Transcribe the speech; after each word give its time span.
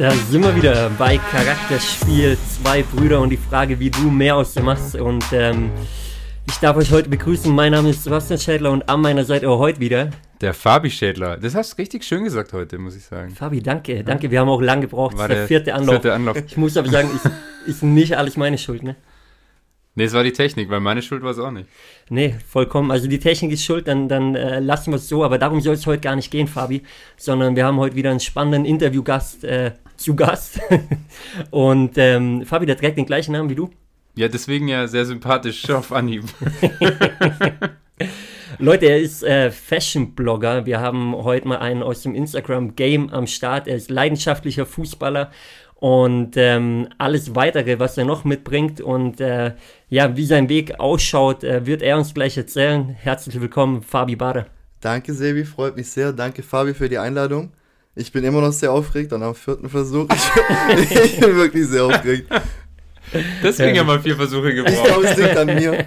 Da 0.00 0.10
sind 0.12 0.42
wir 0.42 0.56
wieder 0.56 0.88
bei 0.98 1.18
Charakterspiel 1.18 2.38
Zwei 2.38 2.82
Brüder 2.82 3.20
und 3.20 3.28
die 3.28 3.36
Frage, 3.36 3.78
wie 3.78 3.90
du 3.90 4.10
mehr 4.10 4.34
aus 4.34 4.54
dem 4.54 4.64
machst. 4.64 4.94
Und 4.94 5.22
ähm, 5.30 5.70
ich 6.48 6.56
darf 6.56 6.78
euch 6.78 6.90
heute 6.90 7.10
begrüßen. 7.10 7.54
Mein 7.54 7.72
Name 7.72 7.90
ist 7.90 8.04
Sebastian 8.04 8.38
Schädler 8.38 8.70
und 8.70 8.88
an 8.88 9.02
meiner 9.02 9.26
Seite 9.26 9.50
auch 9.50 9.58
heute 9.58 9.78
wieder. 9.78 10.08
Der 10.40 10.54
Fabi 10.54 10.88
Schädler. 10.88 11.36
Das 11.36 11.54
hast 11.54 11.74
du 11.74 11.82
richtig 11.82 12.04
schön 12.04 12.24
gesagt 12.24 12.54
heute, 12.54 12.78
muss 12.78 12.96
ich 12.96 13.04
sagen. 13.04 13.34
Fabi, 13.34 13.62
danke, 13.62 14.02
danke. 14.02 14.30
Wir 14.30 14.40
haben 14.40 14.48
auch 14.48 14.62
lange 14.62 14.86
gebraucht. 14.86 15.18
War 15.18 15.28
das 15.28 15.36
ist 15.36 15.40
der 15.40 15.48
vierte 15.48 15.74
Anlauf. 15.74 15.96
vierte 15.96 16.14
Anlauf. 16.14 16.38
Ich 16.46 16.56
muss 16.56 16.78
aber 16.78 16.88
sagen, 16.88 17.10
ist, 17.14 17.30
ist 17.66 17.82
nicht 17.82 18.16
alles 18.16 18.38
meine 18.38 18.56
Schuld, 18.56 18.82
ne? 18.82 18.96
Nee, 19.96 20.04
es 20.04 20.14
war 20.14 20.22
die 20.22 20.32
Technik, 20.32 20.70
weil 20.70 20.80
meine 20.80 21.02
Schuld 21.02 21.22
war 21.22 21.32
es 21.32 21.38
auch 21.38 21.50
nicht. 21.50 21.68
Nee, 22.08 22.36
vollkommen. 22.48 22.90
Also 22.90 23.06
die 23.06 23.18
Technik 23.18 23.52
ist 23.52 23.64
schuld, 23.64 23.86
dann, 23.86 24.08
dann 24.08 24.34
äh, 24.34 24.60
lassen 24.60 24.92
wir 24.92 24.96
es 24.96 25.08
so. 25.08 25.24
Aber 25.24 25.36
darum 25.36 25.60
soll 25.60 25.74
es 25.74 25.86
heute 25.86 26.00
gar 26.00 26.16
nicht 26.16 26.30
gehen, 26.30 26.46
Fabi. 26.46 26.84
Sondern 27.18 27.54
wir 27.54 27.66
haben 27.66 27.76
heute 27.76 27.96
wieder 27.96 28.10
einen 28.10 28.20
spannenden 28.20 28.64
Interviewgast 28.64 29.44
äh, 29.44 29.72
zu 30.00 30.16
Gast. 30.16 30.60
Und 31.50 31.92
ähm, 31.96 32.44
Fabi, 32.46 32.66
der 32.66 32.76
trägt 32.76 32.98
den 32.98 33.06
gleichen 33.06 33.32
Namen 33.32 33.50
wie 33.50 33.54
du. 33.54 33.70
Ja, 34.16 34.28
deswegen 34.28 34.68
ja 34.68 34.88
sehr 34.88 35.04
sympathisch 35.04 35.68
auf 35.70 35.92
Anhieb. 35.92 36.24
Leute, 38.58 38.86
er 38.86 38.98
ist 38.98 39.22
äh, 39.22 39.50
Fashion-Blogger. 39.50 40.66
Wir 40.66 40.80
haben 40.80 41.14
heute 41.14 41.46
mal 41.46 41.58
einen 41.58 41.82
aus 41.82 42.02
dem 42.02 42.14
Instagram-Game 42.14 43.10
am 43.10 43.26
Start. 43.26 43.68
Er 43.68 43.76
ist 43.76 43.90
leidenschaftlicher 43.90 44.66
Fußballer 44.66 45.30
und 45.76 46.36
ähm, 46.36 46.88
alles 46.98 47.34
weitere, 47.34 47.78
was 47.78 47.96
er 47.96 48.04
noch 48.04 48.24
mitbringt 48.24 48.80
und 48.80 49.20
äh, 49.20 49.54
ja, 49.88 50.16
wie 50.16 50.26
sein 50.26 50.48
Weg 50.48 50.78
ausschaut, 50.78 51.42
äh, 51.42 51.64
wird 51.64 51.80
er 51.80 51.96
uns 51.96 52.12
gleich 52.12 52.36
erzählen. 52.36 52.88
Herzlich 52.88 53.40
willkommen, 53.40 53.82
Fabi 53.82 54.16
Bader. 54.16 54.46
Danke, 54.80 55.14
Sebi, 55.14 55.44
freut 55.44 55.76
mich 55.76 55.90
sehr. 55.90 56.12
Danke, 56.12 56.42
Fabi, 56.42 56.74
für 56.74 56.88
die 56.88 56.98
Einladung. 56.98 57.52
Ich 58.00 58.12
bin 58.12 58.24
immer 58.24 58.40
noch 58.40 58.52
sehr 58.52 58.72
aufgeregt 58.72 59.12
und 59.12 59.22
am 59.22 59.34
vierten 59.34 59.68
Versuch. 59.68 60.06
Ich, 60.10 60.90
ich 61.04 61.20
bin 61.20 61.36
wirklich 61.36 61.66
sehr 61.66 61.84
aufgeregt. 61.84 62.32
Deswegen 63.42 63.78
haben 63.78 63.88
wir 63.88 64.00
vier 64.00 64.16
Versuche 64.16 64.50
Ich 64.50 64.56
gebraucht. 64.56 64.84
glaube, 64.86 65.04
es 65.06 65.16
liegt 65.18 65.36
an 65.36 65.46
mir. 65.46 65.84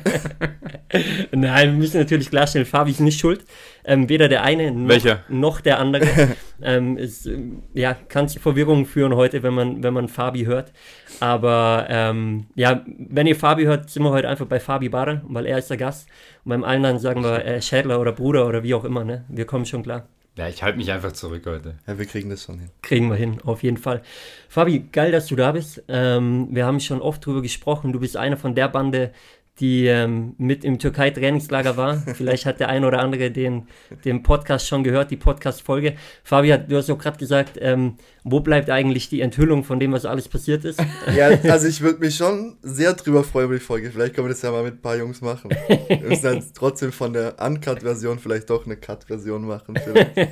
Nein, 1.31 1.71
wir 1.71 1.77
müssen 1.77 1.97
natürlich 1.97 2.29
klarstellen, 2.29 2.67
Fabi 2.67 2.91
ist 2.91 2.99
nicht 2.99 3.19
schuld. 3.19 3.45
Ähm, 3.83 4.09
weder 4.09 4.27
der 4.27 4.43
eine 4.43 4.71
noch, 4.71 5.17
noch 5.27 5.61
der 5.61 5.79
andere. 5.79 6.07
ähm, 6.61 6.97
es 6.97 7.27
ja, 7.73 7.95
kann 7.95 8.27
zu 8.27 8.39
Verwirrung 8.39 8.85
führen 8.85 9.15
heute, 9.15 9.41
wenn 9.41 9.53
man, 9.55 9.81
wenn 9.81 9.93
man 9.93 10.07
Fabi 10.07 10.45
hört. 10.45 10.71
Aber 11.19 11.87
ähm, 11.89 12.45
ja, 12.53 12.83
wenn 12.85 13.25
ihr 13.25 13.35
Fabi 13.35 13.63
hört, 13.63 13.89
sind 13.89 14.03
wir 14.03 14.11
heute 14.11 14.29
einfach 14.29 14.45
bei 14.45 14.59
Fabi 14.59 14.89
Bader, 14.89 15.23
weil 15.27 15.47
er 15.47 15.57
ist 15.57 15.69
der 15.71 15.77
Gast. 15.77 16.07
Und 16.45 16.49
beim 16.49 16.63
anderen 16.63 16.99
sagen 16.99 17.23
wir 17.23 17.43
äh, 17.43 17.61
Schädler 17.61 17.99
oder 17.99 18.11
Bruder 18.11 18.45
oder 18.45 18.61
wie 18.61 18.75
auch 18.75 18.83
immer. 18.83 19.03
Ne? 19.03 19.25
Wir 19.29 19.45
kommen 19.45 19.65
schon 19.65 19.81
klar. 19.81 20.07
Ja, 20.35 20.47
ich 20.47 20.63
halte 20.63 20.77
mich 20.77 20.91
einfach 20.91 21.11
zurück 21.11 21.43
heute. 21.45 21.75
Ja, 21.85 21.99
wir 21.99 22.05
kriegen 22.05 22.29
das 22.29 22.43
schon 22.43 22.57
hin. 22.59 22.69
Kriegen 22.81 23.09
wir 23.09 23.15
hin, 23.15 23.39
auf 23.43 23.61
jeden 23.61 23.77
Fall. 23.77 24.01
Fabi, 24.49 24.79
geil, 24.91 25.11
dass 25.11 25.27
du 25.27 25.35
da 25.35 25.51
bist. 25.51 25.83
Ähm, 25.87 26.47
wir 26.49 26.65
haben 26.65 26.79
schon 26.79 27.01
oft 27.01 27.23
drüber 27.23 27.43
gesprochen. 27.43 27.93
Du 27.93 27.99
bist 27.99 28.17
einer 28.17 28.37
von 28.37 28.55
der 28.55 28.67
Bande, 28.67 29.13
die 29.59 29.85
ähm, 29.85 30.33
mit 30.39 30.63
im 30.65 30.79
Türkei-Trainingslager 30.79 31.77
war. 31.77 31.97
Vielleicht 32.15 32.45
hat 32.47 32.59
der 32.59 32.69
eine 32.69 32.87
oder 32.87 32.99
andere 32.99 33.29
den, 33.29 33.67
den 34.03 34.23
Podcast 34.23 34.67
schon 34.67 34.83
gehört, 34.83 35.11
die 35.11 35.17
Podcast-Folge. 35.17 35.93
Fabi, 36.23 36.49
hat- 36.49 36.71
du 36.71 36.75
hast 36.77 36.89
auch 36.89 36.97
gerade 36.97 37.17
gesagt, 37.19 37.57
ähm, 37.61 37.95
wo 38.23 38.39
bleibt 38.39 38.69
eigentlich 38.71 39.09
die 39.09 39.21
Enthüllung 39.21 39.63
von 39.63 39.79
dem, 39.79 39.91
was 39.91 40.05
alles 40.05 40.27
passiert 40.27 40.65
ist? 40.65 40.79
Ja, 41.15 41.27
also 41.51 41.67
ich 41.67 41.81
würde 41.81 41.99
mich 41.99 42.15
schon 42.15 42.57
sehr 42.63 42.93
drüber 42.93 43.23
freuen 43.23 43.45
über 43.45 43.53
die 43.55 43.59
Folge. 43.59 43.91
Vielleicht 43.91 44.15
können 44.15 44.27
wir 44.27 44.33
das 44.33 44.41
ja 44.41 44.51
mal 44.51 44.63
mit 44.63 44.75
ein 44.75 44.81
paar 44.81 44.95
Jungs 44.97 45.21
machen. 45.21 45.51
Wir 45.87 45.99
müssen 45.99 46.23
dann 46.23 46.43
trotzdem 46.55 46.91
von 46.91 47.13
der 47.13 47.35
Uncut-Version 47.39 48.17
vielleicht 48.19 48.49
doch 48.49 48.65
eine 48.65 48.75
Cut-Version 48.77 49.45
machen. 49.45 49.75
Vielleicht. 49.83 50.31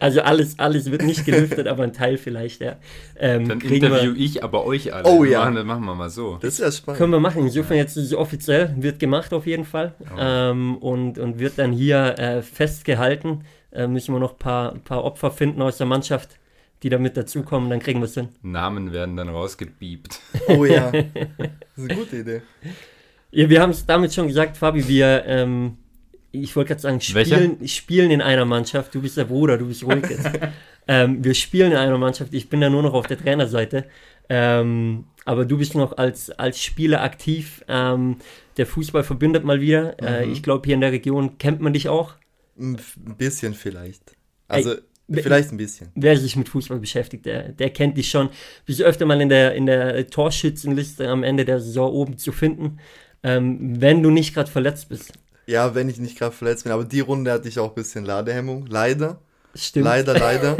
Also 0.00 0.22
alles, 0.22 0.58
alles 0.58 0.90
wird 0.90 1.02
nicht 1.02 1.24
gelüftet, 1.24 1.66
aber 1.68 1.84
ein 1.84 1.92
Teil 1.92 2.16
vielleicht, 2.18 2.60
ja. 2.60 2.76
Ähm, 3.18 3.48
Dann 3.48 3.58
kriegen 3.58 3.82
wir- 3.82 3.88
interview 4.00 4.14
ich 4.16 4.42
aber 4.42 4.64
euch 4.64 4.92
alle. 4.92 5.04
Oh 5.06 5.22
ja. 5.24 5.40
Machen, 5.40 5.54
das 5.56 5.64
machen 5.64 5.84
wir 5.84 5.94
mal 5.94 6.10
so. 6.10 6.38
Das 6.40 6.54
ist 6.54 6.60
ja 6.60 6.72
spannend. 6.72 6.98
Können 6.98 7.12
wir 7.12 7.20
machen. 7.20 7.42
Insofern 7.44 7.76
jetzt 7.76 7.96
ist 7.96 8.06
es 8.06 8.14
offiziell, 8.14 8.39
wird 8.48 8.98
gemacht 8.98 9.32
auf 9.32 9.46
jeden 9.46 9.64
Fall. 9.64 9.94
Ähm, 10.18 10.76
und, 10.78 11.18
und 11.18 11.38
wird 11.38 11.58
dann 11.58 11.72
hier 11.72 12.18
äh, 12.18 12.42
festgehalten. 12.42 13.44
Äh, 13.72 13.86
müssen 13.86 14.14
wir 14.14 14.18
noch 14.18 14.32
ein 14.32 14.38
paar, 14.38 14.74
paar 14.84 15.04
Opfer 15.04 15.30
finden 15.30 15.62
aus 15.62 15.78
der 15.78 15.86
Mannschaft, 15.86 16.38
die 16.82 16.88
damit 16.88 17.16
dazukommen, 17.16 17.70
dann 17.70 17.78
kriegen 17.78 18.00
wir 18.00 18.06
es 18.06 18.14
hin. 18.14 18.28
Namen 18.42 18.92
werden 18.92 19.16
dann 19.16 19.28
rausgebiebt. 19.28 20.20
Oh 20.48 20.64
ja. 20.64 20.90
Das 21.76 21.84
ist 21.84 21.90
eine 21.90 21.94
gute 21.94 22.16
Idee. 22.18 22.42
Ja, 23.30 23.48
wir 23.48 23.60
haben 23.62 23.70
es 23.70 23.86
damit 23.86 24.12
schon 24.12 24.26
gesagt, 24.26 24.56
Fabi, 24.56 24.86
wir, 24.86 25.24
ähm, 25.26 25.78
ich 26.32 26.54
wollte 26.56 26.68
gerade 26.68 26.80
sagen, 26.80 27.00
spielen, 27.00 27.66
spielen 27.66 28.10
in 28.10 28.20
einer 28.20 28.44
Mannschaft. 28.44 28.94
Du 28.94 29.00
bist 29.00 29.16
der 29.16 29.24
Bruder, 29.24 29.56
du 29.56 29.66
bist 29.68 29.84
ruhig 29.84 30.04
jetzt. 30.10 30.28
ähm, 30.88 31.24
wir 31.24 31.34
spielen 31.34 31.72
in 31.72 31.78
einer 31.78 31.96
Mannschaft. 31.96 32.34
Ich 32.34 32.48
bin 32.48 32.60
da 32.60 32.68
nur 32.68 32.82
noch 32.82 32.92
auf 32.92 33.06
der 33.06 33.18
Trainerseite. 33.18 33.84
Ähm, 34.30 35.04
aber 35.26 35.44
du 35.44 35.58
bist 35.58 35.74
noch 35.74 35.98
als, 35.98 36.30
als 36.30 36.62
Spieler 36.62 37.02
aktiv. 37.02 37.62
Ähm, 37.68 38.16
der 38.56 38.64
Fußball 38.66 39.04
verbindet 39.04 39.44
mal 39.44 39.60
wieder. 39.60 40.00
Äh, 40.02 40.24
Mhm. 40.26 40.32
ich 40.32 40.42
glaube, 40.42 40.66
hier 40.66 40.74
in 40.74 40.80
der 40.80 40.92
Region 40.92 41.36
kennt 41.36 41.60
man 41.60 41.72
dich 41.74 41.88
auch. 41.88 42.14
Ein 42.58 42.78
ein 43.06 43.16
bisschen 43.16 43.54
vielleicht. 43.54 44.16
Also, 44.48 44.74
Ey, 45.08 45.22
vielleicht 45.22 45.50
ein 45.52 45.56
bisschen. 45.56 45.88
Wer 45.94 46.16
sich 46.16 46.36
mit 46.36 46.48
Fußball 46.48 46.78
beschäftigt, 46.78 47.26
der, 47.26 47.50
der 47.50 47.70
kennt 47.70 47.96
dich 47.98 48.08
schon. 48.10 48.30
Bist 48.66 48.80
öfter 48.80 49.04
mal 49.06 49.20
in 49.20 49.28
der, 49.28 49.54
in 49.54 49.66
der 49.66 50.06
Torschützenliste 50.08 51.08
am 51.08 51.22
Ende 51.24 51.44
der 51.44 51.60
Saison 51.60 51.92
oben 51.92 52.16
zu 52.16 52.32
finden, 52.32 52.78
ähm, 53.22 53.80
wenn 53.80 54.02
du 54.02 54.10
nicht 54.10 54.32
gerade 54.34 54.50
verletzt 54.50 54.88
bist. 54.88 55.12
Ja, 55.46 55.74
wenn 55.74 55.88
ich 55.88 55.98
nicht 55.98 56.16
gerade 56.18 56.34
verletzt 56.34 56.64
bin. 56.64 56.72
Aber 56.72 56.84
die 56.84 57.00
Runde 57.00 57.32
hatte 57.32 57.48
ich 57.48 57.58
auch 57.58 57.70
ein 57.70 57.74
bisschen 57.74 58.04
Ladehemmung. 58.04 58.66
Leider. 58.68 59.20
Stimmt. 59.54 59.86
Leider, 59.86 60.14
leider. 60.18 60.56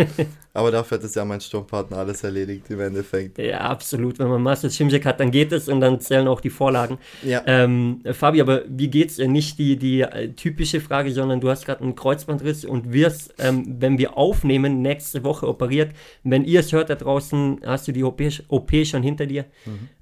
Aber 0.52 0.70
dafür 0.72 0.98
hat 0.98 1.04
es 1.04 1.14
ja 1.14 1.24
mein 1.24 1.40
Sturmpartner 1.40 1.98
alles 1.98 2.24
erledigt 2.24 2.68
im 2.70 2.80
Endeffekt. 2.80 3.38
Ja, 3.38 3.60
absolut. 3.60 4.18
Wenn 4.18 4.28
man 4.28 4.42
Marcel 4.42 4.70
Schimsek 4.70 5.06
hat, 5.06 5.20
dann 5.20 5.30
geht 5.30 5.52
es 5.52 5.68
und 5.68 5.80
dann 5.80 6.00
zählen 6.00 6.26
auch 6.26 6.40
die 6.40 6.50
Vorlagen. 6.50 6.98
Ja. 7.22 7.42
Ähm, 7.46 8.02
Fabi, 8.12 8.40
aber 8.40 8.62
wie 8.68 8.88
geht's? 8.88 9.16
dir? 9.16 9.28
Nicht 9.28 9.58
die, 9.58 9.76
die 9.76 10.00
äh, 10.00 10.32
typische 10.32 10.80
Frage, 10.80 11.12
sondern 11.12 11.40
du 11.40 11.48
hast 11.48 11.66
gerade 11.66 11.82
einen 11.82 11.94
Kreuzbandriss 11.94 12.64
und 12.64 12.92
wirst, 12.92 13.34
ähm, 13.38 13.76
wenn 13.78 13.96
wir 13.98 14.16
aufnehmen, 14.16 14.82
nächste 14.82 15.22
Woche 15.22 15.46
operiert. 15.46 15.92
Wenn 16.24 16.44
ihr 16.44 16.60
es 16.60 16.72
hört 16.72 16.90
da 16.90 16.96
draußen, 16.96 17.60
hast 17.64 17.86
du 17.86 17.92
die 17.92 18.02
OP, 18.02 18.20
OP 18.48 18.72
schon 18.84 19.04
hinter 19.04 19.26
dir. 19.26 19.44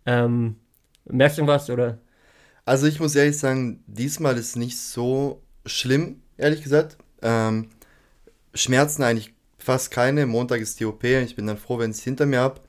Ähm, 0.06 0.56
merkst 1.04 1.38
du 1.38 1.46
was 1.46 1.68
oder? 1.68 1.98
Also 2.64 2.86
ich 2.86 3.00
muss 3.00 3.14
ehrlich 3.14 3.38
sagen, 3.38 3.82
diesmal 3.86 4.36
ist 4.36 4.56
nicht 4.56 4.78
so 4.78 5.42
schlimm, 5.66 6.22
ehrlich 6.36 6.62
gesagt. 6.62 6.96
Ähm, 7.22 7.68
Schmerzen 8.58 9.02
eigentlich 9.02 9.34
fast 9.58 9.90
keine. 9.90 10.26
Montag 10.26 10.60
ist 10.60 10.80
die 10.80 10.84
OP. 10.86 11.04
Ich 11.04 11.36
bin 11.36 11.46
dann 11.46 11.58
froh, 11.58 11.78
wenn 11.78 11.90
ich 11.90 11.98
es 11.98 12.02
hinter 12.02 12.26
mir 12.26 12.40
habe. 12.40 12.60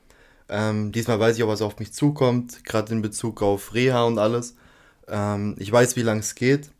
Ähm, 0.48 0.92
diesmal 0.92 1.20
weiß 1.20 1.36
ich 1.36 1.42
auch, 1.44 1.48
was 1.48 1.62
auf 1.62 1.78
mich 1.78 1.92
zukommt, 1.92 2.64
gerade 2.64 2.92
in 2.92 3.02
Bezug 3.02 3.40
auf 3.42 3.72
Reha 3.74 4.04
und 4.04 4.18
alles. 4.18 4.56
Ähm, 5.08 5.54
ich 5.58 5.70
weiß, 5.70 5.96
wie 5.96 6.02
lange 6.02 6.20
es 6.20 6.34
geht. 6.34 6.70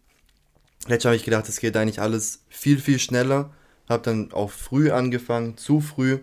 Letztes 0.88 1.06
habe 1.06 1.16
ich 1.16 1.24
gedacht, 1.24 1.48
es 1.48 1.60
geht 1.60 1.76
eigentlich 1.76 2.00
alles 2.00 2.42
viel, 2.48 2.78
viel 2.80 2.98
schneller. 2.98 3.52
Habe 3.88 4.02
dann 4.02 4.32
auch 4.32 4.50
früh 4.50 4.90
angefangen, 4.90 5.56
zu 5.56 5.80
früh. 5.80 6.18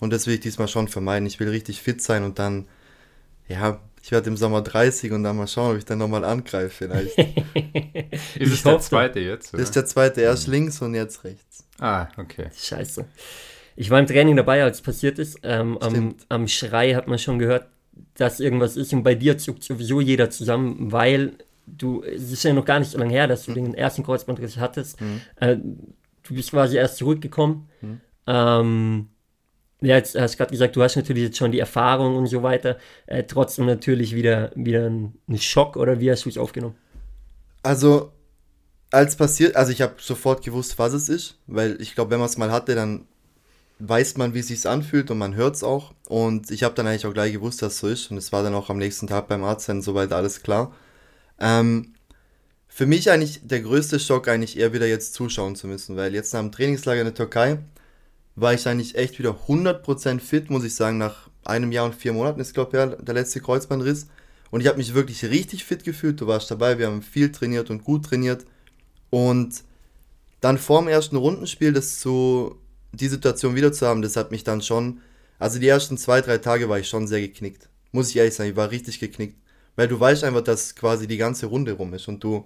Und 0.00 0.12
das 0.12 0.26
will 0.26 0.34
ich 0.34 0.40
diesmal 0.40 0.68
schon 0.68 0.88
vermeiden. 0.88 1.26
Ich 1.26 1.38
will 1.40 1.48
richtig 1.48 1.82
fit 1.82 2.00
sein 2.02 2.22
und 2.24 2.38
dann, 2.38 2.66
ja, 3.48 3.80
ich 4.02 4.12
werde 4.12 4.30
im 4.30 4.36
Sommer 4.36 4.62
30 4.62 5.12
und 5.12 5.24
dann 5.24 5.36
mal 5.36 5.48
schauen, 5.48 5.72
ob 5.72 5.78
ich 5.78 5.84
dann 5.84 5.98
nochmal 5.98 6.24
angreife 6.24 6.70
vielleicht. 6.70 7.18
Ist 7.18 8.36
Ich 8.36 8.52
es 8.52 8.62
der 8.62 8.72
hoffe. 8.74 8.84
zweite 8.88 9.20
jetzt? 9.20 9.46
Das 9.48 9.54
Oder? 9.54 9.62
ist 9.62 9.76
der 9.76 9.86
zweite, 9.86 10.20
erst 10.20 10.46
links 10.46 10.80
und 10.80 10.94
jetzt 10.94 11.24
rechts. 11.24 11.64
Ah, 11.80 12.08
okay. 12.16 12.48
Scheiße. 12.56 13.04
Ich 13.76 13.90
war 13.90 14.00
im 14.00 14.06
Training 14.06 14.36
dabei, 14.36 14.62
als 14.62 14.78
es 14.78 14.82
passiert 14.82 15.18
ist. 15.18 15.38
Ähm, 15.44 15.78
am, 15.78 16.16
am 16.28 16.48
Schrei 16.48 16.94
hat 16.94 17.06
man 17.06 17.18
schon 17.18 17.38
gehört, 17.38 17.68
dass 18.14 18.40
irgendwas 18.40 18.76
ist. 18.76 18.92
Und 18.92 19.04
bei 19.04 19.14
dir 19.14 19.38
zuckt 19.38 19.62
sowieso 19.62 20.00
jeder 20.00 20.30
zusammen, 20.30 20.90
weil 20.90 21.34
du, 21.66 22.02
es 22.02 22.32
ist 22.32 22.42
ja 22.42 22.52
noch 22.52 22.64
gar 22.64 22.80
nicht 22.80 22.90
so 22.90 22.98
lange 22.98 23.12
her, 23.12 23.28
dass 23.28 23.44
du 23.44 23.52
den 23.52 23.74
ersten 23.74 24.02
Kreuzbandriss 24.02 24.56
hattest. 24.56 25.00
Mhm. 25.00 25.20
Äh, 25.36 25.56
du 25.56 26.34
bist 26.34 26.50
quasi 26.50 26.76
erst 26.76 26.96
zurückgekommen. 26.96 27.68
Mhm. 27.80 28.00
Ähm, 28.26 29.08
ja, 29.80 29.94
jetzt 29.96 30.18
hast 30.18 30.34
du 30.34 30.38
gerade 30.38 30.50
gesagt, 30.50 30.74
du 30.74 30.82
hast 30.82 30.96
natürlich 30.96 31.22
jetzt 31.22 31.38
schon 31.38 31.52
die 31.52 31.60
Erfahrung 31.60 32.16
und 32.16 32.26
so 32.26 32.42
weiter. 32.42 32.78
Äh, 33.06 33.24
trotzdem 33.24 33.66
natürlich 33.66 34.14
wieder, 34.14 34.50
wieder 34.56 34.86
ein 34.86 35.14
Schock 35.36 35.76
oder 35.76 36.00
wie 36.00 36.10
hast 36.10 36.24
du 36.24 36.30
es 36.30 36.38
aufgenommen? 36.38 36.74
Also, 37.62 38.12
als 38.90 39.16
passiert, 39.16 39.56
also 39.56 39.72
ich 39.72 39.82
habe 39.82 39.94
sofort 39.98 40.44
gewusst, 40.44 40.78
was 40.78 40.92
es 40.92 41.08
ist, 41.08 41.36
weil 41.46 41.80
ich 41.80 41.94
glaube, 41.94 42.12
wenn 42.12 42.20
man 42.20 42.28
es 42.28 42.38
mal 42.38 42.50
hatte, 42.50 42.74
dann 42.74 43.06
weiß 43.80 44.16
man, 44.16 44.34
wie 44.34 44.40
es 44.40 44.48
sich 44.48 44.66
anfühlt 44.66 45.10
und 45.10 45.18
man 45.18 45.34
hört 45.34 45.56
es 45.56 45.62
auch. 45.62 45.94
Und 46.08 46.50
ich 46.50 46.64
habe 46.64 46.74
dann 46.74 46.86
eigentlich 46.86 47.06
auch 47.06 47.12
gleich 47.12 47.32
gewusst, 47.32 47.62
dass 47.62 47.74
es 47.74 47.78
so 47.80 47.88
ist. 47.88 48.10
Und 48.10 48.16
es 48.16 48.32
war 48.32 48.42
dann 48.42 48.54
auch 48.54 48.70
am 48.70 48.78
nächsten 48.78 49.06
Tag 49.06 49.28
beim 49.28 49.44
Arzt 49.44 49.68
dann 49.68 49.82
soweit 49.82 50.12
alles 50.12 50.42
klar. 50.42 50.74
Ähm, 51.38 51.94
für 52.68 52.86
mich 52.86 53.10
eigentlich 53.10 53.40
der 53.44 53.60
größte 53.60 54.00
Schock 54.00 54.28
eigentlich 54.28 54.58
eher 54.58 54.72
wieder 54.72 54.86
jetzt 54.86 55.14
zuschauen 55.14 55.56
zu 55.56 55.66
müssen, 55.66 55.96
weil 55.96 56.14
jetzt 56.14 56.32
nach 56.34 56.40
dem 56.40 56.52
Trainingslager 56.52 57.00
in 57.00 57.06
der 57.06 57.14
Türkei 57.14 57.58
war 58.36 58.54
ich 58.54 58.66
eigentlich 58.68 58.96
echt 58.96 59.18
wieder 59.18 59.36
100% 59.48 60.20
fit, 60.20 60.50
muss 60.50 60.64
ich 60.64 60.74
sagen, 60.74 60.98
nach 60.98 61.28
einem 61.44 61.72
Jahr 61.72 61.86
und 61.86 61.94
vier 61.94 62.12
Monaten 62.12 62.40
ist, 62.40 62.54
glaube 62.54 62.76
ich, 62.76 63.04
der 63.04 63.14
letzte 63.14 63.40
Kreuzbandriss. 63.40 64.06
Und 64.50 64.60
ich 64.60 64.66
habe 64.66 64.78
mich 64.78 64.94
wirklich 64.94 65.24
richtig 65.24 65.64
fit 65.64 65.84
gefühlt. 65.84 66.20
Du 66.20 66.26
warst 66.26 66.50
dabei, 66.50 66.78
wir 66.78 66.86
haben 66.86 67.02
viel 67.02 67.32
trainiert 67.32 67.70
und 67.70 67.84
gut 67.84 68.04
trainiert. 68.06 68.44
Und 69.10 69.62
dann 70.40 70.58
vorm 70.58 70.88
ersten 70.88 71.16
Rundenspiel 71.16 71.72
das 71.72 71.98
zu, 71.98 72.56
die 72.92 73.08
Situation 73.08 73.54
wieder 73.54 73.72
zu 73.72 73.86
haben, 73.86 74.02
das 74.02 74.16
hat 74.16 74.30
mich 74.30 74.44
dann 74.44 74.62
schon 74.62 75.00
Also 75.38 75.58
die 75.58 75.68
ersten 75.68 75.98
zwei, 75.98 76.20
drei 76.20 76.38
Tage 76.38 76.68
war 76.68 76.78
ich 76.78 76.88
schon 76.88 77.06
sehr 77.06 77.20
geknickt. 77.20 77.68
Muss 77.92 78.10
ich 78.10 78.16
ehrlich 78.16 78.34
sagen, 78.34 78.50
ich 78.50 78.56
war 78.56 78.70
richtig 78.70 79.00
geknickt. 79.00 79.36
Weil 79.76 79.88
du 79.88 79.98
weißt 79.98 80.24
einfach, 80.24 80.42
dass 80.42 80.74
quasi 80.74 81.06
die 81.06 81.16
ganze 81.16 81.46
Runde 81.46 81.72
rum 81.72 81.94
ist 81.94 82.08
und 82.08 82.22
du 82.22 82.44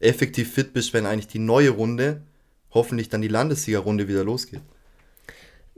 effektiv 0.00 0.52
fit 0.52 0.72
bist, 0.72 0.92
wenn 0.94 1.06
eigentlich 1.06 1.28
die 1.28 1.38
neue 1.38 1.70
Runde, 1.70 2.22
hoffentlich 2.70 3.08
dann 3.08 3.22
die 3.22 3.28
Landessiegerrunde 3.28 4.08
wieder 4.08 4.24
losgeht. 4.24 4.62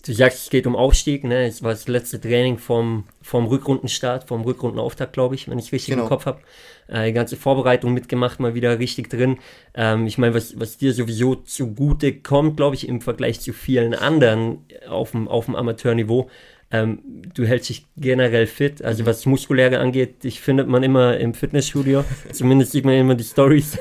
Du 0.05 0.13
sagst, 0.13 0.45
es 0.45 0.51
geht 0.51 0.67
um 0.67 0.77
Aufstieg, 0.77 1.25
ne? 1.25 1.47
Es 1.47 1.63
war 1.63 1.73
das 1.73 1.89
letzte 1.89 2.21
Training 2.21 2.59
vom, 2.59 3.05
vom 3.21 3.47
Rückrundenstart, 3.47 4.29
vom 4.29 4.43
Rückrundenauftakt, 4.43 5.13
glaube 5.13 5.35
ich, 5.35 5.49
wenn 5.49 5.59
ich 5.59 5.73
richtig 5.73 5.91
genau. 5.91 6.05
im 6.05 6.09
Kopf 6.09 6.27
habe. 6.27 6.41
Äh, 6.87 7.07
die 7.07 7.13
ganze 7.13 7.37
Vorbereitung 7.37 7.93
mitgemacht, 7.95 8.39
mal 8.39 8.55
wieder 8.55 8.79
richtig 8.79 9.11
drin. 9.11 9.39
Ähm, 9.75 10.07
ich 10.07 10.17
meine, 10.17 10.35
was, 10.35 10.59
was 10.59 10.79
dir 10.79 10.93
sowieso 10.93 11.35
zugute 11.35 12.15
kommt, 12.15 12.57
glaube 12.57 12.77
ich, 12.77 12.89
im 12.89 13.01
Vergleich 13.01 13.41
zu 13.41 13.53
vielen 13.53 13.93
anderen 13.93 14.65
auf 14.89 15.11
dem, 15.11 15.27
auf 15.27 15.47
dem 15.47 15.57
Amateurniveau, 15.57 16.31
ähm, 16.71 16.99
du 17.35 17.47
hältst 17.47 17.71
dich 17.71 17.87
generell 17.97 18.47
fit, 18.47 18.83
also 18.83 19.07
was 19.07 19.25
Muskuläre 19.25 19.79
angeht, 19.79 20.23
dich 20.25 20.43
findet 20.43 20.69
man 20.69 20.83
immer 20.83 21.17
im 21.17 21.33
Fitnessstudio. 21.33 22.05
Zumindest 22.33 22.73
sieht 22.73 22.85
man 22.85 22.95
immer 22.95 23.15
die 23.15 23.25
Stories. 23.25 23.79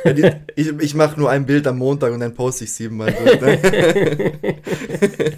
ich 0.55 0.67
ich 0.79 0.93
mache 0.95 1.19
nur 1.19 1.29
ein 1.29 1.45
Bild 1.45 1.67
am 1.67 1.79
Montag 1.79 2.13
und 2.13 2.21
dann 2.21 2.33
poste 2.33 2.63
ich 2.63 2.71
siebenmal. 2.71 3.13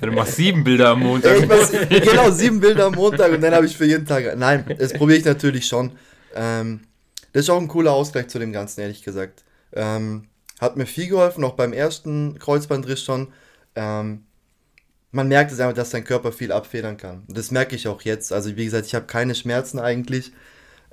du 0.02 0.12
machst 0.12 0.36
sieben 0.36 0.64
Bilder 0.64 0.90
am 0.90 1.00
Montag. 1.00 1.48
Mach, 1.48 1.72
genau, 1.90 2.30
sieben 2.30 2.60
Bilder 2.60 2.86
am 2.86 2.94
Montag 2.94 3.32
und 3.32 3.42
dann 3.42 3.56
habe 3.56 3.66
ich 3.66 3.76
für 3.76 3.86
jeden 3.86 4.06
Tag. 4.06 4.38
Nein, 4.38 4.66
das 4.78 4.94
probiere 4.94 5.18
ich 5.18 5.26
natürlich 5.26 5.66
schon. 5.66 5.94
Ähm, 6.36 6.82
das 7.34 7.44
ist 7.44 7.50
auch 7.50 7.60
ein 7.60 7.68
cooler 7.68 7.94
Ausgleich 7.94 8.28
zu 8.28 8.38
dem 8.38 8.52
Ganzen, 8.52 8.82
ehrlich 8.82 9.04
gesagt. 9.04 9.44
Ähm, 9.74 10.28
hat 10.60 10.78
mir 10.78 10.86
viel 10.86 11.08
geholfen, 11.08 11.44
auch 11.44 11.54
beim 11.54 11.74
ersten 11.74 12.38
Kreuzbandriss 12.38 13.04
schon. 13.04 13.30
Ähm, 13.76 14.26
man 15.12 15.28
merkt 15.28 15.52
es 15.52 15.60
einfach, 15.60 15.76
dass 15.76 15.90
dein 15.90 16.04
Körper 16.04 16.32
viel 16.32 16.52
abfedern 16.52 16.98
kann. 16.98 17.24
Das 17.28 17.52
merke 17.52 17.76
ich 17.76 17.88
auch 17.88 18.02
jetzt. 18.02 18.32
Also 18.32 18.56
wie 18.56 18.66
gesagt, 18.66 18.86
ich 18.86 18.96
habe 18.96 19.06
keine 19.06 19.36
Schmerzen 19.36 19.80
eigentlich. 19.80 20.32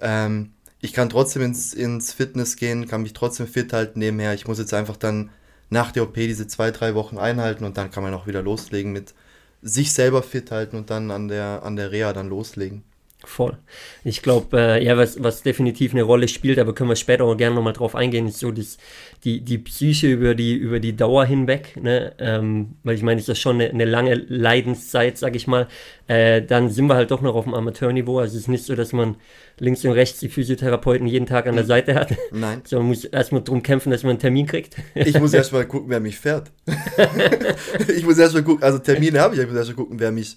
Ähm, 0.00 0.52
ich 0.80 0.92
kann 0.92 1.08
trotzdem 1.08 1.42
ins, 1.42 1.74
ins 1.74 2.12
Fitness 2.12 2.56
gehen, 2.56 2.86
kann 2.86 3.02
mich 3.02 3.12
trotzdem 3.12 3.46
fit 3.46 3.72
halten 3.72 3.98
nebenher. 3.98 4.34
Ich 4.34 4.46
muss 4.46 4.58
jetzt 4.58 4.74
einfach 4.74 4.96
dann 4.96 5.30
nach 5.68 5.92
der 5.92 6.04
OP 6.04 6.14
diese 6.14 6.46
zwei, 6.46 6.70
drei 6.70 6.94
Wochen 6.94 7.18
einhalten 7.18 7.64
und 7.64 7.76
dann 7.76 7.90
kann 7.90 8.02
man 8.02 8.14
auch 8.14 8.26
wieder 8.26 8.42
loslegen 8.42 8.92
mit 8.92 9.14
sich 9.62 9.92
selber 9.92 10.22
fit 10.22 10.50
halten 10.50 10.76
und 10.76 10.90
dann 10.90 11.10
an 11.10 11.28
der, 11.28 11.62
an 11.64 11.76
der 11.76 11.90
Reha 11.90 12.12
dann 12.12 12.28
loslegen. 12.28 12.84
Voll. 13.26 13.58
Ich 14.04 14.22
glaube, 14.22 14.56
äh, 14.56 14.84
ja, 14.84 14.96
was, 14.96 15.20
was 15.20 15.42
definitiv 15.42 15.92
eine 15.92 16.04
Rolle 16.04 16.28
spielt, 16.28 16.60
aber 16.60 16.74
können 16.74 16.88
wir 16.88 16.96
später 16.96 17.24
auch 17.24 17.36
gerne 17.36 17.56
nochmal 17.56 17.72
drauf 17.72 17.96
eingehen, 17.96 18.28
ist 18.28 18.38
so 18.38 18.52
das, 18.52 18.78
die, 19.24 19.40
die 19.40 19.58
Psyche 19.58 20.06
über 20.06 20.36
die, 20.36 20.54
über 20.54 20.78
die 20.78 20.94
Dauer 20.94 21.24
hinweg, 21.24 21.76
ne? 21.76 22.12
Ähm, 22.20 22.76
weil 22.84 22.94
ich 22.94 23.02
meine, 23.02 23.18
ist 23.18 23.28
das 23.28 23.40
schon 23.40 23.56
eine, 23.56 23.70
eine 23.70 23.84
lange 23.84 24.14
Leidenszeit, 24.14 25.18
sag 25.18 25.34
ich 25.34 25.48
mal. 25.48 25.66
Äh, 26.06 26.42
dann 26.42 26.70
sind 26.70 26.86
wir 26.86 26.94
halt 26.94 27.10
doch 27.10 27.20
noch 27.20 27.34
auf 27.34 27.44
dem 27.44 27.54
Amateurniveau. 27.54 28.20
Also 28.20 28.36
es 28.36 28.42
ist 28.42 28.48
nicht 28.48 28.64
so, 28.64 28.76
dass 28.76 28.92
man 28.92 29.16
links 29.58 29.84
und 29.84 29.90
rechts 29.90 30.20
die 30.20 30.28
Physiotherapeuten 30.28 31.08
jeden 31.08 31.26
Tag 31.26 31.48
an 31.48 31.56
der 31.56 31.64
hm. 31.64 31.68
Seite 31.68 31.94
hat. 31.96 32.14
Nein. 32.30 32.62
Sondern 32.64 32.86
muss 32.86 33.04
erstmal 33.04 33.42
drum 33.42 33.64
kämpfen, 33.64 33.90
dass 33.90 34.04
man 34.04 34.10
einen 34.10 34.18
Termin 34.20 34.46
kriegt. 34.46 34.76
Ich 34.94 35.18
muss 35.18 35.34
erstmal 35.34 35.66
gucken, 35.66 35.90
wer 35.90 35.98
mich 35.98 36.16
fährt. 36.16 36.52
ich 37.96 38.04
muss 38.04 38.18
erstmal 38.18 38.44
gucken, 38.44 38.62
also 38.62 38.78
Termine 38.78 39.18
habe 39.18 39.34
ich, 39.34 39.40
ich 39.40 39.48
muss 39.48 39.56
erstmal 39.56 39.76
gucken, 39.76 39.98
wer 39.98 40.12
mich 40.12 40.36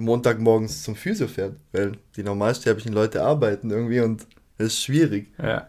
Montagmorgens 0.00 0.82
zum 0.82 0.96
Physio 0.96 1.28
fährt, 1.28 1.54
weil 1.72 1.92
die 2.16 2.22
normalsterblichen 2.22 2.92
Leute 2.92 3.22
arbeiten 3.22 3.70
irgendwie 3.70 4.00
und 4.00 4.26
es 4.58 4.66
ist 4.68 4.84
schwierig. 4.84 5.28
Ja. 5.42 5.68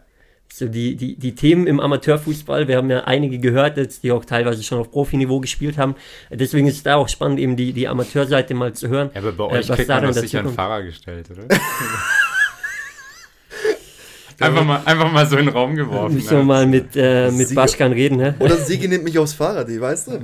So 0.52 0.68
die, 0.68 0.96
die, 0.96 1.16
die 1.16 1.34
Themen 1.34 1.66
im 1.66 1.80
Amateurfußball, 1.80 2.68
wir 2.68 2.76
haben 2.76 2.90
ja 2.90 3.04
einige 3.04 3.38
gehört, 3.38 3.78
jetzt, 3.78 4.02
die 4.02 4.12
auch 4.12 4.26
teilweise 4.26 4.62
schon 4.62 4.78
auf 4.78 4.90
Profiniveau 4.90 5.40
gespielt 5.40 5.78
haben. 5.78 5.94
Deswegen 6.30 6.66
ist 6.66 6.76
es 6.76 6.82
da 6.82 6.96
auch 6.96 7.08
spannend, 7.08 7.40
eben 7.40 7.56
die, 7.56 7.72
die 7.72 7.88
Amateurseite 7.88 8.52
mal 8.52 8.74
zu 8.74 8.88
hören. 8.88 9.10
Ja, 9.14 9.22
aber 9.22 9.32
bei 9.32 9.44
euch 9.44 9.70
äh, 9.70 9.74
kriegt 9.74 9.88
man 9.88 10.02
das 10.04 10.20
sicher 10.20 10.40
einen 10.40 10.52
Fahrer 10.52 10.82
gestellt, 10.82 11.30
oder? 11.30 11.44
einfach, 14.40 14.64
mal, 14.64 14.82
einfach 14.84 15.10
mal 15.10 15.26
so 15.26 15.38
in 15.38 15.46
den 15.46 15.54
Raum 15.54 15.74
geworfen. 15.74 16.16
Müssen 16.16 16.30
wir 16.30 16.38
ne? 16.38 16.44
mal 16.44 16.66
mit, 16.66 16.96
äh, 16.96 17.30
mit 17.30 17.54
Baschkan 17.54 17.92
reden, 17.92 18.18
ne? 18.18 18.34
Oder 18.38 18.56
Sigi 18.56 18.88
nimmt 18.88 19.04
mich 19.04 19.18
aufs 19.18 19.32
Fahrrad, 19.32 19.66
die 19.68 19.80
weißt 19.80 20.08
du. 20.08 20.20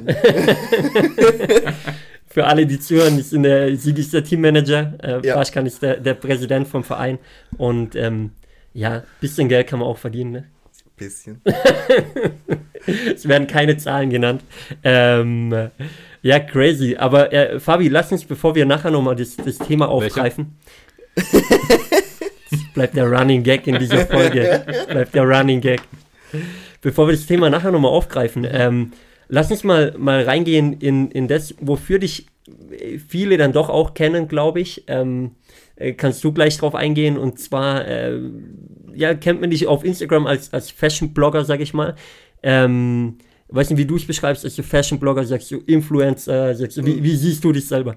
Für 2.38 2.46
alle, 2.46 2.66
die 2.66 2.78
zuhören, 2.78 3.18
ich 3.18 3.30
bin 3.30 3.42
der, 3.42 3.74
Sigi 3.76 4.00
ist 4.00 4.14
der 4.14 4.22
Teammanager, 4.22 4.92
äh, 5.02 5.26
ja. 5.26 5.34
Paschkan 5.34 5.66
ist 5.66 5.82
der, 5.82 5.96
der 5.96 6.14
Präsident 6.14 6.68
vom 6.68 6.84
Verein 6.84 7.18
und 7.56 7.96
ähm, 7.96 8.30
ja, 8.72 9.02
bisschen 9.20 9.48
Geld 9.48 9.66
kann 9.66 9.80
man 9.80 9.88
auch 9.88 9.98
verdienen, 9.98 10.30
ne? 10.30 10.44
Bisschen. 10.96 11.42
es 13.12 13.26
werden 13.26 13.48
keine 13.48 13.76
Zahlen 13.76 14.10
genannt. 14.10 14.42
Ähm, 14.84 15.52
ja, 16.22 16.38
crazy. 16.38 16.94
Aber 16.96 17.32
äh, 17.32 17.58
Fabi, 17.58 17.88
lass 17.88 18.12
uns, 18.12 18.24
bevor 18.24 18.54
wir 18.54 18.66
nachher 18.66 18.92
nochmal 18.92 19.16
das, 19.16 19.34
das 19.34 19.58
Thema 19.58 19.88
aufgreifen. 19.88 20.56
bleibt 22.74 22.96
der 22.96 23.10
Running 23.10 23.42
Gag 23.42 23.66
in 23.66 23.80
dieser 23.80 24.06
Folge. 24.06 24.64
Bleibt 24.88 25.12
der 25.12 25.24
Running 25.24 25.60
Gag. 25.60 25.80
Bevor 26.82 27.08
wir 27.08 27.14
das 27.14 27.26
Thema 27.26 27.50
nachher 27.50 27.72
nochmal 27.72 27.90
aufgreifen, 27.90 28.46
ähm, 28.48 28.92
Lass 29.28 29.50
uns 29.50 29.64
mal, 29.64 29.94
mal 29.98 30.22
reingehen 30.22 30.74
in, 30.74 31.10
in 31.10 31.28
das, 31.28 31.54
wofür 31.60 31.98
dich 31.98 32.26
viele 33.08 33.36
dann 33.36 33.52
doch 33.52 33.68
auch 33.68 33.94
kennen, 33.94 34.28
glaube 34.28 34.60
ich. 34.60 34.84
Ähm, 34.86 35.32
äh, 35.76 35.92
kannst 35.92 36.24
du 36.24 36.32
gleich 36.32 36.56
drauf 36.58 36.74
eingehen 36.74 37.18
und 37.18 37.38
zwar, 37.38 37.86
äh, 37.86 38.18
ja, 38.94 39.14
kennt 39.14 39.40
man 39.40 39.50
dich 39.50 39.66
auf 39.66 39.84
Instagram 39.84 40.26
als, 40.26 40.52
als 40.52 40.70
Fashion-Blogger, 40.70 41.44
sag 41.44 41.60
ich 41.60 41.74
mal. 41.74 41.94
Ähm, 42.42 43.18
weiß 43.48 43.70
nicht, 43.70 43.78
wie 43.78 43.86
du 43.86 43.96
es 43.96 44.06
beschreibst, 44.06 44.44
als 44.44 44.56
du 44.56 44.62
Fashion-Blogger, 44.62 45.24
sagst 45.24 45.50
du 45.50 45.58
Influencer, 45.66 46.54
sagst 46.54 46.76
du, 46.76 46.84
wie, 46.84 47.02
wie 47.02 47.16
siehst 47.16 47.44
du 47.44 47.52
dich 47.52 47.66
selber? 47.66 47.96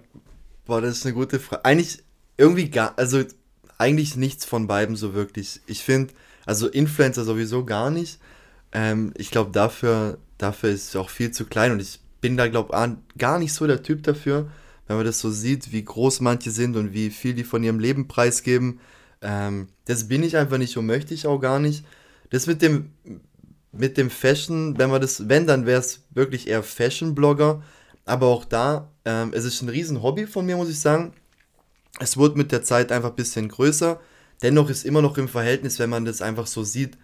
Boah, 0.65 0.81
das 0.81 0.97
ist 0.97 1.05
eine 1.05 1.15
gute 1.15 1.39
Frage. 1.39 1.65
Eigentlich 1.65 1.99
irgendwie 2.37 2.69
gar, 2.69 2.93
also 2.97 3.21
eigentlich 3.77 4.15
nichts 4.15 4.45
von 4.45 4.67
beiden 4.67 4.95
so 4.95 5.13
wirklich. 5.13 5.59
Ich 5.65 5.83
finde, 5.83 6.13
also 6.45 6.67
Influencer 6.67 7.23
sowieso 7.23 7.65
gar 7.65 7.89
nicht. 7.89 8.19
Ähm, 8.73 9.13
ich 9.17 9.31
glaube, 9.31 9.51
dafür 9.51 10.19
dafür 10.41 10.71
ist 10.71 10.89
es 10.89 10.95
auch 10.95 11.09
viel 11.09 11.31
zu 11.31 11.45
klein 11.45 11.71
und 11.71 11.81
ich 11.81 11.99
bin 12.21 12.37
da, 12.37 12.47
glaube 12.47 12.73
ich, 12.75 13.17
gar 13.17 13.39
nicht 13.39 13.53
so 13.53 13.67
der 13.67 13.83
Typ 13.83 14.03
dafür, 14.03 14.49
wenn 14.87 14.97
man 14.97 15.05
das 15.05 15.19
so 15.19 15.31
sieht, 15.31 15.71
wie 15.71 15.83
groß 15.83 16.21
manche 16.21 16.51
sind 16.51 16.75
und 16.75 16.93
wie 16.93 17.09
viel 17.09 17.33
die 17.33 17.43
von 17.43 17.63
ihrem 17.63 17.79
Leben 17.79 18.07
preisgeben. 18.07 18.79
Ähm, 19.21 19.67
das 19.85 20.07
bin 20.07 20.23
ich 20.23 20.37
einfach 20.37 20.57
nicht 20.57 20.77
und 20.77 20.85
möchte 20.85 21.13
ich 21.13 21.27
auch 21.27 21.39
gar 21.39 21.59
nicht. 21.59 21.85
Das 22.29 22.47
mit 22.47 22.61
dem, 22.61 22.91
mit 23.71 23.97
dem 23.97 24.09
Fashion, 24.09 24.77
wenn 24.77 24.89
man 24.89 25.01
das, 25.01 25.29
wenn, 25.29 25.47
dann 25.47 25.65
wäre 25.65 25.79
es 25.79 26.01
wirklich 26.11 26.47
eher 26.47 26.63
Fashion-Blogger. 26.63 27.63
Aber 28.05 28.27
auch 28.27 28.45
da, 28.45 28.89
ähm, 29.05 29.31
es 29.33 29.45
ist 29.45 29.61
ein 29.61 29.69
riesen 29.69 30.01
Hobby 30.01 30.27
von 30.27 30.45
mir, 30.45 30.57
muss 30.57 30.69
ich 30.69 30.79
sagen. 30.79 31.13
Es 31.99 32.17
wird 32.17 32.35
mit 32.35 32.51
der 32.51 32.63
Zeit 32.63 32.91
einfach 32.91 33.09
ein 33.09 33.15
bisschen 33.15 33.47
größer. 33.47 33.99
Dennoch 34.41 34.69
ist 34.69 34.85
immer 34.85 35.01
noch 35.01 35.17
im 35.17 35.27
Verhältnis, 35.27 35.77
wenn 35.79 35.89
man 35.89 36.05
das 36.05 36.21
einfach 36.21 36.47
so 36.47 36.63
sieht. 36.63 36.97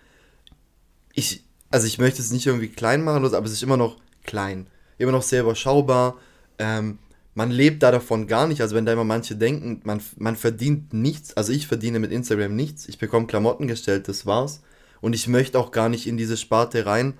Ich, 1.13 1.44
also 1.69 1.88
ich 1.88 1.97
möchte 1.97 2.21
es 2.21 2.31
nicht 2.31 2.45
irgendwie 2.45 2.69
klein 2.69 3.03
machen, 3.03 3.25
aber 3.25 3.45
es 3.45 3.51
ist 3.51 3.63
immer 3.63 3.77
noch 3.77 3.97
klein. 4.24 4.67
Immer 4.97 5.12
noch 5.12 5.21
sehr 5.21 5.41
überschaubar. 5.41 6.17
Ähm, 6.59 7.00
man 7.36 7.51
lebt 7.51 7.83
da 7.83 7.91
davon 7.91 8.27
gar 8.27 8.47
nicht. 8.47 8.62
Also 8.62 8.75
wenn 8.75 8.86
da 8.86 8.93
immer 8.93 9.03
manche 9.03 9.36
denken, 9.36 9.81
man, 9.83 10.01
man 10.17 10.36
verdient 10.36 10.93
nichts. 10.93 11.36
Also 11.36 11.51
ich 11.51 11.67
verdiene 11.67 12.00
mit 12.00 12.12
Instagram 12.12 12.55
nichts. 12.55 12.88
Ich 12.88 12.97
bekomme 12.97 13.27
Klamotten 13.27 13.67
gestellt, 13.67 14.07
das 14.07 14.25
war's. 14.25 14.62
Und 15.01 15.13
ich 15.13 15.27
möchte 15.27 15.59
auch 15.59 15.71
gar 15.71 15.89
nicht 15.89 16.07
in 16.07 16.17
diese 16.17 16.38
Sparte 16.38 16.86
rein, 16.86 17.13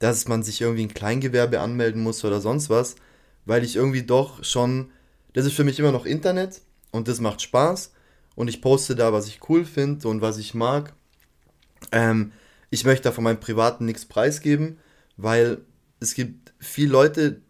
dass 0.00 0.26
man 0.26 0.42
sich 0.42 0.60
irgendwie 0.60 0.82
ein 0.82 0.94
Kleingewerbe 0.94 1.60
anmelden 1.60 2.02
muss 2.02 2.24
oder 2.24 2.40
sonst 2.40 2.68
was. 2.70 2.96
Weil 3.44 3.62
ich 3.62 3.76
irgendwie 3.76 4.02
doch 4.02 4.42
schon, 4.42 4.90
das 5.34 5.46
ist 5.46 5.54
für 5.54 5.64
mich 5.64 5.78
immer 5.78 5.92
noch 5.92 6.06
Internet 6.06 6.62
und 6.90 7.06
das 7.06 7.20
macht 7.20 7.42
Spaß. 7.42 7.92
Und 8.34 8.48
ich 8.48 8.60
poste 8.60 8.96
da, 8.96 9.12
was 9.12 9.28
ich 9.28 9.48
cool 9.48 9.64
finde 9.64 10.08
und 10.08 10.20
was 10.20 10.38
ich 10.38 10.54
mag. 10.54 10.94
Ähm, 11.92 12.32
ich 12.74 12.84
möchte 12.84 13.04
da 13.04 13.12
von 13.12 13.22
meinem 13.22 13.38
Privaten 13.38 13.84
nichts 13.84 14.04
preisgeben, 14.04 14.78
weil 15.16 15.58
es 16.00 16.14
gibt 16.14 16.52
viele 16.58 16.90
Leute, 16.90 17.40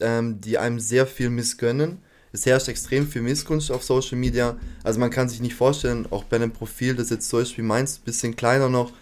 ähm, 0.00 0.40
die 0.40 0.58
einem 0.58 0.80
sehr 0.80 1.06
viel 1.06 1.30
missgönnen. 1.30 1.98
Es 2.32 2.46
herrscht 2.46 2.66
extrem 2.66 3.06
viel 3.06 3.22
Missgunst 3.22 3.70
auf 3.70 3.84
Social 3.84 4.18
Media. 4.18 4.56
Also 4.82 4.98
man 4.98 5.10
kann 5.10 5.28
sich 5.28 5.40
nicht 5.40 5.54
vorstellen, 5.54 6.08
auch 6.10 6.24
bei 6.24 6.36
einem 6.36 6.50
Profil, 6.50 6.96
das 6.96 7.10
jetzt 7.10 7.28
zum 7.28 7.40
Beispiel 7.40 7.62
meins, 7.62 7.98
bisschen 7.98 8.34
kleiner 8.34 8.68
noch, 8.68 8.92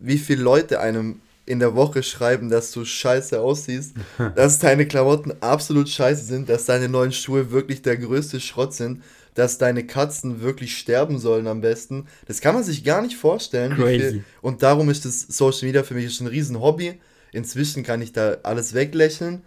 wie 0.00 0.18
viele 0.18 0.42
Leute 0.42 0.80
einem 0.80 1.22
in 1.46 1.60
der 1.60 1.74
Woche 1.74 2.02
schreiben, 2.02 2.50
dass 2.50 2.70
du 2.70 2.84
scheiße 2.84 3.40
aussiehst, 3.40 3.94
dass 4.36 4.58
deine 4.58 4.86
Klamotten 4.86 5.32
absolut 5.40 5.88
scheiße 5.88 6.24
sind, 6.24 6.50
dass 6.50 6.66
deine 6.66 6.90
neuen 6.90 7.12
Schuhe 7.12 7.50
wirklich 7.50 7.80
der 7.80 7.96
größte 7.96 8.38
Schrott 8.38 8.74
sind 8.74 9.02
dass 9.34 9.58
deine 9.58 9.84
Katzen 9.86 10.40
wirklich 10.40 10.76
sterben 10.76 11.18
sollen 11.18 11.46
am 11.46 11.60
besten. 11.60 12.06
Das 12.26 12.40
kann 12.40 12.54
man 12.54 12.64
sich 12.64 12.84
gar 12.84 13.02
nicht 13.02 13.16
vorstellen. 13.16 13.74
Crazy. 13.74 14.22
Und 14.40 14.62
darum 14.62 14.88
ist 14.90 15.04
das 15.04 15.22
Social 15.22 15.66
Media 15.66 15.82
für 15.82 15.94
mich 15.94 16.20
ein 16.20 16.26
riesen 16.26 16.60
Hobby. 16.60 17.00
Inzwischen 17.32 17.82
kann 17.82 18.00
ich 18.00 18.12
da 18.12 18.38
alles 18.44 18.74
weglächeln. 18.74 19.42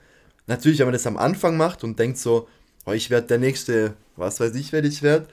Natürlich, 0.46 0.80
wenn 0.80 0.88
man 0.88 0.94
das 0.94 1.08
am 1.08 1.18
Anfang 1.18 1.58
macht 1.58 1.84
und 1.84 2.00
denkt 2.00 2.18
so, 2.18 2.48
oh, 2.86 2.92
ich 2.92 3.10
werde 3.10 3.28
der 3.28 3.38
nächste, 3.38 3.94
was 4.16 4.40
weiß 4.40 4.56
ich, 4.56 4.72
wer 4.74 4.84
ich 4.84 5.02
werde. 5.04 5.28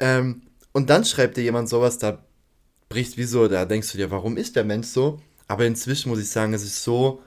Ähm, 0.00 0.42
und 0.72 0.90
dann 0.90 1.04
schreibt 1.04 1.36
dir 1.36 1.42
jemand 1.42 1.68
sowas, 1.68 1.98
da 1.98 2.24
bricht 2.88 3.16
wie 3.16 3.24
so, 3.24 3.46
da 3.48 3.64
denkst 3.64 3.92
du 3.92 3.98
dir, 3.98 4.10
warum 4.10 4.36
ist 4.36 4.56
der 4.56 4.64
Mensch 4.64 4.88
so? 4.88 5.20
Aber 5.46 5.66
inzwischen 5.66 6.08
muss 6.08 6.20
ich 6.20 6.28
sagen, 6.28 6.52
es 6.54 6.64
ist 6.64 6.82
so, 6.82 7.22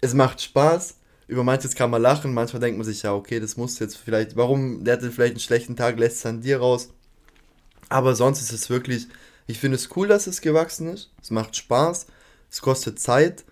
es 0.00 0.14
macht 0.14 0.40
Spaß. 0.40 0.96
Über 1.26 1.44
manches 1.44 1.74
kann 1.74 1.90
man 1.90 2.02
lachen, 2.02 2.34
manchmal 2.34 2.60
denkt 2.60 2.78
man 2.78 2.84
sich, 2.84 3.02
ja, 3.02 3.14
okay, 3.14 3.40
das 3.40 3.56
muss 3.56 3.78
jetzt 3.78 3.96
vielleicht, 3.96 4.36
warum, 4.36 4.84
der 4.84 4.94
hatte 4.94 5.10
vielleicht 5.10 5.34
einen 5.34 5.40
schlechten 5.40 5.76
Tag, 5.76 5.98
lässt 5.98 6.18
es 6.18 6.26
an 6.26 6.40
dir 6.40 6.58
raus. 6.58 6.90
Aber 7.88 8.14
sonst 8.14 8.42
ist 8.42 8.52
es 8.52 8.70
wirklich, 8.70 9.08
ich 9.46 9.58
finde 9.58 9.76
es 9.76 9.88
cool, 9.96 10.08
dass 10.08 10.26
es 10.26 10.40
gewachsen 10.40 10.88
ist. 10.88 11.10
Es 11.22 11.30
macht 11.30 11.56
Spaß, 11.56 12.06
es 12.50 12.60
kostet 12.60 12.98
Zeit. 12.98 13.44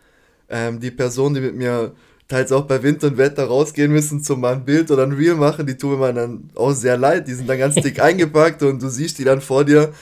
Ähm, 0.49 0.81
die 0.81 0.91
Person, 0.91 1.35
die 1.35 1.41
mit 1.41 1.55
mir 1.55 1.95
teils 2.29 2.53
auch 2.53 2.65
bei 2.65 2.83
Wind 2.83 3.05
und 3.05 3.19
Wetter 3.19 3.45
rausgehen 3.45 3.93
müssen 3.93 4.23
zum 4.23 4.41
mal 4.41 4.55
ein 4.55 4.65
Bild 4.65 4.91
oder 4.91 5.03
ein 5.03 5.13
Reel 5.13 5.35
machen, 5.35 5.67
die 5.67 5.77
tun 5.77 5.99
mir 5.99 6.13
dann 6.13 6.51
auch 6.55 6.73
sehr 6.73 6.97
leid. 6.97 7.29
Die 7.29 7.35
sind 7.35 7.49
dann 7.49 7.59
ganz 7.59 7.75
dick 7.75 8.01
eingepackt 8.03 8.63
und 8.63 8.83
du 8.83 8.89
siehst 8.89 9.19
die 9.19 9.25
dann 9.25 9.41
vor 9.41 9.65
dir, 9.65 9.93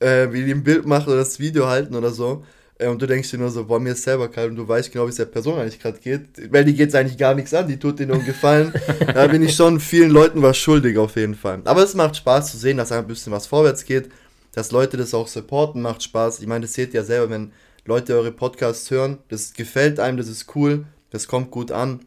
äh, 0.00 0.28
wie 0.32 0.44
die 0.44 0.52
ein 0.52 0.64
Bild 0.64 0.86
machen 0.86 1.08
oder 1.08 1.18
das 1.18 1.38
Video 1.38 1.66
halten 1.66 1.94
oder 1.94 2.10
so. 2.10 2.44
Äh, 2.78 2.88
und 2.88 3.02
du 3.02 3.06
denkst 3.06 3.30
dir 3.30 3.38
nur 3.38 3.50
so, 3.50 3.64
boah, 3.64 3.80
mir 3.80 3.92
ist 3.92 4.02
selber 4.02 4.28
kalt 4.28 4.50
und 4.50 4.56
du 4.56 4.66
weißt 4.66 4.92
genau, 4.92 5.06
wie 5.06 5.10
es 5.10 5.16
der 5.16 5.26
Person 5.26 5.58
eigentlich 5.58 5.80
gerade 5.80 5.98
geht. 5.98 6.52
Weil 6.52 6.64
die 6.64 6.74
geht 6.74 6.88
es 6.88 6.94
eigentlich 6.94 7.18
gar 7.18 7.34
nichts 7.34 7.52
an, 7.52 7.68
die 7.68 7.78
tut 7.78 7.98
dir 7.98 8.06
nur 8.06 8.16
einen 8.16 8.26
Gefallen. 8.26 8.72
da 9.14 9.26
bin 9.26 9.42
ich 9.42 9.54
schon 9.54 9.80
vielen 9.80 10.10
Leuten 10.10 10.42
was 10.42 10.56
schuldig 10.56 10.96
auf 10.98 11.16
jeden 11.16 11.34
Fall. 11.34 11.60
Aber 11.64 11.82
es 11.82 11.94
macht 11.94 12.16
Spaß 12.16 12.52
zu 12.52 12.56
sehen, 12.56 12.76
dass 12.76 12.92
ein 12.92 13.06
bisschen 13.06 13.32
was 13.32 13.46
vorwärts 13.46 13.84
geht, 13.84 14.08
dass 14.52 14.70
Leute 14.72 14.96
das 14.96 15.14
auch 15.14 15.28
supporten, 15.28 15.82
macht 15.82 16.02
Spaß. 16.02 16.40
Ich 16.40 16.46
meine, 16.46 16.62
das 16.62 16.74
seht 16.74 16.94
ihr 16.94 17.00
ja 17.00 17.06
selber, 17.06 17.30
wenn 17.30 17.52
Leute 17.84 18.14
eure 18.14 18.32
Podcasts 18.32 18.90
hören, 18.90 19.18
das 19.28 19.54
gefällt 19.54 19.98
einem, 19.98 20.18
das 20.18 20.28
ist 20.28 20.54
cool, 20.54 20.86
das 21.10 21.26
kommt 21.26 21.50
gut 21.50 21.72
an. 21.72 22.00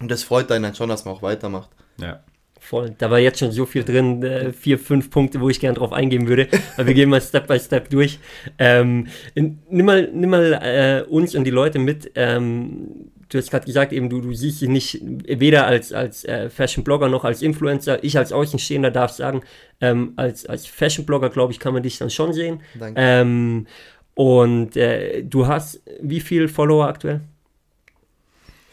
Und 0.00 0.10
das 0.10 0.22
freut 0.22 0.50
einen 0.50 0.64
dann 0.64 0.74
schon, 0.74 0.88
dass 0.88 1.04
man 1.04 1.14
auch 1.14 1.22
weitermacht. 1.22 1.70
Ja. 1.98 2.22
Voll. 2.62 2.94
Da 2.96 3.10
war 3.10 3.18
jetzt 3.18 3.40
schon 3.40 3.50
so 3.50 3.66
viel 3.66 3.82
drin, 3.82 4.22
äh, 4.22 4.52
vier, 4.52 4.78
fünf 4.78 5.10
Punkte, 5.10 5.40
wo 5.40 5.50
ich 5.50 5.58
gerne 5.58 5.76
drauf 5.76 5.92
eingehen 5.92 6.28
würde. 6.28 6.46
Aber 6.76 6.86
wir 6.86 6.94
gehen 6.94 7.10
mal 7.10 7.20
Step 7.20 7.48
by 7.48 7.58
Step 7.58 7.90
durch. 7.90 8.20
Ähm, 8.56 9.08
in, 9.34 9.58
nimm 9.68 9.84
mal, 9.84 10.08
nimm 10.14 10.30
mal 10.30 10.52
äh, 10.62 11.10
uns 11.10 11.34
und 11.34 11.42
die 11.42 11.50
Leute 11.50 11.80
mit. 11.80 12.12
Ähm, 12.14 13.10
du 13.28 13.38
hast 13.38 13.50
gerade 13.50 13.66
gesagt, 13.66 13.92
eben 13.92 14.08
du, 14.08 14.20
du 14.20 14.32
siehst 14.32 14.62
dich 14.62 14.68
nicht 14.68 15.00
weder 15.02 15.66
als, 15.66 15.92
als 15.92 16.24
äh, 16.24 16.48
Fashion-Blogger 16.50 17.08
noch 17.08 17.24
als 17.24 17.42
Influencer. 17.42 18.02
Ich 18.04 18.16
als 18.16 18.32
Außenstehender 18.32 18.92
darf 18.92 19.10
sagen, 19.10 19.42
ähm, 19.80 20.12
als, 20.14 20.46
als 20.46 20.64
Fashion-Blogger, 20.66 21.30
glaube 21.30 21.52
ich, 21.52 21.58
kann 21.58 21.74
man 21.74 21.82
dich 21.82 21.98
dann 21.98 22.10
schon 22.10 22.32
sehen. 22.32 22.62
Danke. 22.78 22.94
Ähm, 22.96 23.66
und 24.14 24.76
äh, 24.76 25.24
du 25.24 25.48
hast 25.48 25.82
wie 26.00 26.20
viel 26.20 26.46
Follower 26.46 26.86
aktuell? 26.86 27.22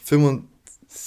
25 0.04 0.49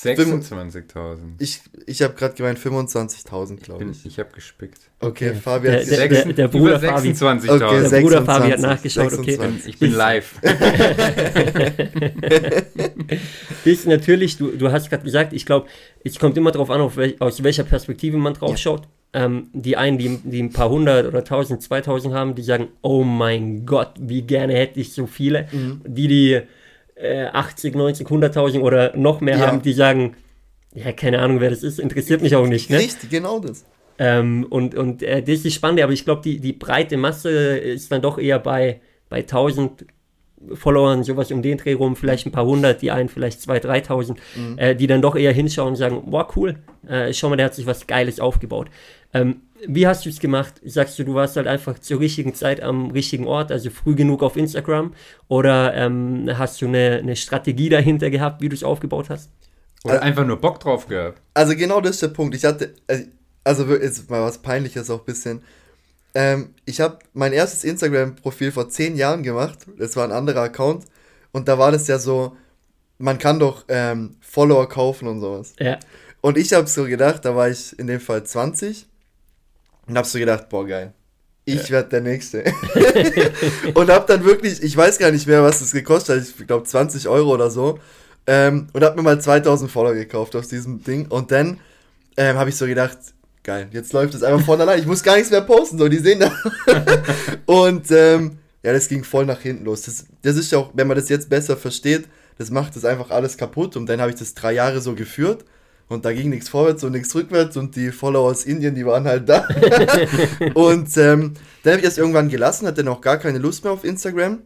26.000. 0.03 1.19
Ich, 1.39 1.61
ich 1.87 2.03
habe 2.03 2.15
gerade 2.15 2.35
gemeint 2.35 2.59
25.000, 2.59 3.55
Ich, 3.59 3.63
glaube 3.63 3.81
bin- 3.85 3.93
ich. 3.93 4.07
ich 4.07 4.19
habe 4.19 4.31
gespickt. 4.35 4.79
Okay, 5.01 5.31
Okay. 5.31 5.39
Fabi 5.41 5.67
Der- 5.69 5.81
hat 5.81 5.91
der- 5.91 6.09
der- 6.09 6.33
der 6.33 6.49
Bruder 6.49 6.79
Über 6.79 6.89
Fabi. 6.89 7.09
26.000. 7.11 7.51
Okay, 7.51 7.89
Der 7.91 8.01
Bruder 8.01 8.25
Fabi 8.25 8.51
hat 8.53 8.61
26, 8.61 8.97
nachgeschaut, 8.97 9.13
okay. 9.19 9.31
26. 9.33 9.75
ich 9.75 9.79
bin 9.79 9.93
live. 9.93 10.35
ist 13.65 13.87
natürlich, 13.87 14.37
du, 14.39 14.51
du 14.53 14.71
hast 14.73 14.89
gerade 14.91 15.05
gesagt, 15.05 15.33
ich 15.33 15.47
glaube, 15.47 15.67
es 16.05 16.19
kommt 16.19 16.37
immer 16.37 16.51
darauf 16.53 16.71
an, 16.71 16.81
auf 16.81 16.97
wel, 16.97 17.15
aus 17.19 17.43
welcher 17.43 17.65
Perspektive 17.65 18.17
man 18.17 18.35
drauf 18.35 18.51
Ja. 18.51 18.57
schaut. 18.57 18.83
Ähm, 19.15 19.49
die 19.53 19.77
einen, 19.77 19.99
die, 19.99 20.19
die 20.25 20.43
ein 20.43 20.53
paar 20.55 20.71
hundert 20.71 21.07
oder 21.07 21.23
tausend, 21.23 21.61
zweitausend 21.63 22.15
haben, 22.15 22.35
die 22.35 22.43
sagen, 22.43 22.69
oh 22.81 23.05
mein 23.05 23.67
Gott, 23.67 23.93
wie 24.01 24.23
gerne 24.23 24.55
hätte 24.55 24.81
ich 24.81 24.95
so 24.95 25.07
viele. 25.07 25.49
Mhm. 25.53 25.83
Die, 25.87 26.09
die 26.09 26.41
äh, 27.03 27.27
80, 27.27 27.75
90, 27.75 28.07
100.000 28.07 28.61
oder 28.61 28.97
noch 28.97 29.21
mehr 29.21 29.39
Ja. 29.39 29.47
haben, 29.49 29.63
die 29.63 29.73
sagen, 29.73 30.15
ja, 30.75 30.93
keine 30.93 31.19
Ahnung, 31.21 31.41
wer 31.41 31.51
das 31.51 31.63
ist, 31.63 31.79
interessiert 31.79 32.23
mich 32.23 32.35
auch 32.37 32.47
nicht. 32.47 32.71
Ne? 32.71 32.79
richtig, 32.79 33.11
genau 33.11 33.39
das. 33.41 33.65
Ähm, 33.99 34.47
und 34.49 34.75
und 34.75 35.03
äh, 35.03 35.21
das 35.23 35.37
ist 35.37 35.45
das 35.45 35.53
Spannende, 35.55 35.85
aber 35.85 35.93
ich 35.93 36.05
glaube, 36.05 36.23
die, 36.23 36.41
die 36.41 36.53
breite 36.55 36.97
Masse 36.97 37.31
ist 37.59 37.93
dann 37.93 38.01
doch 38.03 38.19
eher 38.19 38.39
bei, 38.39 38.81
bei 39.11 39.19
1000 39.19 39.85
Followern, 40.55 41.05
sowas 41.05 41.31
um 41.31 41.41
den 41.41 41.57
Dreh 41.59 41.75
rum, 41.75 41.95
vielleicht 41.95 42.27
ein 42.27 42.33
paar 42.33 42.45
hundert, 42.47 42.83
die 42.83 42.91
einen 42.91 43.09
vielleicht 43.09 43.41
2.000, 43.41 43.87
3.000, 43.87 44.17
Mhm. 44.35 44.59
äh, 44.59 44.75
die 44.75 44.89
dann 44.89 45.01
doch 45.01 45.15
eher 45.15 45.33
hinschauen 45.33 45.69
und 45.71 45.77
sagen, 45.77 46.03
wow, 46.07 46.27
cool, 46.37 46.57
äh, 46.89 47.13
schau 47.13 47.29
mal, 47.29 47.37
der 47.37 47.47
hat 47.47 47.55
sich 47.55 47.67
was 47.67 47.87
Geiles 47.87 48.19
aufgebaut. 48.19 48.69
Ähm, 49.15 49.43
wie 49.67 49.87
hast 49.87 50.05
du 50.05 50.09
es 50.09 50.19
gemacht? 50.21 50.55
Sagst 50.65 50.99
du, 50.99 51.05
du 51.05 51.15
warst 51.15 51.37
halt 51.37 51.47
einfach 51.47 51.79
zur 51.79 52.01
richtigen 52.01 52.35
Zeit 52.35 52.61
am 52.61 52.91
richtigen 52.91 53.27
Ort, 53.27 53.53
also 53.53 53.71
früh 53.71 53.95
genug 53.95 54.23
auf 54.23 54.37
Instagram? 54.37 54.95
Oder 55.29 55.75
ähm, 55.75 56.29
hast 56.37 56.61
du 56.63 56.67
eine, 56.67 56.99
eine 57.03 57.17
Strategie 57.17 57.69
dahinter 57.69 58.11
gehabt, 58.11 58.41
wie 58.43 58.49
du 58.49 58.55
es 58.57 58.65
aufgebaut 58.65 59.09
hast? 59.11 59.31
Oder 59.85 60.03
einfach 60.03 60.25
nur 60.27 60.37
Bock 60.41 60.61
drauf 60.61 60.87
gehabt. 60.87 61.21
Also 61.35 61.55
genau 61.57 61.81
das 61.81 61.93
ist 61.93 62.03
der 62.03 62.09
Punkt. 62.09 62.35
Ich 62.35 62.45
hatte, 62.45 62.75
also- 62.87 63.05
also 63.45 63.67
jetzt 63.75 64.09
mal 64.09 64.23
was 64.23 64.39
Peinliches 64.39 64.89
auch 64.91 65.01
ein 65.01 65.05
bisschen. 65.05 65.43
Ähm, 66.15 66.51
ich 66.65 66.81
habe 66.81 66.99
mein 67.15 67.33
erstes 67.33 67.65
Instagram-Profil 67.65 68.53
vor 68.53 68.69
zehn 68.69 68.97
Jahren 68.97 69.23
gemacht. 69.25 69.59
Das 69.79 69.97
war 69.97 70.05
ein 70.05 70.13
anderer 70.13 70.43
Account. 70.43 70.85
Und 71.33 71.49
da 71.49 71.59
war 71.59 71.73
das 71.73 71.89
ja 71.89 71.99
so, 71.99 72.37
man 72.99 73.19
kann 73.19 73.41
doch 73.41 73.65
ähm, 73.69 74.17
Follower 74.21 74.69
kaufen 74.69 75.09
und 75.09 75.21
sowas. 75.21 75.55
Ja, 75.59 75.79
Und 76.21 76.39
ich 76.39 76.53
habe 76.53 76.69
so 76.69 76.85
gedacht, 76.85 77.25
da 77.25 77.35
war 77.35 77.49
ich 77.49 77.77
in 77.79 77.87
dem 77.89 77.99
Fall 77.99 78.23
20 78.23 78.87
und 79.93 79.99
habe 79.99 80.09
so 80.09 80.19
gedacht, 80.19 80.49
boah 80.49 80.67
geil, 80.67 80.95
ich 81.45 81.71
werd 81.71 81.93
der 81.93 82.01
Nächste. 82.01 82.45
und 83.75 83.91
habe 83.91 84.07
dann 84.07 84.25
wirklich, 84.25 84.63
ich 84.63 84.75
weiß 84.75 84.99
gar 84.99 85.11
nicht 85.11 85.27
mehr, 85.27 85.43
was 85.43 85.61
es 85.61 85.73
gekostet 85.73 86.17
hat, 86.21 86.27
ich 86.27 86.47
glaube 86.47 86.65
20 86.65 87.09
Euro 87.09 87.35
oder 87.35 87.51
so. 87.51 87.79
Ähm, 88.27 88.69
und 88.73 88.83
habe 88.83 88.97
mir 88.97 89.03
mal 89.03 89.21
2000 89.21 89.71
Follower 89.71 89.95
gekauft 89.95 90.35
aus 90.35 90.49
diesem 90.49 90.83
Ding. 90.83 91.09
Und 91.09 91.31
dann 91.31 91.59
ähm, 92.17 92.37
habe 92.37 92.49
ich 92.49 92.57
so 92.57 92.67
gedacht, 92.67 92.97
geil, 93.43 93.69
jetzt 93.73 93.93
läuft 93.93 94.15
es 94.15 94.23
einfach 94.23 94.47
von 94.47 94.61
allein. 94.61 94.79
Ich 94.79 94.87
muss 94.87 95.03
gar 95.03 95.17
nichts 95.17 95.31
mehr 95.31 95.43
posten, 95.43 95.77
so 95.77 95.89
die 95.89 95.99
sehen 95.99 96.21
das. 96.21 96.33
und 97.47 97.91
ähm, 97.91 98.39
ja, 98.63 98.73
das 98.73 98.89
ging 98.89 99.05
voll 99.05 99.27
nach 99.27 99.41
hinten 99.41 99.67
los. 99.67 99.83
Das, 99.83 100.07
das 100.23 100.37
ist 100.37 100.53
ja 100.53 100.59
auch, 100.59 100.71
wenn 100.73 100.87
man 100.87 100.97
das 100.97 101.11
jetzt 101.11 101.29
besser 101.29 101.59
versteht, 101.59 102.05
das 102.39 102.51
macht 102.51 102.77
das 102.77 102.87
einfach 102.87 103.11
alles 103.11 103.37
kaputt. 103.37 103.77
Und 103.77 103.87
dann 103.91 104.01
habe 104.01 104.11
ich 104.11 104.17
das 104.17 104.33
drei 104.33 104.53
Jahre 104.53 104.81
so 104.81 104.95
geführt. 104.95 105.45
Und 105.89 106.05
da 106.05 106.13
ging 106.13 106.31
nichts 106.31 106.49
vorwärts 106.49 106.85
und 106.85 106.93
nichts 106.93 107.15
rückwärts 107.15 107.57
und 107.57 107.77
die 107.77 107.93
Follower 107.93 108.31
aus 108.31 108.45
Indien, 108.45 108.75
die 108.75 108.87
waren 108.87 109.05
halt 109.05 109.29
da. 109.29 109.47
und 110.55 110.97
ähm, 110.97 111.35
dann 111.63 111.73
habe 111.73 111.81
ich 111.81 111.85
das 111.85 111.99
irgendwann 111.99 112.29
gelassen, 112.29 112.67
hatte 112.67 112.89
auch 112.91 113.01
gar 113.01 113.19
keine 113.19 113.39
Lust 113.39 113.65
mehr 113.65 113.73
auf 113.73 113.85
Instagram 113.85 114.39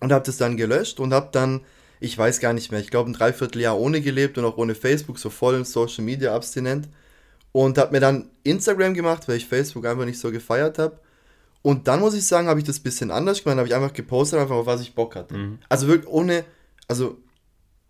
und 0.00 0.12
habe 0.12 0.24
das 0.24 0.36
dann 0.36 0.56
gelöscht 0.56 1.00
und 1.00 1.12
habe 1.12 1.28
dann, 1.32 1.60
ich 2.00 2.16
weiß 2.16 2.40
gar 2.40 2.52
nicht 2.52 2.70
mehr, 2.70 2.80
ich 2.80 2.90
glaube 2.90 3.10
ein 3.10 3.14
Dreivierteljahr 3.14 3.78
ohne 3.78 4.00
gelebt 4.00 4.38
und 4.38 4.44
auch 4.44 4.56
ohne 4.56 4.74
Facebook, 4.74 5.18
so 5.18 5.30
voll 5.30 5.64
Social 5.64 6.04
Media 6.04 6.34
abstinent. 6.34 6.88
Und 7.52 7.78
habe 7.78 7.92
mir 7.92 8.00
dann 8.00 8.30
Instagram 8.42 8.94
gemacht, 8.94 9.28
weil 9.28 9.36
ich 9.36 9.46
Facebook 9.46 9.86
einfach 9.86 10.04
nicht 10.04 10.18
so 10.18 10.32
gefeiert 10.32 10.78
habe. 10.78 10.98
Und 11.62 11.88
dann 11.88 12.00
muss 12.00 12.14
ich 12.14 12.26
sagen, 12.26 12.48
habe 12.48 12.58
ich 12.58 12.66
das 12.66 12.80
ein 12.80 12.82
bisschen 12.82 13.10
anders 13.10 13.42
gemacht, 13.42 13.58
habe 13.58 13.68
ich 13.68 13.74
einfach 13.74 13.92
gepostet, 13.92 14.40
einfach 14.40 14.56
auf 14.56 14.66
was 14.66 14.80
ich 14.80 14.94
Bock 14.94 15.14
hatte. 15.14 15.34
Also 15.68 15.86
wirklich 15.86 16.08
ohne, 16.08 16.44
also 16.88 17.16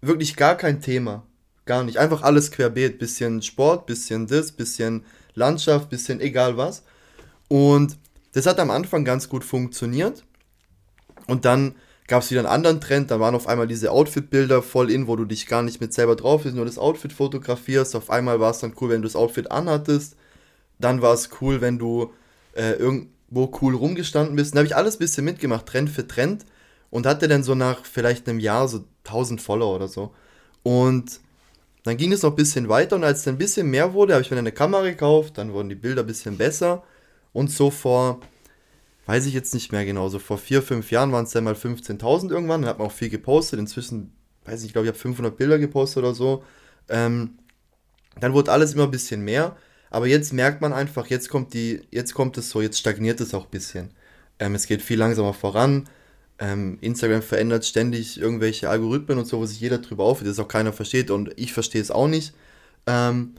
wirklich 0.01 0.37
gar 0.37 0.57
kein 0.57 0.81
Thema. 0.81 1.27
Gar 1.67 1.85
nicht. 1.85 1.99
Einfach 1.99 2.23
alles 2.23 2.51
querbeet. 2.51 2.99
Bisschen 2.99 3.43
Sport, 3.43 3.87
bisschen 3.87 4.27
das, 4.27 4.53
bisschen 4.53 5.05
Landschaft, 5.35 5.91
bisschen 5.91 6.21
egal 6.21 6.57
was. 6.57 6.83
Und 7.49 7.97
das 8.33 8.47
hat 8.47 8.59
am 8.59 8.71
Anfang 8.71 9.05
ganz 9.05 9.29
gut 9.29 9.45
funktioniert. 9.45 10.25
Und 11.27 11.45
dann 11.45 11.75
gab 12.07 12.23
es 12.23 12.31
wieder 12.31 12.41
einen 12.41 12.49
anderen 12.49 12.81
Trend. 12.81 13.11
Da 13.11 13.21
waren 13.21 13.35
auf 13.35 13.47
einmal 13.47 13.67
diese 13.67 13.91
Outfit-Bilder 13.91 14.63
voll 14.63 14.91
in, 14.91 15.07
wo 15.07 15.17
du 15.17 15.25
dich 15.25 15.47
gar 15.47 15.63
nicht 15.63 15.81
mit 15.81 15.95
selber 15.95 16.17
drauf 16.17 16.43
bist, 16.43 16.55
nur 16.55 16.67
das 16.67 16.79
Outfit 16.79 17.13
fotografierst. 17.13 17.97
Auf 17.97 18.11
einmal 18.11 18.41
war 18.41 18.51
es 18.51 18.59
dann 18.59 18.75
cool, 18.81 18.91
wenn 18.91 19.03
du 19.03 19.09
das 19.09 19.17
Outfit 19.17 19.51
anhattest. 19.51 20.17
Dann 20.79 21.01
war 21.01 21.15
es 21.15 21.31
cool, 21.41 21.61
wenn 21.61 21.79
du 21.79 22.13
äh, 22.55 22.73
irgendwo 22.73 23.53
cool 23.63 23.75
rumgestanden 23.75 24.37
bist. 24.37 24.53
Dann 24.53 24.59
habe 24.59 24.67
ich 24.67 24.77
alles 24.77 24.97
ein 24.97 25.01
bisschen 25.01 25.25
mitgemacht, 25.25 25.67
Trend 25.67 25.91
für 25.91 26.07
Trend. 26.07 26.45
Und 26.91 27.07
hatte 27.07 27.27
dann 27.27 27.43
so 27.43 27.57
nach 27.57 27.85
vielleicht 27.85 28.29
einem 28.29 28.39
Jahr 28.39 28.69
so 28.69 28.85
1000 29.05 29.41
Follower 29.41 29.75
oder 29.75 29.89
so. 29.89 30.15
Und 30.63 31.21
dann 31.85 31.99
ging 31.99 32.13
es 32.13 32.23
noch 32.23 32.31
ein 32.31 32.37
bisschen 32.37 32.69
weiter 32.69 32.97
und 32.97 33.05
als 33.05 33.21
es 33.21 33.29
ein 33.29 33.39
bisschen 33.39 33.71
mehr 33.71 33.93
wurde, 33.93 34.15
habe 34.15 34.23
ich 34.23 34.31
mir 34.31 34.39
eine 34.39 34.53
Kamera 34.53 34.83
gekauft, 34.83 35.37
dann 35.37 35.53
wurden 35.53 35.69
die 35.69 35.75
Bilder 35.75 36.03
ein 36.03 36.07
bisschen 36.07 36.39
besser. 36.39 36.83
Und 37.35 37.51
so 37.51 37.71
vor, 37.71 38.21
weiß 39.05 39.27
ich 39.27 39.35
jetzt 39.35 39.53
nicht 39.53 39.71
mehr 39.71 39.85
genau, 39.85 40.09
so 40.09 40.19
vor 40.19 40.39
vier, 40.39 40.63
fünf 40.63 40.91
Jahren 40.91 41.13
waren 41.13 41.25
es 41.25 41.33
dann 41.33 41.45
mal 41.45 41.55
15.000 41.55 42.31
irgendwann. 42.31 42.63
Dann 42.63 42.71
hat 42.71 42.79
man 42.79 42.89
auch 42.89 42.93
viel 42.93 43.11
gepostet. 43.11 43.61
Inzwischen, 43.61 44.13
weiß 44.47 44.61
ich, 44.61 44.69
ich 44.69 44.73
glaube, 44.73 44.87
ich 44.87 44.93
habe 44.93 44.99
500 44.99 45.37
Bilder 45.37 45.59
gepostet 45.59 45.99
oder 45.99 46.15
so. 46.15 46.43
Ähm, 46.89 47.39
dann 48.19 48.33
wurde 48.33 48.51
alles 48.51 48.73
immer 48.73 48.85
ein 48.85 48.91
bisschen 48.91 49.23
mehr. 49.23 49.57
Aber 49.91 50.07
jetzt 50.07 50.33
merkt 50.33 50.63
man 50.63 50.73
einfach, 50.73 51.09
jetzt 51.09 51.29
kommt 51.29 51.53
die, 51.53 51.83
jetzt 51.91 52.15
kommt 52.15 52.39
es 52.39 52.49
so, 52.49 52.63
jetzt 52.63 52.79
stagniert 52.79 53.21
es 53.21 53.35
auch 53.35 53.45
ein 53.45 53.51
bisschen. 53.51 53.91
Ähm, 54.39 54.55
es 54.55 54.67
geht 54.67 54.81
viel 54.81 54.99
langsamer 54.99 55.35
voran. 55.35 55.89
Ähm, 56.39 56.79
Instagram 56.81 57.23
verändert 57.23 57.65
ständig 57.65 58.21
irgendwelche 58.21 58.69
Algorithmen 58.69 59.19
und 59.19 59.27
so, 59.27 59.39
wo 59.39 59.47
sich 59.47 59.61
jeder 59.61 59.79
drüber 59.79 60.05
aufregt, 60.05 60.29
das 60.29 60.41
auch 60.41 60.49
keiner 60.49 60.73
versteht 60.73 61.11
und 61.11 61.31
ich 61.37 61.53
verstehe 61.53 61.81
es 61.81 61.91
auch 61.91 62.09
nicht. 62.09 62.35
Ähm, 62.87 63.35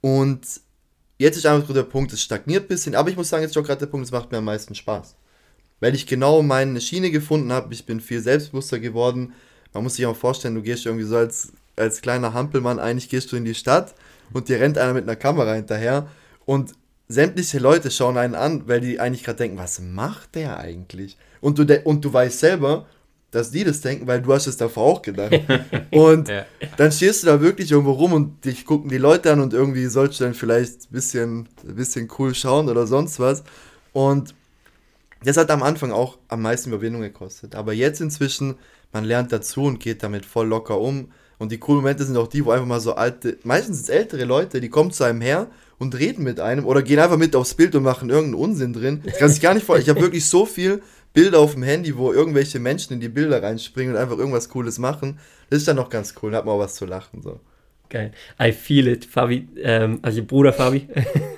und 0.00 0.40
jetzt 1.18 1.36
ist 1.36 1.46
einfach 1.46 1.72
der 1.72 1.84
Punkt, 1.84 2.12
es 2.12 2.22
stagniert 2.22 2.64
ein 2.64 2.68
bisschen, 2.68 2.94
aber 2.94 3.10
ich 3.10 3.16
muss 3.16 3.28
sagen, 3.28 3.42
jetzt 3.42 3.52
ist 3.52 3.56
auch 3.56 3.66
gerade 3.66 3.80
der 3.80 3.86
Punkt, 3.86 4.06
es 4.06 4.12
macht 4.12 4.32
mir 4.32 4.38
am 4.38 4.44
meisten 4.44 4.74
Spaß. 4.74 5.14
Weil 5.78 5.94
ich 5.94 6.06
genau 6.06 6.42
meine 6.42 6.80
Schiene 6.80 7.10
gefunden 7.10 7.52
habe, 7.52 7.72
ich 7.72 7.86
bin 7.86 8.00
viel 8.00 8.20
selbstbewusster 8.20 8.80
geworden. 8.80 9.32
Man 9.72 9.82
muss 9.82 9.94
sich 9.94 10.06
auch 10.06 10.16
vorstellen, 10.16 10.54
du 10.54 10.62
gehst 10.62 10.86
irgendwie 10.86 11.06
so 11.06 11.16
als, 11.16 11.52
als 11.76 12.02
kleiner 12.02 12.34
Hampelmann, 12.34 12.78
eigentlich 12.78 13.08
gehst 13.08 13.32
du 13.32 13.36
in 13.36 13.44
die 13.44 13.54
Stadt 13.54 13.94
und 14.32 14.48
dir 14.48 14.60
rennt 14.60 14.76
einer 14.76 14.94
mit 14.94 15.04
einer 15.04 15.16
Kamera 15.16 15.54
hinterher 15.54 16.08
und 16.44 16.72
sämtliche 17.08 17.58
Leute 17.58 17.90
schauen 17.90 18.16
einen 18.16 18.34
an, 18.34 18.68
weil 18.68 18.80
die 18.80 19.00
eigentlich 19.00 19.24
gerade 19.24 19.38
denken, 19.38 19.58
was 19.58 19.80
macht 19.80 20.34
der 20.34 20.58
eigentlich? 20.58 21.16
Und 21.40 21.58
du, 21.58 21.80
und 21.84 22.04
du 22.04 22.12
weißt 22.12 22.38
selber, 22.38 22.86
dass 23.30 23.50
die 23.50 23.64
das 23.64 23.80
denken, 23.80 24.06
weil 24.06 24.20
du 24.20 24.32
hast 24.32 24.46
es 24.46 24.56
davor 24.56 24.84
auch 24.84 25.02
gedacht. 25.02 25.32
und 25.90 26.28
ja. 26.28 26.46
dann 26.76 26.90
stehst 26.90 27.22
du 27.22 27.28
da 27.28 27.40
wirklich 27.40 27.70
irgendwo 27.70 27.92
rum 27.92 28.12
und 28.12 28.44
dich 28.44 28.64
gucken 28.64 28.90
die 28.90 28.98
Leute 28.98 29.32
an 29.32 29.40
und 29.40 29.52
irgendwie 29.54 29.86
sollst 29.86 30.20
du 30.20 30.24
dann 30.24 30.34
vielleicht 30.34 30.82
ein 30.82 30.92
bisschen, 30.92 31.48
ein 31.66 31.74
bisschen 31.76 32.08
cool 32.18 32.34
schauen 32.34 32.68
oder 32.68 32.86
sonst 32.86 33.20
was. 33.20 33.44
Und 33.92 34.34
das 35.22 35.36
hat 35.36 35.50
am 35.50 35.62
Anfang 35.62 35.92
auch 35.92 36.18
am 36.28 36.42
meisten 36.42 36.70
Überwindung 36.70 37.02
gekostet. 37.02 37.54
Aber 37.54 37.72
jetzt 37.72 38.00
inzwischen, 38.00 38.56
man 38.92 39.04
lernt 39.04 39.32
dazu 39.32 39.62
und 39.62 39.78
geht 39.78 40.02
damit 40.02 40.26
voll 40.26 40.48
locker 40.48 40.80
um. 40.80 41.12
Und 41.38 41.52
die 41.52 41.58
coolen 41.58 41.80
Momente 41.80 42.04
sind 42.04 42.16
auch 42.16 42.28
die, 42.28 42.44
wo 42.44 42.50
einfach 42.50 42.66
mal 42.66 42.80
so 42.80 42.94
alte, 42.94 43.38
meistens 43.44 43.78
sind 43.78 43.84
es 43.84 43.88
ältere 43.88 44.24
Leute, 44.24 44.60
die 44.60 44.68
kommen 44.68 44.90
zu 44.90 45.04
einem 45.04 45.22
her 45.22 45.46
und 45.78 45.98
reden 45.98 46.22
mit 46.22 46.38
einem 46.38 46.66
oder 46.66 46.82
gehen 46.82 46.98
einfach 46.98 47.16
mit 47.16 47.34
aufs 47.34 47.54
Bild 47.54 47.74
und 47.74 47.82
machen 47.82 48.10
irgendeinen 48.10 48.42
Unsinn 48.42 48.72
drin. 48.74 49.02
Das 49.04 49.18
kann 49.18 49.30
sich 49.30 49.40
gar 49.40 49.54
nicht 49.54 49.64
vorstellen. 49.64 49.84
Ich 49.84 49.88
habe 49.88 50.00
wirklich 50.02 50.26
so 50.26 50.44
viel 50.44 50.82
Bilder 51.12 51.40
auf 51.40 51.54
dem 51.54 51.62
Handy, 51.62 51.96
wo 51.96 52.12
irgendwelche 52.12 52.58
Menschen 52.58 52.94
in 52.94 53.00
die 53.00 53.08
Bilder 53.08 53.42
reinspringen 53.42 53.94
und 53.94 54.00
einfach 54.00 54.18
irgendwas 54.18 54.48
Cooles 54.48 54.78
machen. 54.78 55.18
Das 55.48 55.58
ist 55.58 55.68
dann 55.68 55.76
noch 55.76 55.90
ganz 55.90 56.14
cool. 56.22 56.30
Da 56.30 56.38
hat 56.38 56.44
man 56.44 56.54
auch 56.54 56.60
was 56.60 56.76
zu 56.76 56.86
lachen. 56.86 57.22
So. 57.22 57.40
Geil. 57.88 58.12
I 58.40 58.52
feel 58.52 58.86
it, 58.86 59.04
Fabi. 59.04 59.48
Ähm, 59.56 59.98
also 60.02 60.22
Bruder 60.22 60.52
Fabi. 60.52 60.88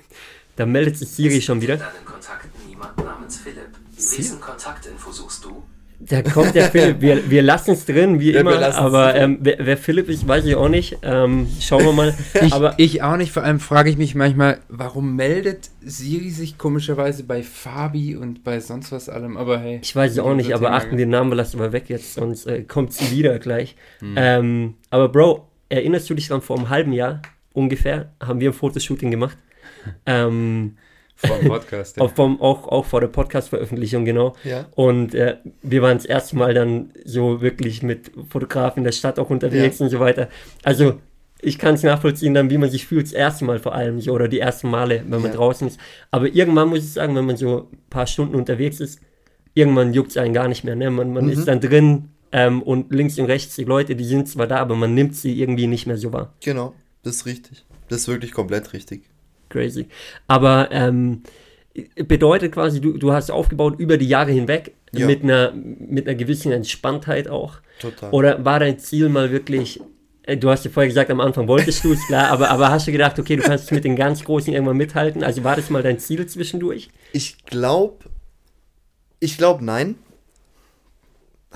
da 0.56 0.66
meldet 0.66 0.98
sich 0.98 1.08
Siri 1.08 1.40
schon 1.40 1.60
wieder. 1.62 1.78
Deinen 1.78 2.04
Kontakt 2.04 2.46
niemand 2.68 2.96
namens 2.98 3.38
Philipp. 3.38 3.70
Wessen 3.96 4.40
Kontaktinfo 4.40 5.10
suchst 5.10 5.44
du? 5.44 5.62
Da 6.08 6.22
kommt 6.22 6.54
der 6.54 6.70
Philipp. 6.70 7.00
Wir, 7.00 7.30
wir 7.30 7.42
lassen 7.42 7.72
es 7.72 7.86
drin, 7.86 8.18
wie 8.18 8.32
ja, 8.32 8.40
immer. 8.40 8.74
Aber 8.74 9.14
ähm, 9.14 9.38
wer, 9.40 9.56
wer, 9.60 9.76
Philipp 9.76 10.08
ist, 10.08 10.26
weiß 10.26 10.44
ich 10.46 10.56
auch 10.56 10.68
nicht. 10.68 10.98
Ähm, 11.02 11.46
schauen 11.60 11.84
wir 11.84 11.92
mal. 11.92 12.14
ich, 12.40 12.52
aber 12.52 12.74
ich 12.78 13.02
auch 13.02 13.16
nicht. 13.16 13.30
Vor 13.30 13.44
allem 13.44 13.60
frage 13.60 13.88
ich 13.88 13.96
mich 13.96 14.14
manchmal, 14.16 14.58
warum 14.68 15.14
meldet 15.14 15.70
Siri 15.80 16.30
sich 16.30 16.58
komischerweise 16.58 17.22
bei 17.22 17.42
Fabi 17.44 18.16
und 18.16 18.42
bei 18.42 18.58
sonst 18.58 18.90
was 18.90 19.08
allem? 19.08 19.36
Aber 19.36 19.58
hey. 19.58 19.78
Ich 19.82 19.94
weiß 19.94 20.12
es 20.12 20.18
auch 20.18 20.34
nicht, 20.34 20.54
aber 20.54 20.72
achten 20.72 20.96
den 20.96 21.10
Namen 21.10 21.32
lassen 21.32 21.60
wir 21.60 21.72
weg 21.72 21.84
jetzt, 21.88 22.14
sonst 22.14 22.46
äh, 22.46 22.62
kommt 22.62 22.92
sie 22.92 23.16
wieder 23.16 23.38
gleich. 23.38 23.76
Hm. 24.00 24.14
Ähm, 24.16 24.74
aber 24.90 25.08
Bro, 25.08 25.48
erinnerst 25.68 26.10
du 26.10 26.14
dich 26.14 26.28
dann 26.28 26.42
vor 26.42 26.56
einem 26.56 26.68
halben 26.68 26.92
Jahr 26.92 27.22
ungefähr, 27.52 28.12
haben 28.20 28.40
wir 28.40 28.50
ein 28.50 28.54
Fotoshooting 28.54 29.10
gemacht? 29.10 29.38
ähm, 30.06 30.76
vor 31.26 31.38
dem 31.38 31.48
Podcast, 31.48 31.96
ja. 31.96 32.02
auch, 32.02 32.12
vom, 32.12 32.40
auch, 32.40 32.68
auch 32.68 32.84
vor 32.84 33.00
der 33.00 33.08
Podcast-Veröffentlichung, 33.08 34.04
genau. 34.04 34.34
Ja. 34.44 34.66
Und 34.74 35.14
äh, 35.14 35.36
wir 35.62 35.82
waren 35.82 35.96
das 35.96 36.06
erste 36.06 36.36
Mal 36.36 36.54
dann 36.54 36.90
so 37.04 37.40
wirklich 37.40 37.82
mit 37.82 38.10
Fotografen 38.28 38.80
in 38.80 38.84
der 38.84 38.92
Stadt 38.92 39.18
auch 39.18 39.30
unterwegs 39.30 39.78
ja. 39.78 39.84
und 39.84 39.90
so 39.90 40.00
weiter. 40.00 40.28
Also 40.62 40.94
ich 41.40 41.58
kann 41.58 41.74
es 41.74 41.82
nachvollziehen, 41.82 42.34
dann 42.34 42.50
wie 42.50 42.58
man 42.58 42.70
sich 42.70 42.86
fühlt, 42.86 43.06
das 43.06 43.12
erste 43.12 43.44
Mal 43.44 43.58
vor 43.58 43.74
allem 43.74 44.00
so 44.00 44.12
oder 44.12 44.28
die 44.28 44.38
ersten 44.38 44.70
Male, 44.70 45.02
wenn 45.06 45.20
man 45.20 45.30
ja. 45.30 45.36
draußen 45.36 45.66
ist. 45.66 45.78
Aber 46.10 46.28
irgendwann 46.28 46.68
muss 46.68 46.78
ich 46.78 46.92
sagen, 46.92 47.16
wenn 47.16 47.24
man 47.24 47.36
so 47.36 47.68
ein 47.72 47.78
paar 47.90 48.06
Stunden 48.06 48.34
unterwegs 48.34 48.80
ist, 48.80 49.00
irgendwann 49.54 49.92
juckt 49.92 50.10
es 50.10 50.16
einen 50.16 50.34
gar 50.34 50.48
nicht 50.48 50.64
mehr. 50.64 50.76
Ne? 50.76 50.90
Man, 50.90 51.12
man 51.12 51.26
mhm. 51.26 51.32
ist 51.32 51.46
dann 51.46 51.60
drin 51.60 52.10
ähm, 52.30 52.62
und 52.62 52.92
links 52.92 53.18
und 53.18 53.26
rechts 53.26 53.56
die 53.56 53.64
Leute, 53.64 53.96
die 53.96 54.04
sind 54.04 54.28
zwar 54.28 54.46
da, 54.46 54.58
aber 54.58 54.76
man 54.76 54.94
nimmt 54.94 55.16
sie 55.16 55.40
irgendwie 55.40 55.66
nicht 55.66 55.86
mehr 55.86 55.98
so 55.98 56.12
wahr. 56.12 56.32
Genau, 56.40 56.74
das 57.02 57.16
ist 57.16 57.26
richtig. 57.26 57.64
Das 57.88 58.02
ist 58.02 58.08
wirklich 58.08 58.32
komplett 58.32 58.72
richtig 58.72 59.11
crazy. 59.52 59.86
Aber 60.26 60.68
ähm, 60.72 61.22
bedeutet 61.96 62.52
quasi, 62.52 62.80
du, 62.80 62.98
du 62.98 63.12
hast 63.12 63.30
aufgebaut 63.30 63.78
über 63.78 63.96
die 63.96 64.08
Jahre 64.08 64.32
hinweg 64.32 64.74
ja. 64.92 65.06
mit, 65.06 65.22
einer, 65.22 65.52
mit 65.52 66.06
einer 66.06 66.16
gewissen 66.16 66.52
Entspanntheit 66.52 67.28
auch. 67.28 67.58
Total. 67.80 68.10
Oder 68.10 68.44
war 68.44 68.60
dein 68.60 68.78
Ziel 68.78 69.08
mal 69.08 69.30
wirklich, 69.30 69.80
äh, 70.24 70.36
du 70.36 70.50
hast 70.50 70.64
ja 70.64 70.70
vorher 70.70 70.88
gesagt, 70.88 71.10
am 71.10 71.20
Anfang 71.20 71.48
wolltest 71.48 71.84
du 71.84 71.92
es, 71.92 72.06
klar, 72.06 72.30
aber, 72.30 72.50
aber 72.50 72.70
hast 72.70 72.86
du 72.86 72.92
gedacht, 72.92 73.18
okay, 73.18 73.36
du 73.36 73.42
kannst 73.42 73.72
mit 73.72 73.84
den 73.84 73.96
ganz 73.96 74.24
Großen 74.24 74.52
irgendwann 74.52 74.76
mithalten? 74.76 75.22
Also 75.22 75.44
war 75.44 75.56
das 75.56 75.70
mal 75.70 75.82
dein 75.82 75.98
Ziel 75.98 76.26
zwischendurch? 76.26 76.90
Ich 77.12 77.44
glaube, 77.44 78.04
ich 79.20 79.38
glaube 79.38 79.64
nein. 79.64 79.96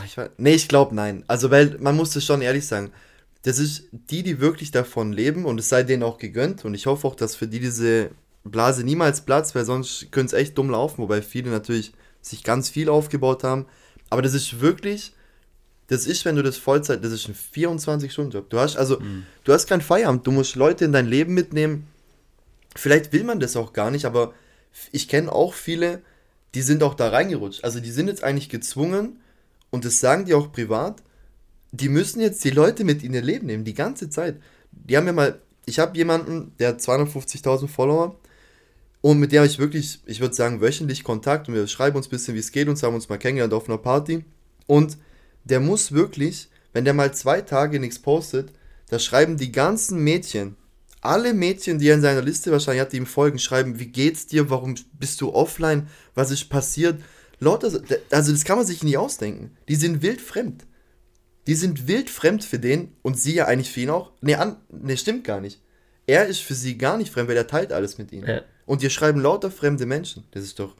Ich 0.04 0.16
war, 0.16 0.30
nee, 0.37 0.54
ich 0.54 0.68
glaube 0.68 0.94
nein. 0.94 1.24
Also, 1.26 1.50
weil 1.50 1.76
man 1.80 1.96
muss 1.96 2.14
es 2.14 2.24
schon 2.24 2.42
ehrlich 2.42 2.66
sagen, 2.66 2.92
das 3.46 3.61
ist 3.61 3.85
die, 3.92 4.24
die 4.24 4.40
wirklich 4.40 4.72
davon 4.72 5.12
leben 5.12 5.44
und 5.44 5.61
es 5.61 5.68
sei 5.68 5.85
denen 5.85 6.02
auch 6.02 6.18
gegönnt. 6.18 6.64
Und 6.64 6.74
ich 6.74 6.87
hoffe 6.87 7.06
auch, 7.06 7.14
dass 7.14 7.37
für 7.37 7.46
die 7.46 7.61
diese 7.61 8.11
Blase 8.42 8.82
niemals 8.82 9.20
platzt, 9.20 9.54
weil 9.54 9.64
sonst 9.64 10.11
könnte 10.11 10.35
es 10.35 10.42
echt 10.42 10.59
dumm 10.59 10.68
laufen, 10.68 11.00
wobei 11.00 11.22
viele 11.22 11.52
natürlich 11.52 11.92
sich 12.20 12.42
ganz 12.42 12.70
viel 12.70 12.88
aufgebaut 12.88 13.44
haben. 13.44 13.66
Aber 14.11 14.20
das 14.20 14.35
ist 14.35 14.59
wirklich, 14.61 15.12
das 15.87 16.09
ist, 16.09 16.24
wenn 16.24 16.35
du 16.35 16.42
das 16.42 16.56
Vollzeit, 16.56 17.04
das 17.04 17.12
ist 17.12 17.28
ein 17.28 17.37
24-Stunden-Job. 17.37 18.50
Du 18.50 18.59
hast 18.59 18.76
also, 18.76 18.98
mhm. 18.98 19.24
du 19.44 19.52
hast 19.52 19.68
kein 19.68 19.80
Feierabend, 19.80 20.26
du 20.26 20.32
musst 20.32 20.56
Leute 20.56 20.85
in 20.85 20.92
dein 20.92 21.06
Leben 21.06 21.32
mitnehmen. 21.32 21.87
Vielleicht 22.74 23.12
will 23.12 23.22
man 23.22 23.38
das 23.38 23.54
auch 23.54 23.72
gar 23.72 23.92
nicht, 23.92 24.06
aber 24.06 24.35
ich 24.90 25.06
kenne 25.06 25.30
auch 25.30 25.54
viele, 25.54 26.02
die 26.56 26.62
sind 26.62 26.82
auch 26.82 26.94
da 26.94 27.11
reingerutscht. 27.11 27.62
Also 27.62 27.78
die 27.78 27.92
sind 27.92 28.09
jetzt 28.09 28.24
eigentlich 28.24 28.48
gezwungen 28.48 29.20
und 29.70 29.85
das 29.85 30.00
sagen 30.00 30.24
die 30.24 30.35
auch 30.35 30.50
privat 30.50 31.04
die 31.80 31.88
müssen 31.88 32.20
jetzt 32.20 32.44
die 32.44 32.50
Leute 32.50 32.84
mit 32.84 33.02
in 33.02 33.14
ihr 33.14 33.22
Leben 33.22 33.46
nehmen, 33.46 33.64
die 33.64 33.74
ganze 33.74 34.10
Zeit. 34.10 34.40
Die 34.72 34.96
haben 34.96 35.06
ja 35.06 35.12
mal, 35.12 35.40
ich 35.64 35.78
habe 35.78 35.96
jemanden, 35.96 36.52
der 36.58 36.68
hat 36.68 36.80
250.000 36.80 37.68
Follower 37.68 38.18
und 39.00 39.18
mit 39.18 39.32
dem 39.32 39.38
habe 39.38 39.46
ich 39.46 39.58
wirklich, 39.58 40.00
ich 40.06 40.20
würde 40.20 40.34
sagen, 40.34 40.60
wöchentlich 40.60 41.04
Kontakt 41.04 41.48
und 41.48 41.54
wir 41.54 41.66
schreiben 41.66 41.96
uns 41.96 42.06
ein 42.06 42.10
bisschen, 42.10 42.34
wie 42.34 42.40
es 42.40 42.52
geht 42.52 42.68
und 42.68 42.82
haben 42.82 42.94
uns 42.94 43.08
mal 43.08 43.18
kennengelernt 43.18 43.54
auf 43.54 43.68
einer 43.68 43.78
Party. 43.78 44.24
Und 44.66 44.96
der 45.44 45.60
muss 45.60 45.92
wirklich, 45.92 46.48
wenn 46.72 46.84
der 46.84 46.94
mal 46.94 47.14
zwei 47.14 47.40
Tage 47.40 47.80
nichts 47.80 47.98
postet, 47.98 48.52
da 48.88 48.98
schreiben 48.98 49.36
die 49.36 49.52
ganzen 49.52 50.02
Mädchen, 50.02 50.56
alle 51.00 51.34
Mädchen, 51.34 51.78
die 51.78 51.88
er 51.88 51.94
in 51.94 52.02
seiner 52.02 52.22
Liste 52.22 52.50
wahrscheinlich 52.50 52.80
hat, 52.80 52.92
die 52.92 52.96
ihm 52.96 53.06
folgen, 53.06 53.38
schreiben, 53.38 53.78
wie 53.78 53.86
geht's 53.86 54.26
dir, 54.26 54.50
warum 54.50 54.74
bist 54.98 55.20
du 55.20 55.32
offline, 55.32 55.88
was 56.14 56.30
ist 56.30 56.48
passiert. 56.48 57.00
Lauter, 57.38 57.80
also 58.10 58.32
das 58.32 58.44
kann 58.44 58.56
man 58.56 58.66
sich 58.66 58.82
nicht 58.82 58.96
ausdenken. 58.96 59.56
Die 59.68 59.76
sind 59.76 60.02
wild 60.02 60.20
fremd. 60.20 60.64
Die 61.46 61.54
sind 61.54 61.87
wild 61.87 62.11
fremd 62.11 62.44
für 62.44 62.59
den 62.59 62.92
und 63.02 63.18
sie 63.18 63.35
ja 63.35 63.46
eigentlich 63.46 63.70
für 63.70 63.80
ihn 63.80 63.90
auch. 63.90 64.12
Nee, 64.20 64.35
an, 64.35 64.56
nee, 64.70 64.96
stimmt 64.96 65.24
gar 65.24 65.40
nicht. 65.40 65.61
Er 66.06 66.26
ist 66.26 66.40
für 66.40 66.54
sie 66.54 66.78
gar 66.78 66.98
nicht 66.98 67.12
fremd, 67.12 67.28
weil 67.28 67.37
er 67.37 67.46
teilt 67.46 67.72
alles 67.72 67.98
mit 67.98 68.12
ihnen. 68.12 68.26
Ja. 68.26 68.42
Und 68.64 68.82
ihr 68.82 68.90
schreiben 68.90 69.20
lauter 69.20 69.50
fremde 69.50 69.87
Menschen. 69.87 70.24
Das 70.32 70.42
ist 70.42 70.59
doch. 70.59 70.74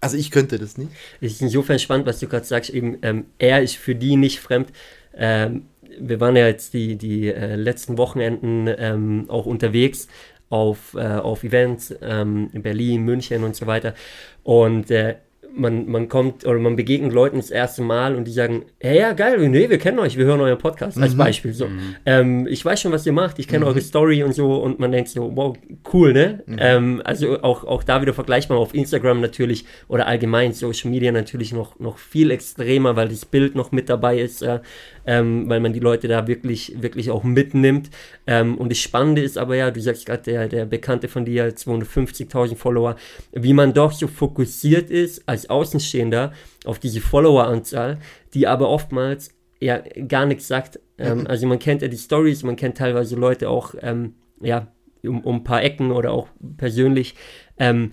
Also 0.00 0.16
ich 0.16 0.30
könnte 0.30 0.58
das 0.58 0.76
nicht. 0.76 0.90
Es 1.20 1.32
ist 1.32 1.42
insofern 1.42 1.78
spannend, 1.78 2.06
was 2.06 2.20
du 2.20 2.28
gerade 2.28 2.44
sagst, 2.44 2.70
eben, 2.70 2.98
ähm, 3.02 3.26
er 3.38 3.62
ist 3.62 3.76
für 3.76 3.94
die 3.94 4.16
nicht 4.16 4.40
fremd. 4.40 4.70
Ähm, 5.14 5.66
wir 5.98 6.20
waren 6.20 6.36
ja 6.36 6.46
jetzt 6.46 6.74
die, 6.74 6.96
die 6.96 7.28
äh, 7.28 7.56
letzten 7.56 7.96
Wochenenden 7.96 8.68
ähm, 8.78 9.24
auch 9.28 9.46
unterwegs 9.46 10.08
auf, 10.50 10.94
äh, 10.94 11.00
auf 11.00 11.44
Events 11.44 11.94
ähm, 12.02 12.50
in 12.52 12.62
Berlin, 12.62 13.02
München 13.02 13.44
und 13.44 13.56
so 13.56 13.66
weiter. 13.66 13.94
Und 14.42 14.90
äh, 14.90 15.16
man, 15.56 15.88
man 15.90 16.08
kommt 16.08 16.46
oder 16.46 16.58
man 16.58 16.76
begegnet 16.76 17.12
Leuten 17.12 17.36
das 17.36 17.50
erste 17.50 17.82
Mal 17.82 18.14
und 18.14 18.24
die 18.24 18.32
sagen, 18.32 18.66
hey, 18.78 18.98
ja, 18.98 19.12
geil, 19.12 19.48
nee, 19.48 19.68
wir 19.68 19.78
kennen 19.78 19.98
euch, 19.98 20.16
wir 20.16 20.24
hören 20.24 20.40
euren 20.40 20.58
Podcast, 20.58 20.98
als 20.98 21.14
mhm. 21.14 21.18
Beispiel. 21.18 21.52
So. 21.52 21.66
Mhm. 21.66 21.96
Ähm, 22.04 22.46
ich 22.46 22.64
weiß 22.64 22.80
schon, 22.80 22.92
was 22.92 23.06
ihr 23.06 23.12
macht, 23.12 23.38
ich 23.38 23.48
kenne 23.48 23.64
mhm. 23.64 23.70
eure 23.70 23.80
Story 23.80 24.22
und 24.22 24.34
so 24.34 24.56
und 24.56 24.78
man 24.78 24.92
denkt 24.92 25.08
so, 25.08 25.34
wow, 25.34 25.56
cool, 25.92 26.12
ne? 26.12 26.42
Mhm. 26.46 26.56
Ähm, 26.60 27.02
also 27.04 27.42
auch, 27.42 27.64
auch 27.64 27.82
da 27.82 28.02
wieder 28.02 28.14
vergleichbar 28.14 28.58
auf 28.58 28.74
Instagram 28.74 29.20
natürlich 29.20 29.64
oder 29.88 30.06
allgemein 30.06 30.52
Social 30.52 30.90
Media 30.90 31.12
natürlich 31.12 31.52
noch, 31.52 31.78
noch 31.78 31.98
viel 31.98 32.30
extremer, 32.30 32.96
weil 32.96 33.08
das 33.08 33.24
Bild 33.24 33.54
noch 33.54 33.72
mit 33.72 33.88
dabei 33.88 34.18
ist. 34.18 34.42
Äh, 34.42 34.60
ähm, 35.06 35.48
weil 35.48 35.60
man 35.60 35.72
die 35.72 35.80
Leute 35.80 36.08
da 36.08 36.26
wirklich, 36.26 36.82
wirklich 36.82 37.10
auch 37.10 37.24
mitnimmt. 37.24 37.90
Ähm, 38.26 38.58
und 38.58 38.70
das 38.70 38.78
Spannende 38.78 39.22
ist 39.22 39.38
aber 39.38 39.56
ja, 39.56 39.70
du 39.70 39.80
sagst 39.80 40.06
gerade, 40.06 40.22
der, 40.22 40.48
der 40.48 40.66
Bekannte 40.66 41.08
von 41.08 41.24
dir, 41.24 41.54
250.000 41.54 42.56
Follower, 42.56 42.96
wie 43.32 43.52
man 43.52 43.72
doch 43.72 43.92
so 43.92 44.06
fokussiert 44.06 44.90
ist 44.90 45.28
als 45.28 45.48
Außenstehender 45.48 46.32
auf 46.64 46.78
diese 46.78 47.00
Followeranzahl, 47.00 47.98
die 48.34 48.46
aber 48.46 48.68
oftmals 48.68 49.30
ja 49.60 49.78
gar 50.08 50.26
nichts 50.26 50.48
sagt. 50.48 50.80
Ähm. 50.98 51.26
Also 51.26 51.46
man 51.46 51.58
kennt 51.58 51.82
ja 51.82 51.88
die 51.88 51.96
Stories, 51.96 52.42
man 52.42 52.56
kennt 52.56 52.76
teilweise 52.76 53.16
Leute 53.16 53.48
auch, 53.48 53.74
ähm, 53.80 54.14
ja, 54.40 54.68
um, 55.04 55.20
um 55.20 55.36
ein 55.36 55.44
paar 55.44 55.62
Ecken 55.62 55.92
oder 55.92 56.12
auch 56.12 56.28
persönlich. 56.56 57.14
Ähm, 57.58 57.92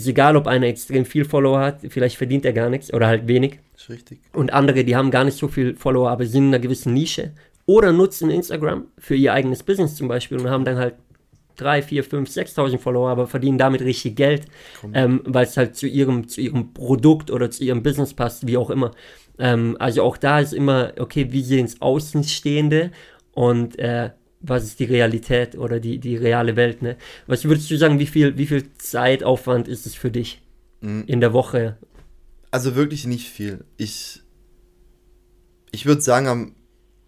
ist 0.00 0.06
egal, 0.06 0.36
ob 0.36 0.46
einer 0.46 0.66
extrem 0.66 1.04
viel 1.04 1.24
Follower 1.24 1.60
hat, 1.60 1.80
vielleicht 1.88 2.16
verdient 2.16 2.44
er 2.44 2.52
gar 2.52 2.70
nichts 2.70 2.92
oder 2.92 3.06
halt 3.06 3.28
wenig. 3.28 3.58
Ist 3.76 3.90
richtig. 3.90 4.20
Und 4.32 4.52
andere, 4.52 4.84
die 4.84 4.96
haben 4.96 5.10
gar 5.10 5.24
nicht 5.24 5.36
so 5.36 5.48
viel 5.48 5.76
Follower, 5.76 6.10
aber 6.10 6.26
sind 6.26 6.44
in 6.44 6.54
einer 6.54 6.60
gewissen 6.60 6.94
Nische. 6.94 7.32
Oder 7.66 7.92
nutzen 7.92 8.30
Instagram 8.30 8.86
für 8.98 9.14
ihr 9.14 9.32
eigenes 9.32 9.62
Business 9.62 9.94
zum 9.96 10.08
Beispiel 10.08 10.38
und 10.38 10.50
haben 10.50 10.64
dann 10.64 10.76
halt 10.76 10.94
3, 11.56 11.82
4, 11.82 12.04
5, 12.04 12.30
6.000 12.30 12.78
Follower, 12.78 13.08
aber 13.08 13.26
verdienen 13.26 13.58
damit 13.58 13.80
richtig 13.80 14.16
Geld, 14.16 14.46
ähm, 14.92 15.22
weil 15.24 15.44
es 15.46 15.56
halt 15.56 15.76
zu 15.76 15.86
ihrem, 15.86 16.28
zu 16.28 16.40
ihrem 16.40 16.74
Produkt 16.74 17.30
oder 17.30 17.50
zu 17.50 17.64
ihrem 17.64 17.82
Business 17.82 18.12
passt, 18.12 18.46
wie 18.46 18.56
auch 18.56 18.70
immer. 18.70 18.90
Ähm, 19.38 19.76
also 19.78 20.02
auch 20.02 20.16
da 20.16 20.40
ist 20.40 20.52
immer, 20.52 20.92
okay, 20.98 21.28
wie 21.30 21.42
sehen 21.42 21.66
es 21.66 21.80
Außenstehende 21.80 22.90
und 23.32 23.78
äh, 23.78 24.10
was 24.46 24.64
ist 24.64 24.78
die 24.78 24.84
Realität 24.84 25.56
oder 25.56 25.80
die, 25.80 25.98
die 25.98 26.16
reale 26.16 26.56
Welt, 26.56 26.82
ne? 26.82 26.96
Was 27.26 27.44
würdest 27.44 27.70
du 27.70 27.76
sagen, 27.76 27.98
wie 27.98 28.06
viel, 28.06 28.36
wie 28.38 28.46
viel 28.46 28.72
Zeitaufwand 28.78 29.68
ist 29.68 29.86
es 29.86 29.94
für 29.94 30.10
dich 30.10 30.42
mhm. 30.80 31.04
in 31.06 31.20
der 31.20 31.32
Woche 31.32 31.76
also 32.54 32.76
wirklich 32.76 33.04
nicht 33.04 33.30
viel. 33.30 33.64
Ich, 33.78 34.22
ich 35.72 35.86
würde 35.86 36.02
sagen, 36.02 36.28
am, 36.28 36.54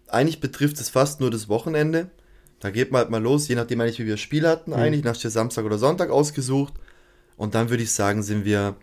eigentlich 0.09 0.41
betrifft 0.41 0.77
es 0.81 0.89
fast 0.89 1.21
nur 1.21 1.31
das 1.31 1.47
Wochenende. 1.47 2.11
Da 2.59 2.69
geht 2.69 2.91
man 2.91 2.99
halt 2.99 3.11
mal 3.11 3.21
los, 3.21 3.47
je 3.47 3.55
nachdem 3.55 3.79
eigentlich, 3.79 3.99
wie 3.99 4.07
wir 4.07 4.17
Spiel 4.17 4.45
hatten, 4.45 4.71
mhm. 4.71 4.77
eigentlich, 4.77 5.05
nach 5.05 5.15
Samstag 5.15 5.63
oder 5.63 5.77
Sonntag 5.77 6.09
ausgesucht. 6.09 6.73
Und 7.37 7.55
dann 7.55 7.69
würde 7.69 7.83
ich 7.83 7.93
sagen, 7.93 8.23
sind 8.23 8.43
wir 8.43 8.75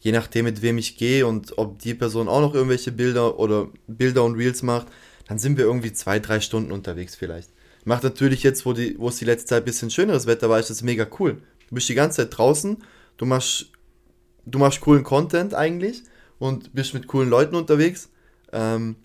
je 0.00 0.12
nachdem, 0.12 0.46
mit 0.46 0.62
wem 0.62 0.78
ich 0.78 0.96
gehe 0.96 1.26
und 1.26 1.58
ob 1.58 1.78
die 1.80 1.92
Person 1.92 2.28
auch 2.28 2.40
noch 2.40 2.54
irgendwelche 2.54 2.90
Bilder 2.90 3.38
oder 3.38 3.68
Bilder 3.86 4.24
und 4.24 4.36
Reels 4.36 4.62
macht, 4.62 4.86
dann 5.28 5.38
sind 5.38 5.58
wir 5.58 5.66
irgendwie 5.66 5.92
zwei, 5.92 6.18
drei 6.18 6.40
Stunden 6.40 6.72
unterwegs 6.72 7.14
vielleicht. 7.14 7.50
Macht 7.84 8.02
natürlich 8.02 8.42
jetzt, 8.42 8.64
wo, 8.64 8.72
die, 8.72 8.98
wo 8.98 9.08
es 9.08 9.16
die 9.16 9.24
letzte 9.24 9.48
Zeit 9.48 9.62
ein 9.62 9.66
bisschen 9.66 9.90
schöneres 9.90 10.26
Wetter 10.26 10.48
war, 10.48 10.58
ist 10.58 10.70
das 10.70 10.82
mega 10.82 11.06
cool. 11.18 11.42
Du 11.68 11.74
bist 11.74 11.88
die 11.88 11.94
ganze 11.94 12.18
Zeit 12.18 12.36
draußen, 12.36 12.78
du 13.16 13.26
machst, 13.26 13.70
du 14.46 14.58
machst 14.58 14.80
coolen 14.80 15.04
Content 15.04 15.54
eigentlich 15.54 16.02
und 16.38 16.74
bist 16.74 16.94
mit 16.94 17.06
coolen 17.06 17.28
Leuten 17.28 17.56
unterwegs. 17.56 18.08
Ähm, 18.52 18.96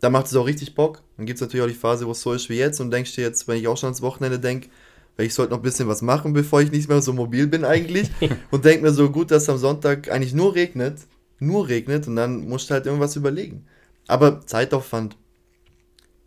da 0.00 0.10
macht 0.10 0.26
es 0.26 0.36
auch 0.36 0.46
richtig 0.46 0.74
Bock. 0.74 1.02
Dann 1.16 1.26
gibt 1.26 1.38
es 1.38 1.40
natürlich 1.40 1.64
auch 1.64 1.68
die 1.68 1.78
Phase, 1.78 2.06
wo 2.06 2.12
es 2.12 2.20
so 2.20 2.32
ist 2.32 2.48
wie 2.48 2.56
jetzt 2.56 2.80
und 2.80 2.90
denkst 2.90 3.14
dir 3.16 3.22
jetzt, 3.22 3.48
wenn 3.48 3.58
ich 3.58 3.66
auch 3.66 3.76
schon 3.76 3.88
ans 3.88 4.02
Wochenende 4.02 4.38
denke, 4.38 4.68
weil 5.16 5.26
ich 5.26 5.34
sollte 5.34 5.50
noch 5.50 5.58
ein 5.58 5.62
bisschen 5.62 5.88
was 5.88 6.02
machen, 6.02 6.32
bevor 6.32 6.60
ich 6.60 6.70
nicht 6.70 6.88
mehr 6.88 7.02
so 7.02 7.12
mobil 7.12 7.48
bin 7.48 7.64
eigentlich. 7.64 8.10
und 8.52 8.64
denke 8.64 8.84
mir 8.84 8.92
so 8.92 9.10
gut, 9.10 9.32
dass 9.32 9.48
am 9.48 9.58
Sonntag 9.58 10.10
eigentlich 10.10 10.34
nur 10.34 10.54
regnet, 10.54 10.98
nur 11.40 11.68
regnet 11.68 12.06
und 12.06 12.14
dann 12.14 12.48
musst 12.48 12.70
du 12.70 12.74
halt 12.74 12.86
irgendwas 12.86 13.16
überlegen. 13.16 13.66
Aber 14.06 14.46
Zeitaufwand, 14.46 15.16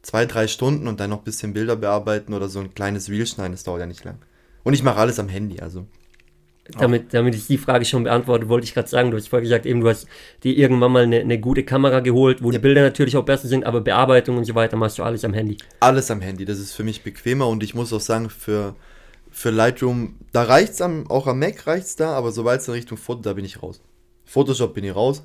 zwei, 0.02 0.26
drei 0.26 0.48
Stunden 0.48 0.88
und 0.88 1.00
dann 1.00 1.10
noch 1.10 1.20
ein 1.20 1.24
bisschen 1.24 1.54
Bilder 1.54 1.76
bearbeiten 1.76 2.34
oder 2.34 2.48
so 2.48 2.60
ein 2.60 2.74
kleines 2.74 3.10
Reel 3.10 3.26
schneiden, 3.26 3.54
das 3.54 3.64
dauert 3.64 3.82
ja 3.82 3.86
nicht 3.86 4.04
lang. 4.04 4.18
Und 4.64 4.74
ich 4.74 4.84
mache 4.84 5.00
alles 5.00 5.20
am 5.20 5.30
Handy, 5.30 5.60
also. 5.60 5.86
Damit, 6.78 7.14
damit 7.14 7.36
ich 7.36 7.48
die 7.48 7.58
Frage 7.58 7.84
schon 7.86 8.04
beantworte, 8.04 8.48
wollte 8.48 8.66
ich 8.66 8.74
gerade 8.74 8.88
sagen, 8.88 9.12
du 9.12 9.18
hast 9.18 9.28
vorher 9.28 9.42
gesagt, 9.42 9.66
eben 9.66 9.82
du 9.82 9.90
hast 9.90 10.08
dir 10.44 10.56
irgendwann 10.56 10.92
mal 10.92 11.04
eine, 11.04 11.20
eine 11.20 11.40
gute 11.40 11.64
Kamera 11.64 12.00
geholt, 12.00 12.42
wo 12.42 12.48
ja. 12.48 12.54
die 12.54 12.60
Bilder 12.60 12.82
natürlich 12.82 13.18
auch 13.18 13.26
besser 13.26 13.48
sind, 13.48 13.66
aber 13.66 13.82
Bearbeitung 13.82 14.38
und 14.38 14.46
so 14.46 14.56
weiter 14.56 14.78
machst 14.78 14.98
du 14.98 15.04
alles 15.04 15.26
am 15.26 15.34
Handy. 15.34 15.58
Alles 15.80 16.10
am 16.12 16.22
Handy, 16.22 16.46
das 16.46 16.60
ist 16.60 16.74
für 16.74 16.84
mich 16.84 17.04
bequemer 17.04 17.48
und 17.48 17.64
ich 17.64 17.74
muss 17.74 17.92
auch 17.92 18.00
sagen, 18.00 18.30
für, 18.30 18.76
für 19.32 19.50
Lightroom, 19.50 20.16
da 20.32 20.44
reicht 20.44 20.74
es 20.74 20.82
auch 20.82 21.28
am 21.28 21.40
Mac 21.40 21.68
reicht 21.68 21.88
es 21.88 21.96
da, 21.96 22.14
aber 22.14 22.32
sobald 22.32 22.62
es 22.62 22.68
in 22.68 22.76
Richtung 22.76 22.98
Foto, 22.98 23.22
da 23.22 23.34
bin 23.34 23.44
ich 23.44 23.62
raus. 23.62 23.82
Photoshop 24.26 24.74
bin 24.74 24.86
ich 24.86 24.96
raus. 24.96 25.24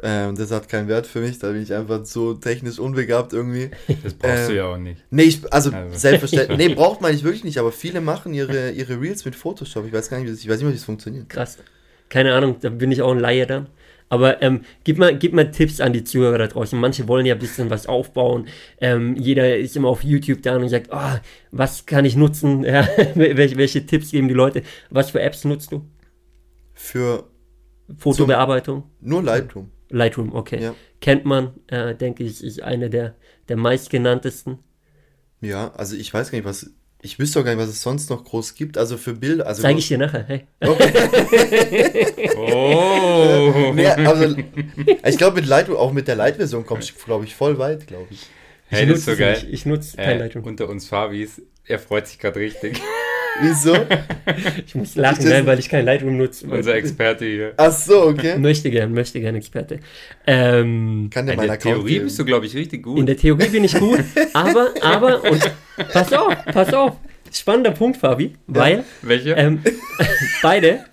Ähm, 0.00 0.36
das 0.36 0.50
hat 0.52 0.68
keinen 0.68 0.88
Wert 0.88 1.06
für 1.06 1.20
mich, 1.20 1.38
da 1.38 1.50
bin 1.50 1.62
ich 1.62 1.74
einfach 1.74 2.04
so 2.04 2.34
technisch 2.34 2.78
unbegabt 2.78 3.32
irgendwie. 3.32 3.70
Das 4.04 4.14
brauchst 4.14 4.42
ähm, 4.42 4.48
du 4.48 4.56
ja 4.56 4.66
auch 4.66 4.76
nicht. 4.76 5.02
Nee, 5.10 5.24
ich, 5.24 5.52
also, 5.52 5.72
also. 5.72 5.96
selbstverständlich. 5.96 6.58
Nee, 6.68 6.74
braucht 6.74 7.00
man 7.00 7.12
nicht 7.12 7.24
wirklich 7.24 7.44
nicht, 7.44 7.58
aber 7.58 7.72
viele 7.72 8.00
machen 8.00 8.32
ihre, 8.32 8.70
ihre 8.70 9.00
Reels 9.00 9.24
mit 9.24 9.34
Photoshop. 9.34 9.86
Ich 9.86 9.92
weiß 9.92 10.08
gar 10.08 10.18
nicht, 10.18 10.28
wie 10.28 10.30
das, 10.30 10.40
ich 10.40 10.48
weiß 10.48 10.60
nicht, 10.60 10.68
wie 10.68 10.74
das 10.74 10.84
funktioniert. 10.84 11.28
Krass. 11.28 11.58
Keine 12.08 12.34
Ahnung, 12.34 12.56
da 12.60 12.70
bin 12.70 12.92
ich 12.92 13.02
auch 13.02 13.10
ein 13.10 13.18
Laie 13.18 13.46
dann. 13.46 13.66
Aber 14.08 14.40
ähm, 14.42 14.62
gib, 14.84 14.98
mal, 14.98 15.16
gib 15.16 15.34
mal 15.34 15.50
Tipps 15.50 15.80
an 15.80 15.92
die 15.92 16.04
Zuhörer 16.04 16.38
da 16.38 16.46
draußen. 16.46 16.78
Manche 16.78 17.06
wollen 17.08 17.26
ja 17.26 17.34
ein 17.34 17.40
bisschen 17.40 17.68
was 17.68 17.86
aufbauen. 17.86 18.46
Ähm, 18.80 19.16
jeder 19.16 19.56
ist 19.58 19.76
immer 19.76 19.88
auf 19.88 20.02
YouTube 20.02 20.42
da 20.42 20.56
und 20.56 20.68
sagt, 20.68 20.88
oh, 20.90 21.18
was 21.50 21.84
kann 21.84 22.04
ich 22.04 22.16
nutzen? 22.16 22.64
Ja, 22.68 22.86
welche, 23.14 23.56
welche 23.56 23.84
Tipps 23.84 24.10
geben 24.10 24.28
die 24.28 24.34
Leute? 24.34 24.62
Was 24.90 25.10
für 25.10 25.20
Apps 25.20 25.44
nutzt 25.44 25.72
du? 25.72 25.84
Für 26.72 27.24
Fotobearbeitung? 27.98 28.84
Nur 29.00 29.22
Lightroom. 29.22 29.70
Lightroom, 29.90 30.34
okay. 30.34 30.62
Ja. 30.62 30.74
Kennt 31.00 31.24
man, 31.24 31.54
äh, 31.68 31.94
denke 31.94 32.24
ich, 32.24 32.42
ist 32.42 32.62
eine 32.62 32.90
der, 32.90 33.14
der 33.48 33.56
meistgenanntesten. 33.56 34.58
Ja, 35.40 35.72
also 35.74 35.96
ich 35.96 36.12
weiß 36.12 36.30
gar 36.30 36.38
nicht, 36.38 36.44
was. 36.44 36.70
Ich 37.00 37.20
wüsste 37.20 37.38
auch 37.38 37.44
gar 37.44 37.54
nicht, 37.54 37.62
was 37.62 37.68
es 37.68 37.80
sonst 37.80 38.10
noch 38.10 38.24
groß 38.24 38.56
gibt. 38.56 38.76
Also 38.76 38.96
für 38.96 39.14
Bilder. 39.14 39.46
Also 39.46 39.62
Zeige 39.62 39.78
ich 39.78 39.86
dir 39.86 39.98
nachher, 39.98 40.24
hey. 40.26 40.48
Okay. 40.60 42.28
oh. 42.36 43.72
nee, 43.72 43.86
also, 43.86 44.36
ich 45.04 45.16
glaube, 45.16 45.36
mit 45.36 45.46
Lightroom, 45.46 45.76
auch 45.76 45.92
mit 45.92 46.08
der 46.08 46.16
Light-Version 46.16 46.66
kommst 46.66 46.90
du, 46.90 46.94
glaube 47.04 47.24
ich, 47.24 47.36
voll 47.36 47.56
weit, 47.58 47.86
glaube 47.86 48.08
ich. 48.10 48.26
Hey, 48.66 48.82
ich 48.82 48.90
das 48.90 48.98
ist 48.98 49.04
so 49.06 49.16
geil. 49.16 49.38
Ich, 49.44 49.52
ich 49.52 49.66
nutze 49.66 49.96
kein 49.96 50.16
äh, 50.16 50.18
Lightroom. 50.18 50.44
Unter 50.44 50.68
uns 50.68 50.88
Fabis, 50.88 51.40
er 51.64 51.78
freut 51.78 52.08
sich 52.08 52.18
gerade 52.18 52.40
richtig. 52.40 52.80
Wieso? 53.40 53.76
Ich 54.66 54.74
muss 54.74 54.94
lachen, 54.94 55.26
ich 55.26 55.46
weil 55.46 55.58
ich 55.58 55.68
kein 55.68 55.86
Lightroom 55.86 56.18
nutze. 56.18 56.46
Unser 56.46 56.74
Experte 56.74 57.24
hier. 57.24 57.54
Ach 57.56 57.72
so, 57.72 58.08
okay. 58.08 58.36
Möchte 58.38 58.70
gern, 58.70 58.92
möchte 58.92 59.20
gern 59.20 59.34
Experte. 59.36 59.80
Ähm, 60.26 61.08
Kann 61.10 61.26
der 61.26 61.34
in 61.36 61.40
der 61.40 61.58
Theorie 61.58 61.94
geben. 61.94 62.04
bist 62.04 62.18
du, 62.18 62.26
glaube 62.26 62.44
ich, 62.44 62.54
richtig 62.54 62.82
gut. 62.82 62.98
In 62.98 63.06
der 63.06 63.16
Theorie 63.16 63.48
bin 63.48 63.64
ich 63.64 63.72
gut, 63.74 64.00
aber, 64.34 64.74
aber, 64.82 65.24
und 65.24 65.40
pass 65.92 66.12
auf, 66.12 66.34
pass 66.52 66.74
auf. 66.74 66.96
Spannender 67.32 67.70
Punkt, 67.70 67.96
Fabi, 67.96 68.34
weil. 68.46 68.78
Ja. 68.78 68.84
Welche? 69.02 69.30
Ähm, 69.30 69.60
beide. 70.42 70.84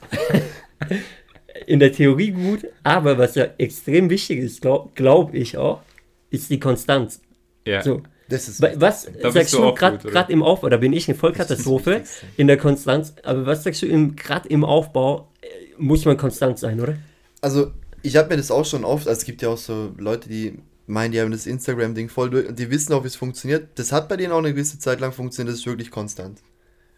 in 1.67 1.79
der 1.79 1.91
Theorie 1.91 2.31
gut, 2.31 2.67
aber 2.83 3.17
was 3.17 3.35
ja 3.35 3.47
extrem 3.57 4.09
wichtig 4.09 4.39
ist, 4.39 4.61
glaube 4.61 4.91
glaub 4.95 5.33
ich 5.33 5.57
auch, 5.57 5.81
ist 6.29 6.49
die 6.49 6.59
Konstanz. 6.59 7.21
Ja. 7.65 7.81
So, 7.81 8.03
das 8.29 8.47
ist 8.47 8.61
was 8.61 9.07
da 9.21 9.31
sagst 9.31 9.53
du, 9.53 9.73
gerade 9.73 10.31
im 10.31 10.41
Aufbau, 10.41 10.69
da 10.69 10.77
bin 10.77 10.93
ich 10.93 11.07
eine 11.07 11.17
Vollkatastrophe 11.17 12.03
in 12.37 12.47
der 12.47 12.57
Konstanz, 12.57 13.13
aber 13.23 13.45
was 13.45 13.63
sagst 13.63 13.81
du 13.81 14.11
gerade 14.15 14.49
im 14.49 14.63
Aufbau, 14.63 15.31
äh, 15.41 15.47
muss 15.77 16.05
man 16.05 16.17
konstant 16.17 16.57
sein, 16.57 16.79
oder? 16.81 16.95
Also, 17.41 17.71
ich 18.01 18.17
habe 18.17 18.29
mir 18.29 18.37
das 18.37 18.51
auch 18.51 18.65
schon 18.65 18.83
oft, 18.83 19.07
also 19.07 19.19
es 19.19 19.25
gibt 19.25 19.41
ja 19.41 19.49
auch 19.49 19.57
so 19.57 19.93
Leute, 19.97 20.29
die 20.29 20.57
meinen, 20.87 21.11
die 21.11 21.21
haben 21.21 21.31
das 21.31 21.45
Instagram-Ding 21.45 22.09
voll 22.09 22.29
durch 22.29 22.47
und 22.47 22.57
die 22.57 22.69
wissen 22.69 22.93
auch, 22.93 23.03
wie 23.03 23.07
es 23.07 23.15
funktioniert. 23.15 23.69
Das 23.75 23.91
hat 23.91 24.09
bei 24.09 24.17
denen 24.17 24.31
auch 24.31 24.39
eine 24.39 24.53
gewisse 24.53 24.79
Zeit 24.79 24.99
lang 24.99 25.11
funktioniert, 25.11 25.53
das 25.53 25.59
ist 25.59 25.67
wirklich 25.67 25.91
konstant. 25.91 26.41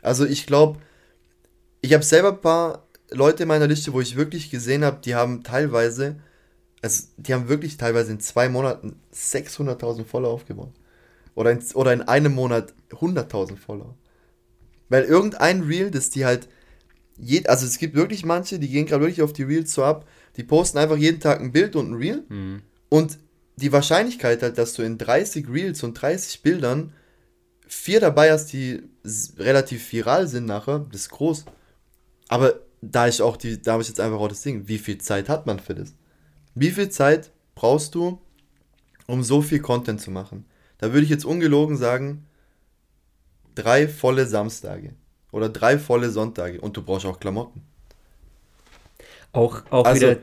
Also, 0.02 0.26
ich 0.26 0.46
glaube, 0.46 0.80
ich 1.82 1.94
habe 1.94 2.04
selber 2.04 2.30
ein 2.30 2.42
paar 2.42 2.88
Leute 3.12 3.44
in 3.44 3.50
meiner 3.50 3.68
Liste, 3.68 3.94
wo 3.94 4.02
ich 4.02 4.16
wirklich 4.16 4.50
gesehen 4.50 4.84
habe, 4.84 5.00
die 5.04 5.16
haben 5.16 5.44
teilweise, 5.44 6.18
also 6.82 7.04
die 7.18 7.34
haben 7.34 7.50
wirklich 7.50 7.78
teilweise 7.78 8.12
in 8.12 8.20
zwei 8.20 8.50
Monaten 8.50 9.00
600.000 9.13 10.06
Follower 10.06 10.34
aufgebaut. 10.34 10.74
Oder 11.38 11.52
in, 11.52 11.60
oder 11.76 11.93
in 11.93 12.02
einem 12.02 12.34
Monat 12.34 12.73
100.000 12.89 13.58
Follower. 13.58 13.95
Weil 14.89 15.04
irgendein 15.04 15.62
Reel, 15.62 15.91
das 15.91 16.10
die 16.10 16.26
halt. 16.26 16.50
Jed, 17.19 17.47
also 17.47 17.65
es 17.65 17.78
gibt 17.78 17.95
wirklich 17.95 18.26
manche, 18.26 18.58
die 18.58 18.67
gehen 18.67 18.88
gerade 18.88 19.04
wirklich 19.04 19.21
auf 19.21 19.34
die 19.34 19.43
Reels 19.43 19.71
so 19.71 19.84
ab, 19.84 20.08
die 20.36 20.43
posten 20.43 20.80
einfach 20.80 20.97
jeden 20.97 21.19
Tag 21.19 21.39
ein 21.39 21.52
Bild 21.52 21.76
und 21.76 21.91
ein 21.91 21.93
Reel. 21.93 22.23
Mhm. 22.30 22.62
Und 22.89 23.19
die 23.56 23.71
Wahrscheinlichkeit 23.71 24.41
halt, 24.41 24.58
dass 24.58 24.73
du 24.73 24.82
in 24.82 24.97
30 24.97 25.47
Reels 25.50 25.84
und 25.84 25.93
30 25.93 26.41
Bildern 26.41 26.93
vier 27.67 28.00
dabei 28.00 28.32
hast, 28.32 28.47
die 28.47 28.82
relativ 29.38 29.91
viral 29.91 30.28
sind 30.28 30.45
nachher, 30.45 30.88
das 30.91 31.02
ist 31.02 31.10
groß. 31.10 31.45
Aber 32.30 32.62
da 32.82 33.06
ist 33.06 33.21
auch 33.21 33.38
die, 33.38 33.62
da 33.62 33.73
habe 33.73 33.84
ich 33.84 33.89
jetzt 33.89 34.00
einfach 34.00 34.19
auch 34.19 34.28
das 34.28 34.41
Ding, 34.41 34.67
wie 34.67 34.80
viel 34.80 34.97
Zeit 34.97 35.30
hat 35.30 35.45
man 35.45 35.60
für 35.60 35.76
das? 35.76 35.93
Wie 36.56 36.71
viel 36.71 36.89
Zeit 36.89 37.32
brauchst 37.54 37.93
du, 37.93 38.19
um 39.06 39.23
so 39.23 39.41
viel 39.41 39.60
Content 39.60 40.02
zu 40.02 40.10
machen? 40.12 40.45
Da 40.78 40.94
würde 40.94 41.04
ich 41.04 41.10
jetzt 41.10 41.26
ungelogen 41.26 41.78
sagen, 41.78 42.26
drei 43.56 43.88
volle 43.88 44.28
Samstage 44.28 44.94
oder 45.32 45.50
drei 45.50 45.80
volle 45.80 46.10
Sonntage 46.10 46.62
und 46.62 46.78
du 46.78 46.82
brauchst 46.82 47.06
auch 47.06 47.20
Klamotten. 47.20 47.63
Auch, 49.34 49.63
auch 49.70 49.86
also, 49.86 50.02
wieder. 50.02 50.20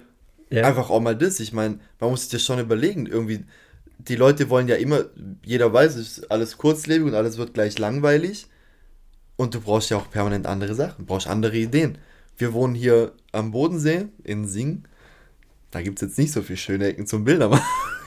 Ja. 0.50 0.64
Einfach 0.64 0.90
auch 0.90 1.00
mal 1.00 1.16
das. 1.16 1.40
Ich 1.40 1.52
meine, 1.52 1.80
man 1.98 2.10
muss 2.10 2.22
sich 2.22 2.30
das 2.30 2.44
schon 2.44 2.58
überlegen. 2.58 3.06
Irgendwie, 3.06 3.44
die 3.98 4.16
Leute 4.16 4.50
wollen 4.50 4.68
ja 4.68 4.76
immer, 4.76 5.04
jeder 5.44 5.72
weiß, 5.72 5.96
es 5.96 6.18
ist 6.18 6.30
alles 6.30 6.58
kurzlebig 6.58 7.06
und 7.06 7.14
alles 7.14 7.38
wird 7.38 7.54
gleich 7.54 7.78
langweilig. 7.78 8.46
Und 9.36 9.54
du 9.54 9.60
brauchst 9.60 9.90
ja 9.90 9.96
auch 9.96 10.10
permanent 10.10 10.46
andere 10.46 10.74
Sachen, 10.74 10.98
du 10.98 11.06
brauchst 11.06 11.26
andere 11.26 11.56
Ideen. 11.56 11.98
Wir 12.36 12.52
wohnen 12.52 12.74
hier 12.74 13.12
am 13.32 13.50
Bodensee 13.50 14.06
in 14.22 14.46
Sing. 14.46 14.84
Da 15.70 15.82
gibt 15.82 16.00
es 16.00 16.08
jetzt 16.08 16.18
nicht 16.18 16.32
so 16.32 16.42
viele 16.42 16.56
schöne 16.56 16.86
Ecken 16.86 17.06
zum 17.06 17.24
Bilder 17.24 17.48
machen. 17.48 17.64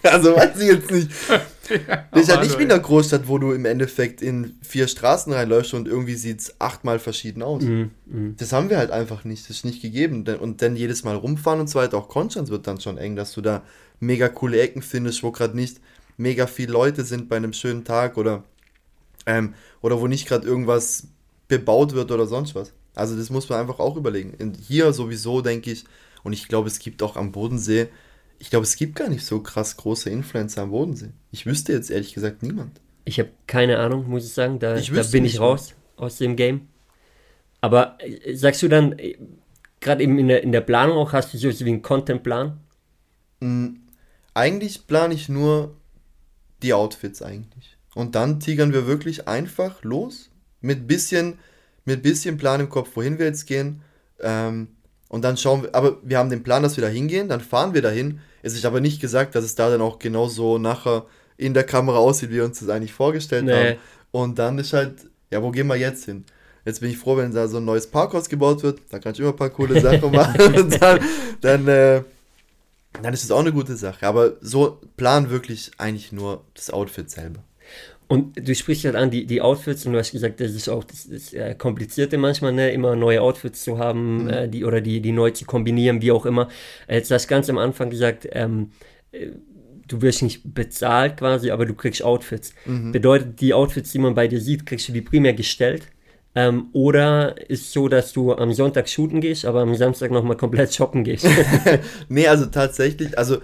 Also 0.10 0.34
weiß 0.34 0.58
ich 0.60 0.68
jetzt 0.68 0.90
nicht. 0.90 1.10
ja, 1.68 2.18
ist 2.18 2.28
ja 2.28 2.40
nicht 2.40 2.58
wie 2.58 2.62
in 2.62 2.68
der 2.68 2.78
Großstadt, 2.78 3.28
wo 3.28 3.38
du 3.38 3.52
im 3.52 3.64
Endeffekt 3.64 4.22
in 4.22 4.56
vier 4.62 4.88
Straßen 4.88 5.32
reinläufst 5.32 5.74
und 5.74 5.86
irgendwie 5.86 6.14
sieht 6.14 6.40
es 6.40 6.60
achtmal 6.60 6.98
verschieden 6.98 7.42
aus. 7.42 7.62
Mm, 7.62 7.90
mm. 8.06 8.36
Das 8.38 8.52
haben 8.52 8.70
wir 8.70 8.78
halt 8.78 8.90
einfach 8.90 9.24
nicht. 9.24 9.44
Das 9.44 9.56
ist 9.56 9.64
nicht 9.64 9.82
gegeben. 9.82 10.24
Und 10.40 10.62
dann 10.62 10.76
jedes 10.76 11.04
Mal 11.04 11.16
rumfahren 11.16 11.60
und 11.60 11.68
so 11.68 11.78
weiter, 11.78 11.98
auch 11.98 12.08
Konstanz 12.08 12.50
wird 12.50 12.66
dann 12.66 12.80
schon 12.80 12.98
eng, 12.98 13.14
dass 13.14 13.32
du 13.32 13.40
da 13.40 13.62
mega 14.00 14.28
coole 14.28 14.60
Ecken 14.60 14.82
findest, 14.82 15.22
wo 15.22 15.30
gerade 15.30 15.54
nicht 15.54 15.80
mega 16.16 16.46
viele 16.46 16.72
Leute 16.72 17.04
sind 17.04 17.28
bei 17.28 17.36
einem 17.36 17.52
schönen 17.52 17.84
Tag 17.84 18.16
oder, 18.16 18.44
ähm, 19.26 19.54
oder 19.80 20.00
wo 20.00 20.06
nicht 20.06 20.26
gerade 20.26 20.46
irgendwas 20.46 21.08
bebaut 21.48 21.94
wird 21.94 22.10
oder 22.10 22.26
sonst 22.26 22.54
was. 22.54 22.72
Also 22.94 23.16
das 23.16 23.30
muss 23.30 23.48
man 23.48 23.60
einfach 23.60 23.78
auch 23.78 23.96
überlegen. 23.96 24.34
Und 24.40 24.56
hier 24.56 24.92
sowieso 24.92 25.40
denke 25.40 25.70
ich, 25.70 25.84
und 26.22 26.32
ich 26.32 26.48
glaube, 26.48 26.68
es 26.68 26.78
gibt 26.78 27.02
auch 27.02 27.16
am 27.16 27.32
Bodensee 27.32 27.88
ich 28.40 28.48
glaube, 28.48 28.64
es 28.64 28.74
gibt 28.76 28.96
gar 28.96 29.08
nicht 29.08 29.24
so 29.24 29.40
krass 29.40 29.76
große 29.76 30.08
Influencer 30.08 30.62
am 30.62 30.70
Bodensee. 30.70 31.10
Ich 31.30 31.44
wüsste 31.44 31.74
jetzt 31.74 31.90
ehrlich 31.90 32.14
gesagt 32.14 32.42
niemand. 32.42 32.80
Ich 33.04 33.20
habe 33.20 33.28
keine 33.46 33.78
Ahnung, 33.78 34.08
muss 34.08 34.24
ich 34.24 34.32
sagen. 34.32 34.58
Da, 34.58 34.76
ich 34.76 34.90
da 34.90 35.02
bin 35.02 35.26
ich 35.26 35.38
raus 35.38 35.74
mehr. 35.96 36.06
aus 36.06 36.16
dem 36.16 36.36
Game. 36.36 36.68
Aber 37.60 37.98
äh, 38.00 38.34
sagst 38.34 38.62
du 38.62 38.68
dann, 38.68 38.98
äh, 38.98 39.18
gerade 39.80 40.02
eben 40.02 40.18
in 40.18 40.28
der, 40.28 40.42
in 40.42 40.52
der 40.52 40.62
Planung 40.62 40.96
auch, 40.96 41.12
hast 41.12 41.34
du 41.34 41.38
so 41.38 41.50
wie 41.50 41.68
einen 41.68 41.82
Content-Plan? 41.82 42.58
Mhm. 43.40 43.80
Eigentlich 44.32 44.86
plane 44.86 45.12
ich 45.12 45.28
nur 45.28 45.76
die 46.62 46.72
Outfits 46.72 47.20
eigentlich. 47.20 47.76
Und 47.94 48.14
dann 48.14 48.40
tigern 48.40 48.72
wir 48.72 48.86
wirklich 48.86 49.28
einfach 49.28 49.82
los 49.84 50.30
mit 50.62 50.86
bisschen, 50.86 51.38
mit 51.84 52.02
bisschen 52.02 52.38
Plan 52.38 52.60
im 52.60 52.70
Kopf, 52.70 52.90
wohin 52.94 53.18
wir 53.18 53.26
jetzt 53.26 53.46
gehen. 53.46 53.82
Ähm, 54.20 54.68
und 55.10 55.22
dann 55.22 55.36
schauen 55.36 55.64
wir, 55.64 55.74
aber 55.74 55.98
wir 56.02 56.16
haben 56.16 56.30
den 56.30 56.42
Plan, 56.42 56.62
dass 56.62 56.78
wir 56.78 56.82
da 56.82 56.88
hingehen, 56.88 57.28
dann 57.28 57.42
fahren 57.42 57.74
wir 57.74 57.82
dahin 57.82 58.20
es 58.42 58.54
ist 58.54 58.64
aber 58.64 58.80
nicht 58.80 59.00
gesagt, 59.00 59.34
dass 59.34 59.44
es 59.44 59.54
da 59.54 59.70
dann 59.70 59.80
auch 59.80 59.98
genauso 59.98 60.58
nachher 60.58 61.06
in 61.36 61.54
der 61.54 61.64
Kamera 61.64 61.98
aussieht, 61.98 62.30
wie 62.30 62.36
wir 62.36 62.44
uns 62.44 62.60
das 62.60 62.68
eigentlich 62.68 62.92
vorgestellt 62.92 63.44
nee. 63.44 63.52
haben. 63.52 63.78
Und 64.10 64.38
dann 64.38 64.58
ist 64.58 64.72
halt, 64.72 65.06
ja, 65.30 65.42
wo 65.42 65.50
gehen 65.50 65.66
wir 65.66 65.76
jetzt 65.76 66.04
hin? 66.04 66.24
Jetzt 66.64 66.80
bin 66.80 66.90
ich 66.90 66.98
froh, 66.98 67.16
wenn 67.16 67.32
da 67.32 67.48
so 67.48 67.58
ein 67.58 67.64
neues 67.64 67.86
Parkhaus 67.86 68.28
gebaut 68.28 68.62
wird. 68.62 68.80
Da 68.90 68.98
kann 68.98 69.12
ich 69.12 69.20
immer 69.20 69.30
ein 69.30 69.36
paar 69.36 69.50
coole 69.50 69.80
Sachen 69.82 70.10
machen. 70.10 70.54
und 70.54 70.82
dann, 70.82 71.00
dann, 71.40 71.68
äh, 71.68 72.02
dann 73.02 73.14
ist 73.14 73.24
das 73.24 73.30
auch 73.30 73.40
eine 73.40 73.52
gute 73.52 73.76
Sache. 73.76 74.06
Aber 74.06 74.34
so 74.40 74.80
plan 74.96 75.30
wirklich 75.30 75.70
eigentlich 75.78 76.12
nur 76.12 76.44
das 76.54 76.70
Outfit 76.70 77.10
selber. 77.10 77.42
Und 78.10 78.36
du 78.48 78.54
sprichst 78.56 78.84
halt 78.86 78.96
an 78.96 79.10
die, 79.10 79.24
die 79.24 79.40
Outfits 79.40 79.86
und 79.86 79.92
du 79.92 79.98
hast 80.00 80.10
gesagt, 80.10 80.40
das 80.40 80.50
ist 80.52 80.68
auch 80.68 80.82
das, 80.82 81.08
das 81.08 81.32
äh, 81.32 81.54
Komplizierte 81.54 82.18
manchmal, 82.18 82.52
ne? 82.52 82.72
immer 82.72 82.96
neue 82.96 83.22
Outfits 83.22 83.62
zu 83.62 83.78
haben 83.78 84.24
Mhm. 84.24 84.28
äh, 84.28 84.48
die, 84.48 84.64
oder 84.64 84.80
die, 84.80 85.00
die 85.00 85.12
neu 85.12 85.30
zu 85.30 85.44
kombinieren, 85.44 86.02
wie 86.02 86.10
auch 86.10 86.26
immer. 86.26 86.48
Äh, 86.88 86.96
Jetzt 86.96 87.12
hast 87.12 87.26
du 87.26 87.28
ganz 87.28 87.48
am 87.48 87.56
Anfang 87.58 87.88
gesagt, 87.88 88.28
ähm, 88.32 88.70
äh, 89.12 89.28
du 89.86 90.02
wirst 90.02 90.22
nicht 90.22 90.42
bezahlt 90.54 91.18
quasi, 91.18 91.52
aber 91.52 91.66
du 91.66 91.74
kriegst 91.74 92.02
Outfits. 92.02 92.52
Mhm. 92.66 92.90
Bedeutet, 92.90 93.40
die 93.40 93.54
Outfits, 93.54 93.92
die 93.92 93.98
man 93.98 94.14
bei 94.16 94.26
dir 94.26 94.40
sieht, 94.40 94.66
kriegst 94.66 94.88
du 94.88 94.92
die 94.92 95.02
primär 95.02 95.32
gestellt? 95.34 95.82
Ähm, 96.34 96.66
oder 96.72 97.48
ist 97.48 97.72
so, 97.72 97.86
dass 97.88 98.12
du 98.12 98.32
am 98.34 98.52
Sonntag 98.52 98.88
shooten 98.88 99.20
gehst, 99.20 99.44
aber 99.44 99.60
am 99.60 99.74
Samstag 99.76 100.10
nochmal 100.10 100.36
komplett 100.36 100.74
shoppen 100.74 101.04
gehst? 101.04 101.26
Nee, 102.08 102.26
also 102.26 102.46
tatsächlich, 102.46 103.16
also 103.16 103.38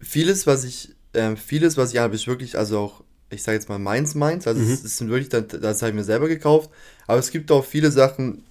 vieles, 0.00 0.46
was 0.46 0.64
ich, 0.64 0.90
ähm, 1.14 1.36
vieles, 1.36 1.76
was 1.76 1.92
ich 1.92 1.98
habe, 2.00 2.14
ist 2.14 2.26
wirklich, 2.26 2.56
also 2.58 2.78
auch, 2.78 3.04
ich 3.34 3.42
sage 3.42 3.56
jetzt 3.56 3.68
mal 3.68 3.78
meins, 3.78 4.14
meins, 4.14 4.46
also 4.46 4.60
es, 4.60 4.84
es 4.84 4.98
sind 4.98 5.10
wirklich, 5.10 5.28
das, 5.28 5.48
das 5.48 5.82
habe 5.82 5.90
ich 5.90 5.96
mir 5.96 6.04
selber 6.04 6.28
gekauft, 6.28 6.70
aber 7.06 7.18
es 7.18 7.30
gibt 7.30 7.50
auch 7.52 7.64
viele 7.64 7.90
Sachen, 7.90 8.44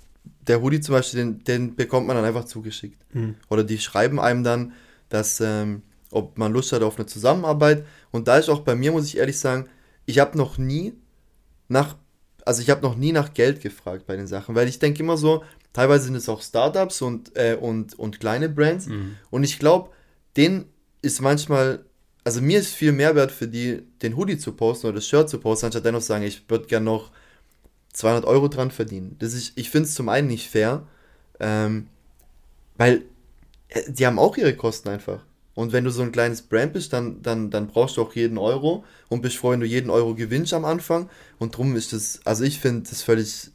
der 0.47 0.61
Hoodie 0.61 0.81
zum 0.81 0.93
Beispiel, 0.93 1.19
den, 1.19 1.43
den 1.43 1.75
bekommt 1.75 2.07
man 2.07 2.15
dann 2.15 2.25
einfach 2.25 2.45
zugeschickt. 2.45 3.01
Oder 3.49 3.63
die 3.63 3.79
schreiben 3.79 4.19
einem 4.19 4.43
dann, 4.43 4.73
dass, 5.09 5.39
ähm, 5.39 5.83
ob 6.11 6.37
man 6.37 6.51
Lust 6.53 6.71
hat 6.73 6.83
auf 6.83 6.97
eine 6.97 7.05
Zusammenarbeit. 7.05 7.85
Und 8.11 8.27
da 8.27 8.37
ist 8.37 8.49
auch 8.49 8.59
bei 8.59 8.75
mir, 8.75 8.91
muss 8.91 9.07
ich 9.07 9.17
ehrlich 9.17 9.39
sagen, 9.39 9.67
ich 10.05 10.19
habe 10.19 10.37
noch 10.37 10.57
nie 10.57 10.93
nach, 11.69 11.95
also 12.45 12.61
ich 12.61 12.69
habe 12.69 12.81
noch 12.81 12.95
nie 12.95 13.11
nach 13.13 13.33
Geld 13.33 13.61
gefragt 13.61 14.05
bei 14.05 14.15
den 14.15 14.27
Sachen, 14.27 14.53
weil 14.53 14.67
ich 14.67 14.79
denke 14.79 15.01
immer 15.01 15.17
so, 15.17 15.43
teilweise 15.71 16.05
sind 16.05 16.15
es 16.15 16.27
auch 16.29 16.41
Startups 16.41 17.01
und, 17.01 17.35
äh, 17.37 17.57
und, 17.59 17.97
und 17.97 18.19
kleine 18.19 18.49
Brands. 18.49 18.87
Und 19.31 19.43
ich 19.43 19.59
glaube, 19.59 19.91
denen 20.35 20.65
ist 21.01 21.21
manchmal, 21.21 21.85
also 22.23 22.41
mir 22.41 22.59
ist 22.59 22.73
viel 22.73 22.91
Mehrwert 22.91 23.31
für 23.31 23.47
die, 23.47 23.83
den 24.01 24.15
Hoodie 24.15 24.37
zu 24.37 24.53
posten 24.53 24.87
oder 24.87 24.95
das 24.95 25.07
Shirt 25.07 25.29
zu 25.29 25.39
posten, 25.39 25.67
anstatt 25.67 25.85
dennoch 25.85 26.01
zu 26.01 26.07
sagen, 26.07 26.23
ich 26.23 26.49
würde 26.49 26.67
gerne 26.67 26.85
noch 26.85 27.11
200 27.93 28.25
Euro 28.25 28.47
dran 28.47 28.71
verdienen. 28.71 29.15
Das 29.19 29.33
ist, 29.33 29.53
ich 29.55 29.69
finde 29.69 29.87
es 29.87 29.95
zum 29.95 30.09
einen 30.09 30.27
nicht 30.27 30.49
fair, 30.49 30.87
ähm, 31.39 31.87
weil 32.77 33.03
äh, 33.69 33.91
die 33.91 34.05
haben 34.05 34.19
auch 34.19 34.37
ihre 34.37 34.55
Kosten 34.55 34.89
einfach. 34.89 35.25
Und 35.55 35.71
wenn 35.71 35.83
du 35.83 35.91
so 35.91 36.01
ein 36.01 36.11
kleines 36.11 36.41
Brand 36.41 36.73
bist, 36.73 36.93
dann, 36.93 37.21
dann, 37.21 37.51
dann 37.51 37.67
brauchst 37.67 37.97
du 37.97 38.01
auch 38.01 38.15
jeden 38.15 38.39
Euro 38.39 38.83
und 39.09 39.21
bist 39.21 39.37
froh, 39.37 39.51
wenn 39.51 39.59
du 39.59 39.67
jeden 39.67 39.91
Euro 39.91 40.15
gewinnst 40.15 40.53
am 40.53 40.65
Anfang. 40.65 41.09
Und 41.37 41.55
drum 41.55 41.75
ist 41.75 41.93
das, 41.93 42.21
also 42.25 42.43
ich 42.43 42.59
finde 42.59 42.89
das 42.89 43.03
völlig, 43.03 43.51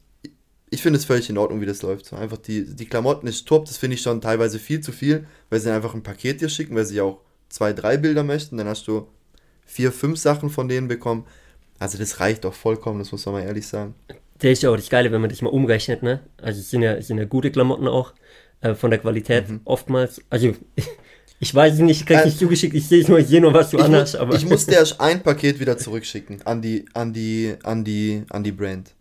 ich 0.71 0.83
finde 0.83 0.99
es 0.99 1.07
völlig 1.07 1.29
in 1.29 1.39
Ordnung, 1.39 1.61
wie 1.61 1.67
das 1.67 1.83
läuft. 1.83 2.13
Einfach 2.13 2.37
die, 2.37 2.77
die 2.77 2.87
Klamotten 2.87 3.27
ist 3.27 3.49
top, 3.49 3.65
das 3.65 3.79
finde 3.79 3.95
ich 3.95 4.03
schon 4.03 4.21
teilweise 4.21 4.61
viel 4.61 4.81
zu 4.81 4.93
viel, 4.93 5.27
weil 5.51 5.59
sie 5.59 5.73
einfach 5.73 5.95
ein 5.95 6.05
Paket 6.05 6.41
dir 6.41 6.49
schicken, 6.49 6.77
weil 6.77 6.87
sie 6.87 7.01
auch 7.01 7.21
zwei, 7.49 7.73
drei 7.73 7.97
Bilder 7.97 8.23
möchten, 8.25 8.57
dann 8.59 8.69
hast 8.69 8.87
du 8.89 9.07
vier, 9.67 9.93
fünf 9.93 10.19
Sachen 10.19 10.51
von 10.51 10.69
denen 10.69 10.89
bekommen. 10.89 11.25
Also 11.79 11.99
das 11.99 12.21
reicht 12.21 12.45
doch 12.45 12.55
vollkommen, 12.55 12.99
das 12.99 13.13
muss 13.13 13.25
man 13.27 13.37
mal 13.37 13.43
ehrlich 13.43 13.67
sagen. 13.67 13.95
Der 14.43 14.53
ist 14.53 14.63
ja 14.63 14.71
auch 14.71 14.77
das 14.77 14.89
Geile, 14.91 15.11
wenn 15.13 15.21
man 15.21 15.31
das 15.31 15.43
mal 15.43 15.51
umrechnet, 15.51 16.03
ne? 16.03 16.21
Also 16.41 16.61
es 16.61 16.71
sind 16.71 16.83
ja, 16.83 17.01
sind 17.03 17.19
ja 17.19 17.25
gute 17.25 17.51
Klamotten 17.51 17.87
auch, 17.89 18.15
äh, 18.61 18.75
von 18.75 18.91
der 18.91 18.99
Qualität 19.01 19.49
Mhm. 19.49 19.61
oftmals. 19.65 20.21
Also 20.31 20.53
ich 21.41 21.55
weiß 21.55 21.75
es 21.75 21.79
nicht, 21.81 22.01
ich 22.01 22.07
krieg 22.07 22.19
Äh, 22.19 22.25
nicht 22.27 22.39
zugeschickt, 22.39 22.75
ich 22.75 22.87
sehe 22.89 23.05
nur, 23.07 23.19
ich 23.21 23.29
sehe 23.29 23.41
nur, 23.41 23.53
was 23.55 23.71
du 23.71 23.79
anhast, 23.79 24.17
aber. 24.17 24.35
ich 24.35 24.45
musste 24.47 24.75
erst 24.75 25.01
ein 25.01 25.23
Paket 25.23 25.61
wieder 25.61 25.77
zurückschicken 25.79 26.43
an 26.47 26.63
die, 26.63 26.85
an 26.95 27.13
die, 27.13 27.55
an 27.63 27.85
die, 27.85 28.25
an 28.31 28.43
die 28.45 28.53
Brand. 28.53 28.95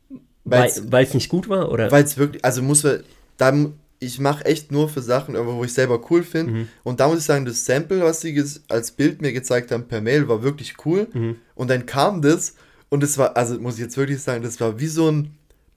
Weil's- 0.46 0.84
weil 0.92 1.04
es 1.06 1.14
nicht 1.14 1.30
gut 1.30 1.50
war, 1.50 1.72
oder? 1.72 1.92
Weil 1.92 2.04
es 2.04 2.18
wirklich, 2.18 2.44
also 2.46 2.62
muss 2.62 2.84
man, 2.84 3.04
da, 3.38 3.54
ich 4.00 4.20
mache 4.20 4.46
echt 4.46 4.72
nur 4.72 4.90
für 4.90 5.02
Sachen, 5.02 5.36
wo 5.36 5.64
ich 5.64 5.74
selber 5.74 6.00
cool 6.12 6.24
finde. 6.24 6.52
Mhm. 6.52 6.68
Und 6.84 7.00
da 7.00 7.08
muss 7.08 7.20
ich 7.20 7.26
sagen, 7.26 7.46
das 7.46 7.66
Sample, 7.66 8.02
was 8.02 8.22
sie 8.22 8.44
als 8.70 8.92
Bild 8.92 9.22
mir 9.22 9.34
gezeigt 9.34 9.72
haben 9.72 9.88
per 9.88 10.02
Mail, 10.02 10.28
war 10.28 10.44
wirklich 10.44 10.76
cool. 10.86 11.08
Mhm. 11.14 11.38
Und 11.56 11.70
dann 11.70 11.86
kam 11.86 12.22
das 12.22 12.54
und 12.90 13.04
es 13.04 13.18
war, 13.18 13.36
also 13.36 13.60
muss 13.60 13.76
ich 13.76 13.82
jetzt 13.82 13.98
wirklich 13.98 14.22
sagen, 14.22 14.44
das 14.44 14.60
war 14.62 14.80
wie 14.80 14.88
so 14.88 15.10
ein, 15.10 15.32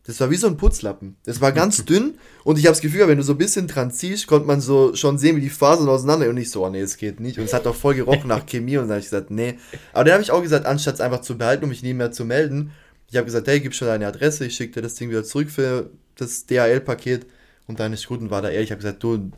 das 0.05 0.21
war 0.21 0.31
wie 0.31 0.37
so 0.37 0.49
ein 0.49 0.59
Putzlappen. 0.59 1.17
Das 1.25 1.41
war 1.41 1.53
ganz 1.53 1.85
dünn 1.87 2.19
und 2.45 2.59
ich 2.59 2.67
habe 2.67 2.73
das 2.73 2.83
Gefühl, 2.83 3.09
wenn 3.09 3.17
du 3.17 3.25
so 3.25 3.33
ein 3.33 3.39
bisschen 3.39 3.67
dran 3.67 3.91
ziehst, 3.91 4.27
konnte 4.27 4.47
man 4.47 4.61
so 4.61 4.95
schon 4.95 5.17
sehen, 5.17 5.37
wie 5.37 5.41
die 5.41 5.51
Fasern 5.51 5.89
auseinander 5.89 6.29
und 6.29 6.37
ich 6.37 6.51
so, 6.51 6.65
oh 6.65 6.69
nee, 6.69 6.81
es 6.81 6.99
geht 6.99 7.21
nicht. 7.21 7.39
Und 7.39 7.45
es 7.45 7.55
hat 7.55 7.67
auch 7.67 7.75
voll 7.75 7.95
gerochen 7.95 8.29
nach 8.29 8.45
Chemie 8.45 8.77
und 8.77 8.85
dann 8.85 8.91
habe 8.91 9.01
ich 9.01 9.07
gesagt, 9.07 9.31
nee. 9.31 9.59
Aber 9.93 10.05
dann 10.05 10.15
habe 10.15 10.23
ich 10.23 10.31
auch 10.31 10.43
gesagt, 10.43 10.67
anstatt 10.67 10.95
es 10.95 11.01
einfach 11.01 11.23
zu 11.23 11.39
behalten 11.39 11.65
und 11.65 11.71
mich 11.71 11.83
nie 11.83 11.95
mehr 11.95 12.13
zu 12.13 12.27
melden, 12.27 12.73
ich 13.11 13.17
habe 13.17 13.25
gesagt, 13.25 13.49
hey, 13.49 13.59
gib 13.59 13.75
schon 13.75 13.89
deine 13.89 14.07
Adresse, 14.07 14.45
ich 14.45 14.55
schicke 14.55 14.75
dir 14.75 14.83
das 14.83 14.95
Ding 14.95 15.11
wieder 15.11 15.25
zurück 15.25 15.51
für 15.51 15.91
das 16.17 16.47
DHL-Paket 16.47 17.27
und 17.71 17.81
dann 17.81 17.93
ist 17.93 18.07
gut 18.07 18.21
und 18.21 18.31
war 18.31 18.43
da 18.43 18.51
ehrlich. 18.51 18.69
Ich 18.69 18.73
habe 18.73 18.83
gesagt, 18.83 19.03
du, 19.03 19.31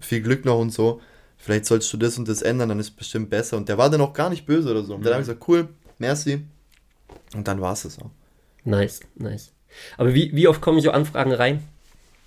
viel 0.00 0.22
Glück 0.22 0.44
noch 0.44 0.58
und 0.58 0.70
so. 0.70 1.00
Vielleicht 1.36 1.66
sollst 1.66 1.92
du 1.92 1.96
das 1.96 2.18
und 2.18 2.28
das 2.28 2.42
ändern, 2.42 2.68
dann 2.68 2.80
ist 2.80 2.86
es 2.86 2.96
bestimmt 2.96 3.30
besser. 3.30 3.56
Und 3.56 3.68
der 3.68 3.78
war 3.78 3.90
dann 3.90 4.00
auch 4.00 4.12
gar 4.12 4.30
nicht 4.30 4.46
böse 4.46 4.70
oder 4.70 4.84
so. 4.84 4.94
Und 4.94 5.04
dann 5.04 5.14
habe 5.14 5.22
ich 5.22 5.28
gesagt, 5.28 5.46
cool, 5.48 5.68
merci. 5.98 6.42
Und 7.34 7.46
dann 7.46 7.60
war 7.60 7.72
es 7.72 7.82
das 7.82 7.98
auch. 7.98 8.10
Nice, 8.64 9.00
nice. 9.14 9.52
Aber 9.96 10.14
wie, 10.14 10.34
wie 10.34 10.48
oft 10.48 10.60
kommen 10.60 10.80
so 10.80 10.90
Anfragen 10.90 11.32
rein? 11.32 11.62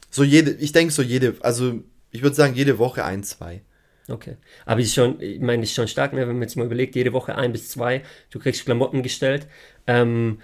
So 0.10 0.24
jede, 0.24 0.52
ich 0.52 0.72
denke 0.72 0.94
so 0.94 1.02
jede, 1.02 1.36
also 1.42 1.82
ich 2.12 2.22
würde 2.22 2.36
sagen 2.36 2.56
jede 2.56 2.78
Woche 2.78 3.04
ein, 3.04 3.24
zwei. 3.24 3.62
Okay. 4.08 4.38
Aber 4.66 4.80
ist 4.80 4.94
schon, 4.94 5.20
ich 5.20 5.40
meine, 5.40 5.64
ist 5.64 5.74
schon 5.74 5.88
stark, 5.88 6.14
ne? 6.14 6.28
wenn 6.28 6.36
man 6.36 6.44
jetzt 6.44 6.56
mal 6.56 6.66
überlegt, 6.66 6.96
jede 6.96 7.14
Woche 7.14 7.36
ein 7.36 7.52
bis 7.52 7.70
zwei, 7.70 8.04
du 8.30 8.40
kriegst 8.40 8.66
Klamotten 8.66 9.02
gestellt. 9.02 9.48
Ähm, 9.88 10.40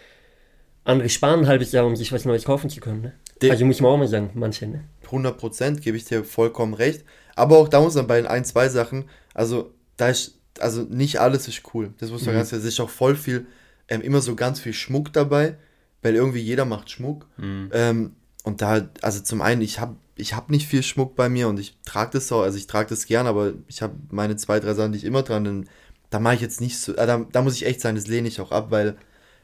andere 0.84 1.10
sparen 1.10 1.42
ein 1.42 1.48
halbes 1.48 1.72
Jahr, 1.72 1.86
um 1.86 1.96
sich 1.96 2.12
was 2.12 2.26
Neues 2.26 2.46
kaufen 2.46 2.70
zu 2.70 2.80
können. 2.80 3.02
Ne? 3.02 3.14
De- 3.42 3.52
also 3.52 3.66
muss 3.66 3.82
man 3.82 3.92
auch 3.92 3.98
mal 3.98 4.08
sagen, 4.08 4.32
manche, 4.34 4.68
ne? 4.68 4.84
100 5.06 5.38
Prozent 5.38 5.82
gebe 5.82 5.98
ich 5.98 6.06
dir 6.06 6.24
vollkommen 6.24 6.74
recht. 6.74 7.04
Aber 7.36 7.58
auch 7.58 7.68
da 7.70 7.82
muss 7.82 7.96
man 7.96 8.08
bei 8.08 8.18
den 8.18 8.28
ein, 8.28 8.46
zwei 8.46 8.70
Sachen, 8.70 9.06
also 9.34 9.74
da 9.98 10.10
ist, 10.10 10.40
also 10.60 10.84
nicht 10.84 11.20
alles 11.20 11.48
ist 11.48 11.62
cool. 11.74 11.94
Das 12.00 12.12
muss 12.12 12.26
man 12.26 12.36
ganz 12.36 12.50
klar, 12.50 12.60
es 12.60 12.66
ist 12.66 12.80
auch 12.80 12.90
voll 12.90 13.16
viel, 13.16 13.46
ähm, 13.88 14.02
immer 14.02 14.22
so 14.22 14.36
ganz 14.36 14.60
viel 14.60 14.74
Schmuck 14.74 15.12
dabei, 15.14 15.58
weil 16.02 16.16
irgendwie 16.16 16.40
jeder 16.40 16.66
macht 16.66 16.90
Schmuck. 16.90 17.28
Ähm, 17.74 18.12
und 18.44 18.62
da, 18.62 18.90
also 19.02 19.22
zum 19.22 19.42
einen, 19.42 19.62
ich 19.62 19.80
habe 19.80 19.96
ich 20.16 20.36
hab 20.36 20.50
nicht 20.50 20.68
viel 20.68 20.84
Schmuck 20.84 21.16
bei 21.16 21.30
mir 21.30 21.48
und 21.48 21.60
ich 21.60 21.78
trage 21.86 22.12
das 22.14 22.32
auch, 22.32 22.42
also 22.42 22.58
ich 22.58 22.68
trage 22.68 22.90
das 22.90 23.06
gern, 23.06 23.28
aber 23.28 23.54
ich 23.68 23.82
habe 23.82 23.96
meine 24.10 24.36
zwei, 24.36 24.60
drei 24.60 24.74
Sachen, 24.74 24.92
die 24.92 24.98
ich 25.00 25.06
immer 25.06 25.24
dran, 25.24 25.44
dann, 25.44 25.70
da 26.10 26.20
mache 26.20 26.36
ich 26.36 26.42
jetzt 26.42 26.62
nicht 26.62 26.78
so, 26.80 26.94
äh, 26.96 27.08
da, 27.08 27.26
da 27.32 27.42
muss 27.42 27.56
ich 27.56 27.66
echt 27.66 27.82
sagen, 27.82 27.96
das 27.96 28.08
lehne 28.08 28.28
ich 28.28 28.40
auch 28.42 28.52
ab, 28.52 28.68
weil 28.72 28.98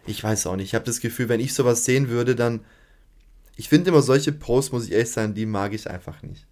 ich 0.05 0.23
weiß 0.23 0.45
auch 0.47 0.55
nicht, 0.55 0.65
ich 0.67 0.75
habe 0.75 0.85
das 0.85 0.99
Gefühl, 0.99 1.29
wenn 1.29 1.39
ich 1.39 1.53
sowas 1.53 1.85
sehen 1.85 2.09
würde, 2.09 2.35
dann, 2.35 2.61
ich 3.57 3.69
finde 3.69 3.89
immer 3.89 4.01
solche 4.01 4.31
Posts, 4.31 4.71
muss 4.71 4.85
ich 4.85 4.91
ehrlich 4.93 5.11
sagen, 5.11 5.33
die 5.33 5.45
mag 5.45 5.73
ich 5.73 5.89
einfach 5.89 6.21
nicht. 6.23 6.45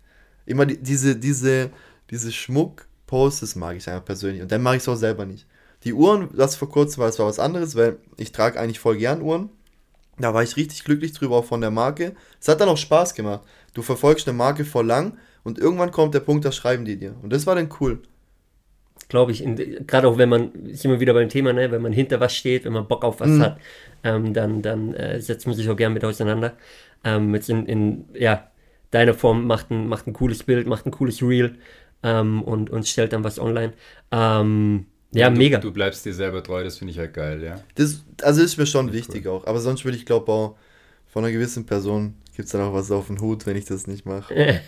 Immer 0.45 0.65
die, 0.65 0.77
diese, 0.77 1.15
diese, 1.15 1.69
diese 2.09 2.31
Schmuck-Posts, 2.31 3.39
das 3.41 3.55
mag 3.55 3.77
ich 3.77 3.87
einfach 3.87 4.05
persönlich. 4.05 4.41
Und 4.41 4.51
dann 4.51 4.61
mag 4.61 4.75
ich 4.75 4.81
es 4.81 4.89
auch 4.89 4.95
selber 4.95 5.25
nicht. 5.25 5.45
Die 5.83 5.93
Uhren, 5.93 6.29
das 6.35 6.55
vor 6.55 6.69
kurzem 6.69 7.01
war, 7.01 7.07
das 7.07 7.19
war 7.19 7.27
was 7.27 7.39
anderes, 7.39 7.75
weil 7.75 7.97
ich 8.17 8.31
trage 8.31 8.59
eigentlich 8.59 8.79
voll 8.79 8.97
gern 8.97 9.21
Uhren. 9.21 9.49
Da 10.17 10.33
war 10.33 10.43
ich 10.43 10.55
richtig 10.57 10.83
glücklich 10.83 11.13
drüber, 11.13 11.37
auch 11.37 11.45
von 11.45 11.61
der 11.61 11.71
Marke. 11.71 12.15
Es 12.41 12.47
hat 12.47 12.59
dann 12.61 12.69
auch 12.69 12.77
Spaß 12.77 13.13
gemacht. 13.13 13.41
Du 13.73 13.81
verfolgst 13.81 14.27
eine 14.27 14.37
Marke 14.37 14.65
voll 14.65 14.85
lang 14.87 15.17
und 15.43 15.59
irgendwann 15.59 15.91
kommt 15.91 16.15
der 16.15 16.21
Punkt, 16.21 16.45
da 16.45 16.51
schreiben 16.51 16.85
die 16.85 16.97
dir. 16.97 17.15
Und 17.21 17.31
das 17.33 17.45
war 17.45 17.55
dann 17.55 17.69
cool. 17.79 18.01
Glaube 19.09 19.33
ich, 19.33 19.43
gerade 19.85 20.07
auch 20.07 20.17
wenn 20.17 20.29
man, 20.29 20.51
ist 20.65 20.83
immer 20.85 20.99
wieder 20.99 21.13
beim 21.13 21.29
Thema, 21.29 21.53
ne? 21.53 21.69
wenn 21.69 21.81
man 21.81 21.93
hinter 21.93 22.19
was 22.19 22.35
steht, 22.35 22.65
wenn 22.65 22.73
man 22.73 22.87
Bock 22.87 23.03
auf 23.03 23.19
was 23.19 23.29
Mhm. 23.29 23.41
hat, 23.41 23.59
ähm, 24.03 24.33
dann, 24.33 24.61
dann 24.63 24.93
äh, 24.95 25.21
setzt 25.21 25.45
man 25.45 25.55
sich 25.55 25.69
auch 25.69 25.75
gern 25.75 25.93
mit 25.93 26.03
auseinander. 26.03 26.53
Ähm, 27.05 27.33
jetzt 27.33 27.49
in, 27.49 27.65
in, 27.65 28.05
ja, 28.13 28.51
deiner 28.91 29.13
Form 29.13 29.47
macht 29.47 29.71
ein, 29.71 29.87
macht 29.87 30.07
ein 30.07 30.13
cooles 30.13 30.43
Bild, 30.43 30.67
macht 30.67 30.85
ein 30.85 30.91
cooles 30.91 31.21
Reel 31.21 31.55
ähm, 32.03 32.41
und, 32.41 32.69
und 32.69 32.87
stellt 32.87 33.13
dann 33.13 33.23
was 33.23 33.39
online. 33.39 33.73
Ähm, 34.11 34.87
ja, 35.13 35.29
du, 35.29 35.37
mega. 35.37 35.59
Du 35.59 35.71
bleibst 35.71 36.05
dir 36.05 36.13
selber 36.13 36.43
treu, 36.43 36.63
das 36.63 36.77
finde 36.77 36.91
ich 36.91 36.99
halt 36.99 37.13
geil, 37.13 37.41
ja. 37.41 37.61
Das, 37.75 38.03
also 38.21 38.41
ist 38.41 38.57
mir 38.57 38.65
schon 38.65 38.91
wichtig 38.91 39.27
auch. 39.27 39.47
Aber 39.47 39.59
sonst 39.59 39.85
würde 39.85 39.97
ich 39.97 40.05
glaube 40.05 40.31
auch, 40.31 40.57
von 41.07 41.23
einer 41.23 41.31
gewissen 41.31 41.65
Person 41.65 42.15
gibt 42.35 42.47
es 42.47 42.51
dann 42.51 42.61
auch 42.61 42.73
was 42.73 42.91
auf 42.91 43.07
den 43.07 43.21
Hut, 43.21 43.45
wenn 43.45 43.55
ich 43.55 43.63
das 43.63 43.87
nicht 43.87 44.05
mache. 44.05 44.33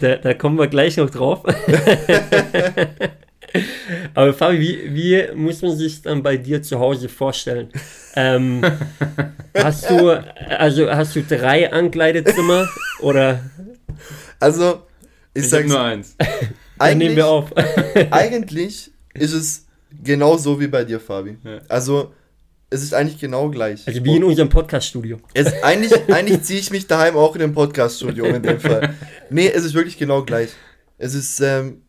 da, 0.00 0.16
da 0.16 0.34
kommen 0.34 0.58
wir 0.58 0.66
gleich 0.66 0.96
noch 0.96 1.10
drauf. 1.10 1.44
Aber 4.14 4.34
Fabi, 4.34 4.58
wie, 4.58 4.94
wie 4.94 5.34
muss 5.34 5.62
man 5.62 5.76
sich 5.76 6.02
dann 6.02 6.22
bei 6.22 6.36
dir 6.36 6.62
zu 6.62 6.78
Hause 6.78 7.08
vorstellen? 7.08 7.68
Ähm, 8.16 8.62
hast 9.56 9.88
du, 9.90 10.10
also 10.10 10.90
hast 10.90 11.16
du 11.16 11.22
drei 11.22 11.72
Ankleidezimmer 11.72 12.68
oder 13.00 13.40
Also, 14.40 14.82
ich, 15.32 15.44
Ich, 15.44 15.50
sage 15.50 15.68
sag 15.68 15.76
nur 15.76 15.84
eins. 15.84 16.16
dann 16.18 16.28
nehmen 16.28 16.48
eigentlich, 16.78 17.16
wir 17.16 17.26
auf? 17.26 17.52
eigentlich 18.10 18.90
ist 19.14 19.32
es 19.32 19.66
genau 20.02 20.36
so 20.36 20.60
wie 20.60 20.66
bei 20.66 20.84
dir, 20.84 21.00
Fabi. 21.00 21.38
Ja. 21.44 21.60
Also, 21.68 22.12
es 22.70 22.82
ist 22.82 22.92
eigentlich 22.92 23.20
genau 23.20 23.50
gleich. 23.50 23.86
Also 23.86 24.04
wie 24.04 24.16
in 24.16 24.24
unserem 24.24 24.48
Podcast-Studio. 24.48 25.18
Eigentlich 25.62 25.92
eigentlich 26.12 26.42
ziehe 26.42 26.58
ich 26.58 26.72
mich 26.72 26.88
daheim 26.88 27.16
auch 27.16 27.34
in 27.36 27.40
dem 27.40 27.54
Podcast-Studio 27.54 28.24
in 28.24 28.42
dem 28.42 28.58
Fall. 28.58 28.94
Nee, 29.30 29.46
es 29.46 29.64
ist 29.64 29.74
wirklich 29.74 29.96
genau 29.96 30.22
gleich. 30.24 30.50
Es 30.98 31.14
ist, 31.14 31.38
ähm, 31.40 31.82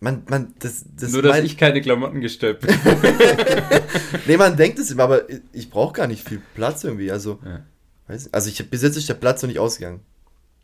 man, 0.00 0.22
man, 0.28 0.54
das, 0.60 0.84
das 0.96 1.12
Nur, 1.12 1.22
dass 1.22 1.32
mein- 1.32 1.44
ich 1.44 1.56
keine 1.56 1.80
Klamotten 1.80 2.20
gestellt 2.20 2.60
bin. 2.60 2.74
Nee, 4.26 4.36
man 4.36 4.56
denkt 4.56 4.78
es 4.78 4.90
immer, 4.90 5.04
aber 5.04 5.22
ich 5.52 5.70
brauche 5.70 5.94
gar 5.94 6.06
nicht 6.06 6.26
viel 6.28 6.40
Platz 6.54 6.84
irgendwie. 6.84 7.10
Also, 7.10 7.38
Ja. 7.44 7.64
weiß, 8.08 8.32
also 8.32 8.48
ich, 8.50 8.70
bis 8.70 8.82
jetzt 8.82 8.96
ist 8.96 9.08
der 9.08 9.14
Platz 9.14 9.42
noch 9.42 9.48
nicht 9.48 9.58
ausgegangen. 9.58 10.00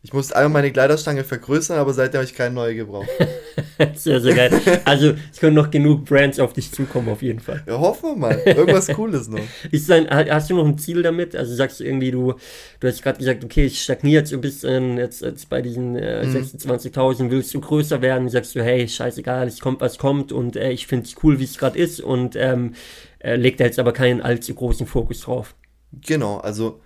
Ich 0.05 0.13
musste 0.13 0.35
einmal 0.35 0.61
meine 0.61 0.71
Kleiderstange 0.71 1.23
vergrößern, 1.23 1.79
aber 1.79 1.91
seitdem 1.91 2.19
habe 2.19 2.29
ich 2.29 2.35
keine 2.35 2.53
neue 2.53 2.75
gebraucht. 2.75 3.09
Sehr, 3.95 4.21
sehr 4.21 4.35
geil. 4.35 4.51
Also, 4.85 5.13
es 5.33 5.39
können 5.39 5.55
noch 5.55 5.71
genug 5.71 6.05
Brands 6.05 6.39
auf 6.39 6.53
dich 6.53 6.71
zukommen, 6.71 7.09
auf 7.09 7.21
jeden 7.23 7.39
Fall. 7.39 7.63
Ja, 7.67 7.79
hoffen 7.79 8.11
wir 8.11 8.15
mal. 8.15 8.41
Irgendwas 8.45 8.87
Cooles 8.89 9.27
noch. 9.27 9.39
Ist 9.71 9.89
dein, 9.89 10.07
ha- 10.09 10.25
hast 10.29 10.49
du 10.49 10.55
noch 10.55 10.65
ein 10.65 10.77
Ziel 10.77 11.01
damit? 11.01 11.35
Also 11.35 11.55
sagst 11.55 11.79
du 11.79 11.83
irgendwie, 11.85 12.11
du, 12.11 12.35
du 12.79 12.87
hast 12.87 13.01
gerade 13.01 13.17
gesagt, 13.17 13.43
okay, 13.43 13.65
ich 13.65 13.81
stagniere 13.81 14.21
jetzt 14.21 14.31
ein 14.33 14.41
bisschen, 14.41 14.97
jetzt, 14.97 15.21
jetzt 15.21 15.49
bei 15.49 15.61
diesen 15.61 15.95
äh, 15.95 16.25
Mhm. 16.25 16.35
26.000, 16.37 17.31
willst 17.31 17.53
du 17.53 17.59
größer 17.61 18.01
werden? 18.01 18.29
Sagst 18.29 18.53
du, 18.55 18.63
hey, 18.63 18.87
scheißegal, 18.87 19.47
es 19.47 19.59
kommt, 19.59 19.81
was 19.81 19.97
kommt 19.97 20.31
und 20.31 20.55
äh, 20.55 20.71
ich 20.71 20.85
finde 20.87 21.05
es 21.07 21.15
cool, 21.23 21.39
wie 21.39 21.45
es 21.45 21.57
gerade 21.57 21.79
ist 21.79 21.99
und 22.01 22.35
ähm, 22.35 22.75
äh, 23.19 23.35
legt 23.37 23.59
da 23.59 23.63
jetzt 23.65 23.79
aber 23.79 23.91
keinen 23.93 24.21
allzu 24.21 24.53
großen 24.53 24.85
Fokus 24.85 25.21
drauf. 25.21 25.55
Genau, 26.05 26.37
also 26.37 26.79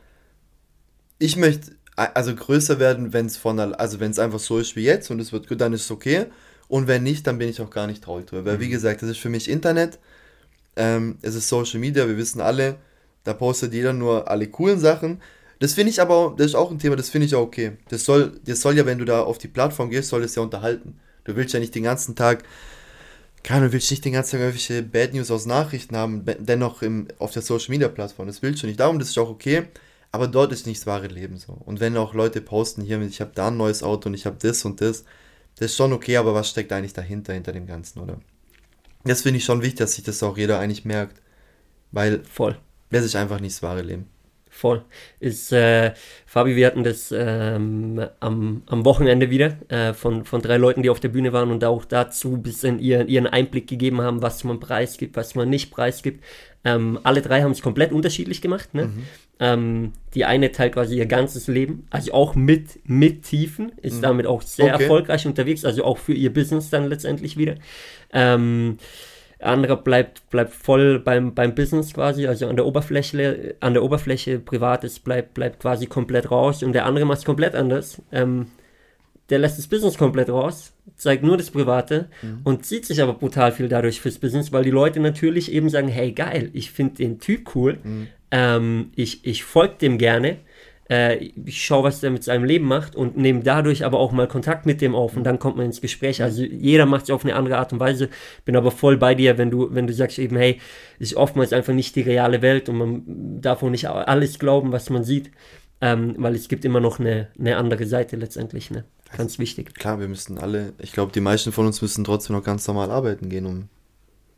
ich 1.20 1.36
möchte 1.36 1.72
also 2.08 2.36
größer 2.36 2.80
werden, 2.80 3.14
wenn 3.14 3.26
es 3.26 3.38
von 3.38 3.60
al- 3.60 3.76
also 3.76 4.00
wenn 4.00 4.12
es 4.12 4.20
einfach 4.20 4.40
so 4.40 4.60
ist 4.60 4.76
wie 4.76 4.84
jetzt 4.84 5.12
und 5.12 5.20
es 5.20 5.32
wird 5.32 5.48
gut, 5.48 5.62
dann 5.62 5.74
ist 5.74 5.82
es 5.86 5.92
okay. 5.92 6.26
Und 6.68 6.88
wenn 6.88 7.04
nicht, 7.04 7.26
dann 7.26 7.38
bin 7.38 7.50
ich 7.50 7.62
auch 7.62 7.70
gar 7.72 7.88
nicht 7.88 8.04
traurig 8.04 8.28
drüber. 8.28 8.46
Weil 8.46 8.60
wie 8.60 8.70
gesagt, 8.70 9.02
das 9.02 9.10
ist 9.10 9.20
für 9.20 9.30
mich 9.30 9.50
Internet, 9.50 10.00
ähm, 10.76 11.18
es 11.22 11.36
ist 11.36 11.50
Social 11.50 11.80
Media, 11.80 12.08
wir 12.08 12.18
wissen 12.18 12.42
alle, 12.42 12.76
da 13.24 13.34
postet 13.34 13.74
jeder 13.74 13.94
nur 13.94 14.30
alle 14.30 14.48
coolen 14.48 14.80
Sachen. 14.80 15.22
Das 15.60 15.74
finde 15.74 15.90
ich 15.92 16.00
aber, 16.00 16.36
das 16.38 16.48
ist 16.48 16.56
auch 16.56 16.72
ein 16.72 16.80
Thema, 16.80 16.96
das 16.96 17.10
finde 17.10 17.28
ich 17.28 17.36
auch 17.36 17.42
okay. 17.42 17.74
Das 17.90 18.06
soll, 18.06 18.40
das 18.46 18.62
soll 18.62 18.78
ja, 18.78 18.86
wenn 18.86 19.00
du 19.00 19.06
da 19.06 19.22
auf 19.22 19.38
die 19.40 19.50
Plattform 19.50 19.90
gehst, 19.90 20.10
soll 20.10 20.24
es 20.24 20.36
ja 20.36 20.42
unterhalten. 20.42 21.00
Du 21.26 21.36
willst 21.36 21.54
ja 21.54 21.60
nicht 21.60 21.76
den 21.76 21.84
ganzen 21.84 22.16
Tag, 22.16 22.44
keine, 23.44 23.68
du 23.68 23.74
willst 23.74 23.92
nicht 23.92 24.06
den 24.06 24.14
ganzen 24.14 24.32
Tag 24.32 24.42
irgendwelche 24.42 24.84
Bad 24.84 25.14
News 25.14 25.32
aus 25.32 25.46
Nachrichten 25.46 25.98
haben, 25.98 26.24
be- 26.24 26.38
dennoch 26.40 26.82
im, 26.82 27.08
auf 27.18 27.32
der 27.32 27.42
Social 27.42 27.72
Media 27.72 27.90
Plattform. 27.90 28.28
Das 28.28 28.42
willst 28.42 28.64
du 28.64 28.68
nicht. 28.68 28.80
Darum, 28.80 29.00
das 29.00 29.10
ist 29.10 29.18
auch 29.18 29.30
okay. 29.30 29.64
Aber 30.12 30.28
dort 30.28 30.52
ist 30.52 30.66
nicht 30.66 30.82
das 30.82 30.88
wahre 30.88 31.08
Leben 31.08 31.38
so. 31.38 31.54
Und 31.54 31.80
wenn 31.80 31.96
auch 31.98 32.14
Leute 32.14 32.42
posten, 32.42 32.82
hier, 32.82 33.00
ich 33.02 33.22
habe 33.22 33.32
da 33.36 33.50
ein 33.50 33.58
neues 33.58 33.84
Auto 33.84 34.10
und 34.10 34.16
ich 34.16 34.26
habe 34.26 34.38
das 34.40 34.66
und 34.66 34.82
das, 34.82 35.04
das 35.56 35.72
ist 35.72 35.78
schon 35.78 35.94
okay, 35.94 36.18
aber 36.18 36.34
was 36.34 36.50
steckt 36.50 36.72
eigentlich 36.72 36.94
dahinter, 36.94 37.34
hinter 37.34 37.52
dem 37.52 37.68
Ganzen, 37.68 38.00
oder? 38.00 38.20
Das 39.04 39.22
finde 39.22 39.38
ich 39.38 39.46
schon 39.46 39.62
wichtig, 39.62 39.80
dass 39.80 39.94
sich 39.94 40.04
das 40.04 40.24
auch 40.24 40.38
jeder 40.38 40.60
eigentlich 40.60 40.86
merkt. 40.86 41.22
Weil 41.92 42.24
Voll. 42.24 42.58
das 42.90 43.06
ist 43.06 43.16
einfach 43.16 43.40
nicht 43.40 43.56
das 43.56 43.64
wahre 43.64 43.82
Leben. 43.82 44.08
Voll. 44.60 44.84
Ist, 45.22 45.54
äh, 45.54 45.94
Fabi, 46.26 46.58
wir 46.58 46.68
hatten 46.68 46.84
das 46.84 47.14
ähm, 47.16 48.06
am, 48.20 48.62
am 48.66 48.84
Wochenende 48.84 49.30
wieder 49.30 49.56
äh, 49.70 49.94
von, 49.94 50.26
von 50.26 50.42
drei 50.42 50.58
Leuten, 50.58 50.84
die 50.84 50.90
auf 50.90 51.00
der 51.00 51.08
Bühne 51.08 51.32
waren 51.32 51.50
und 51.50 51.64
auch 51.64 51.86
dazu 51.86 52.34
ein 52.34 52.44
bisschen 52.44 52.78
ihren, 52.78 53.08
ihren 53.08 53.26
Einblick 53.26 53.68
gegeben 53.68 54.02
haben, 54.02 54.22
was 54.22 54.44
man 54.44 54.60
preisgibt, 54.60 55.16
was 55.16 55.34
man 55.34 55.50
nicht 55.50 55.72
preisgibt. 55.72 56.26
Ähm, 56.66 57.00
alle 57.04 57.22
drei 57.22 57.42
haben 57.42 57.52
es 57.52 57.62
komplett 57.62 57.94
unterschiedlich 57.94 58.42
gemacht. 58.42 58.74
Ne? 58.74 58.90
Ähm, 59.40 59.94
die 60.14 60.26
eine 60.26 60.52
teilt 60.52 60.74
quasi 60.74 60.98
ihr 60.98 61.06
ganzes 61.06 61.48
Leben, 61.48 61.88
also 61.90 62.12
auch 62.12 62.36
mit, 62.36 62.80
mit 62.84 63.24
Tiefen, 63.24 63.72
ist 63.82 64.04
damit 64.04 64.26
auch 64.26 64.42
sehr 64.42 64.74
Okay. 64.74 64.84
erfolgreich 64.84 65.26
unterwegs, 65.26 65.64
also 65.64 65.86
auch 65.86 65.98
für 65.98 66.14
ihr 66.14 66.34
Business 66.34 66.70
dann 66.70 66.90
letztendlich 66.90 67.38
wieder. 67.38 67.56
Ähm, 68.12 68.78
anderer 69.40 69.78
bleibt, 69.78 70.30
bleibt 70.30 70.54
voll 70.54 71.00
beim, 71.00 71.34
beim 71.34 71.56
Business 71.56 71.94
quasi, 71.94 72.28
also 72.28 72.48
an 72.48 72.56
der 72.56 72.66
Oberfläche, 72.66 73.56
an 73.62 73.74
der 73.74 73.84
Oberfläche 73.84 74.40
Privates 74.40 75.00
bleibt, 75.00 75.34
bleibt 75.34 75.62
quasi 75.62 75.86
komplett 75.86 76.30
raus 76.30 76.62
und 76.64 76.74
der 76.74 76.86
andere 76.86 77.06
macht 77.06 77.20
es 77.20 77.26
komplett 77.26 77.56
anders. 77.56 78.02
Ähm, 78.12 78.48
der 79.30 79.40
lässt 79.40 79.58
das 79.60 79.68
Business 79.68 79.98
komplett 79.98 80.30
raus, 80.30 80.74
zeigt 80.96 81.24
nur 81.24 81.38
das 81.38 81.52
Private 81.52 82.10
und 82.44 82.66
zieht 82.66 82.86
sich 82.86 83.02
aber 83.02 83.14
brutal 83.14 83.52
viel 83.52 83.70
dadurch 83.70 84.02
fürs 84.02 84.18
Business, 84.18 84.52
weil 84.52 84.64
die 84.64 84.72
Leute 84.72 85.00
natürlich 85.00 85.52
eben 85.52 85.70
sagen, 85.70 85.88
hey 85.88 86.12
geil, 86.12 86.50
ich 86.54 86.72
finde 86.72 86.96
den 86.96 87.20
Typ 87.20 87.56
cool, 87.56 87.78
ähm, 88.32 88.92
ich, 88.96 89.26
ich 89.26 89.44
folge 89.44 89.76
dem 89.82 89.98
gerne, 90.00 90.38
äh, 90.90 91.18
ich 91.18 91.64
schaue, 91.64 91.84
was 91.84 92.00
der 92.00 92.10
mit 92.10 92.24
seinem 92.24 92.44
Leben 92.44 92.66
macht 92.66 92.96
und 92.96 93.16
nehme 93.16 93.42
dadurch 93.42 93.86
aber 93.86 94.00
auch 94.00 94.12
mal 94.12 94.28
Kontakt 94.28 94.66
mit 94.66 94.82
dem 94.82 94.96
auf 94.96 95.16
und 95.16 95.24
dann 95.24 95.40
kommt 95.40 95.58
man 95.58 95.68
ins 95.68 95.82
Gespräch. 95.82 96.24
Also 96.24 96.44
jeder 96.44 96.86
macht 96.86 97.04
es 97.04 97.10
auf 97.12 97.24
eine 97.24 97.36
andere 97.36 97.58
Art 97.58 97.72
und 97.74 97.80
Weise. 97.80 98.10
Bin 98.46 98.56
aber 98.56 98.72
voll 98.72 98.98
bei 98.98 99.16
dir, 99.16 99.38
wenn 99.38 99.52
du, 99.52 99.74
wenn 99.74 99.88
du 99.88 99.94
sagst 99.94 100.20
eben, 100.20 100.36
hey, 100.36 100.60
ist 100.98 101.16
oftmals 101.16 101.54
einfach 101.54 101.74
nicht 101.74 101.96
die 101.96 102.02
reale 102.02 102.42
Welt 102.42 102.70
und 102.70 102.78
man 102.78 103.04
darf 103.42 103.62
auch 103.62 103.70
nicht 103.70 103.88
alles 103.88 104.40
glauben, 104.40 104.72
was 104.72 104.90
man 104.90 105.04
sieht, 105.04 105.32
ähm, 105.82 106.16
weil 106.18 106.36
es 106.36 106.48
gibt 106.48 106.66
immer 106.66 106.80
noch 106.80 107.00
eine, 107.00 107.28
eine 107.40 107.58
andere 107.58 107.86
Seite 107.86 108.16
letztendlich, 108.16 108.72
ne? 108.72 108.84
Ganz 109.18 109.40
wichtig. 109.40 109.74
Klar, 109.74 110.00
wir 110.00 110.08
müssen 110.08 110.38
alle, 110.38 110.74
ich 110.78 110.92
glaube, 110.92 111.12
die 111.12 111.20
meisten 111.20 111.52
von 111.52 111.66
uns 111.66 111.82
müssen 111.82 112.04
trotzdem 112.04 112.36
noch 112.36 112.44
ganz 112.44 112.68
normal 112.68 112.92
arbeiten 112.92 113.30
gehen, 113.30 113.48
um 113.48 113.70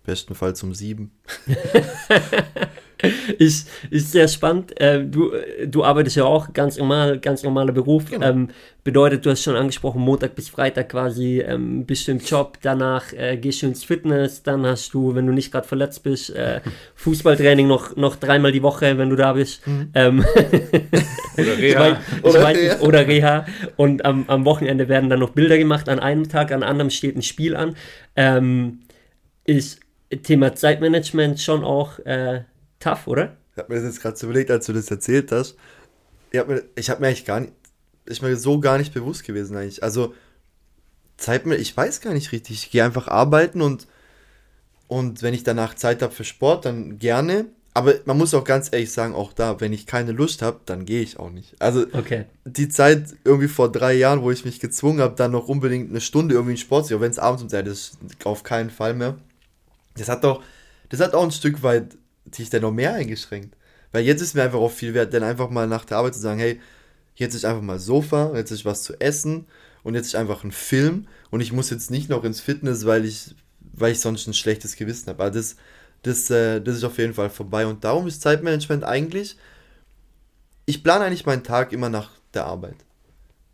bestenfalls 0.03 0.63
um 0.63 0.73
sieben. 0.73 1.11
Ist, 3.37 3.69
ist 3.89 4.11
sehr 4.11 4.27
spannend. 4.27 4.79
Äh, 4.79 5.03
du, 5.05 5.31
du 5.65 5.83
arbeitest 5.83 6.15
ja 6.17 6.25
auch 6.25 6.53
ganz 6.53 6.77
normal, 6.77 7.19
ganz 7.19 7.43
normaler 7.43 7.71
Beruf. 7.71 8.05
Genau. 8.09 8.27
Ähm, 8.27 8.49
bedeutet, 8.83 9.25
du 9.25 9.29
hast 9.29 9.43
schon 9.43 9.55
angesprochen, 9.55 10.01
Montag 10.01 10.35
bis 10.35 10.49
Freitag 10.49 10.89
quasi 10.89 11.39
ähm, 11.39 11.85
bist 11.85 12.07
du 12.07 12.11
im 12.13 12.19
Job, 12.19 12.57
danach 12.61 13.13
äh, 13.13 13.37
gehst 13.37 13.61
du 13.61 13.67
ins 13.67 13.83
Fitness, 13.83 14.43
dann 14.43 14.65
hast 14.65 14.93
du, 14.93 15.13
wenn 15.15 15.27
du 15.27 15.33
nicht 15.33 15.51
gerade 15.51 15.67
verletzt 15.67 16.03
bist, 16.03 16.31
äh, 16.31 16.61
Fußballtraining 16.95 17.67
noch, 17.67 17.95
noch 17.95 18.15
dreimal 18.15 18.51
die 18.51 18.63
Woche, 18.63 18.97
wenn 18.97 19.09
du 19.09 19.15
da 19.15 19.33
bist. 19.33 19.61
Ähm, 19.93 20.23
Oder 21.37 21.53
ich 21.53 21.59
Reha. 21.59 21.79
weiß, 21.79 21.97
ich 22.17 22.23
Oder 22.23 22.43
weiß 22.43 22.57
Reha. 22.57 22.73
nicht, 22.73 22.83
oder 22.83 23.07
Reha. 23.07 23.45
Und 23.77 24.05
am, 24.05 24.25
am 24.27 24.45
Wochenende 24.45 24.89
werden 24.89 25.09
dann 25.09 25.19
noch 25.19 25.29
Bilder 25.31 25.57
gemacht. 25.57 25.87
An 25.89 25.99
einem 25.99 26.27
Tag, 26.29 26.51
an 26.51 26.63
anderem 26.63 26.89
steht 26.89 27.15
ein 27.15 27.21
Spiel 27.21 27.55
an. 27.55 27.75
Ähm, 28.15 28.79
ist 29.45 29.79
Thema 30.23 30.53
Zeitmanagement 30.55 31.39
schon 31.39 31.63
auch 31.63 31.99
äh, 31.99 32.41
tough, 32.81 33.07
oder? 33.07 33.37
Ich 33.53 33.57
habe 33.57 33.73
mir 33.73 33.79
das 33.81 33.93
jetzt 33.93 34.01
gerade 34.01 34.17
so 34.17 34.27
überlegt, 34.27 34.51
als 34.51 34.65
du 34.65 34.73
das 34.73 34.91
erzählt 34.91 35.31
hast. 35.31 35.55
Ich 36.31 36.39
habe 36.39 36.53
mir, 36.53 36.63
ich 36.75 36.89
hab 36.89 36.99
mir 36.99 37.07
eigentlich 37.07 37.25
gar 37.25 37.39
nicht, 37.41 37.53
ist 38.05 38.21
mir 38.21 38.35
so 38.35 38.59
gar 38.59 38.77
nicht 38.77 38.93
bewusst 38.93 39.23
gewesen 39.25 39.55
eigentlich. 39.55 39.83
Also, 39.83 40.13
Zeit 41.17 41.45
mir, 41.45 41.55
ich 41.55 41.75
weiß 41.75 42.01
gar 42.01 42.13
nicht 42.13 42.31
richtig. 42.31 42.63
Ich 42.65 42.71
gehe 42.71 42.83
einfach 42.83 43.07
arbeiten 43.07 43.61
und, 43.61 43.87
und 44.87 45.21
wenn 45.21 45.33
ich 45.33 45.43
danach 45.43 45.75
Zeit 45.75 46.01
habe 46.01 46.13
für 46.13 46.23
Sport, 46.23 46.65
dann 46.65 46.97
gerne. 46.99 47.45
Aber 47.73 47.93
man 48.05 48.17
muss 48.17 48.33
auch 48.33 48.43
ganz 48.43 48.67
ehrlich 48.71 48.91
sagen, 48.91 49.13
auch 49.15 49.31
da, 49.31 49.61
wenn 49.61 49.71
ich 49.71 49.85
keine 49.85 50.11
Lust 50.11 50.41
habe, 50.41 50.59
dann 50.65 50.83
gehe 50.83 51.01
ich 51.01 51.19
auch 51.19 51.29
nicht. 51.29 51.55
Also, 51.61 51.85
Okay. 51.93 52.25
die 52.43 52.67
Zeit 52.67 53.13
irgendwie 53.23 53.47
vor 53.47 53.71
drei 53.71 53.93
Jahren, 53.93 54.23
wo 54.23 54.31
ich 54.31 54.43
mich 54.43 54.59
gezwungen 54.59 54.99
habe, 54.99 55.15
dann 55.15 55.31
noch 55.31 55.47
unbedingt 55.47 55.89
eine 55.89 56.01
Stunde 56.01 56.35
irgendwie 56.35 56.53
in 56.53 56.57
Sport 56.57 56.87
zu 56.87 56.93
gehen, 56.93 57.01
wenn 57.01 57.11
es 57.11 57.19
abends 57.19 57.43
um 57.43 57.49
Zeit 57.49 57.67
ist, 57.67 57.97
auf 58.25 58.43
keinen 58.43 58.69
Fall 58.71 58.93
mehr. 58.93 59.17
Das 59.95 60.09
hat 60.09 60.23
doch, 60.23 60.43
das 60.89 60.99
hat 60.99 61.13
auch 61.13 61.23
ein 61.23 61.31
Stück 61.31 61.63
weit 61.63 61.97
sich 62.31 62.49
dann 62.49 62.61
noch 62.61 62.71
mehr 62.71 62.93
eingeschränkt. 62.93 63.55
Weil 63.91 64.05
jetzt 64.05 64.21
ist 64.21 64.35
mir 64.35 64.43
einfach 64.43 64.59
auch 64.59 64.71
viel 64.71 64.93
wert, 64.93 65.13
dann 65.13 65.23
einfach 65.23 65.49
mal 65.49 65.67
nach 65.67 65.85
der 65.85 65.97
Arbeit 65.97 66.15
zu 66.15 66.21
sagen, 66.21 66.39
hey, 66.39 66.59
jetzt 67.15 67.35
ist 67.35 67.45
einfach 67.45 67.61
mal 67.61 67.79
Sofa, 67.79 68.33
jetzt 68.35 68.51
ist 68.51 68.65
was 68.65 68.83
zu 68.83 68.99
essen 68.99 69.45
und 69.83 69.95
jetzt 69.95 70.07
ist 70.07 70.15
einfach 70.15 70.43
ein 70.43 70.51
Film 70.51 71.07
und 71.29 71.41
ich 71.41 71.51
muss 71.51 71.69
jetzt 71.69 71.91
nicht 71.91 72.09
noch 72.09 72.23
ins 72.23 72.39
Fitness, 72.39 72.85
weil 72.85 73.05
ich, 73.05 73.35
weil 73.59 73.91
ich 73.91 73.99
sonst 73.99 74.27
ein 74.27 74.33
schlechtes 74.33 74.75
Gewissen 74.75 75.07
habe. 75.07 75.23
Aber 75.23 75.31
das, 75.31 75.55
das, 76.03 76.29
äh, 76.29 76.61
das 76.61 76.77
ist 76.77 76.83
auf 76.83 76.97
jeden 76.97 77.13
Fall 77.13 77.29
vorbei 77.29 77.65
und 77.65 77.83
darum 77.83 78.07
ist 78.07 78.21
Zeitmanagement 78.21 78.83
eigentlich, 78.83 79.37
ich 80.65 80.83
plane 80.83 81.05
eigentlich 81.05 81.25
meinen 81.25 81.43
Tag 81.43 81.73
immer 81.73 81.89
nach 81.89 82.11
der 82.33 82.45
Arbeit. 82.45 82.77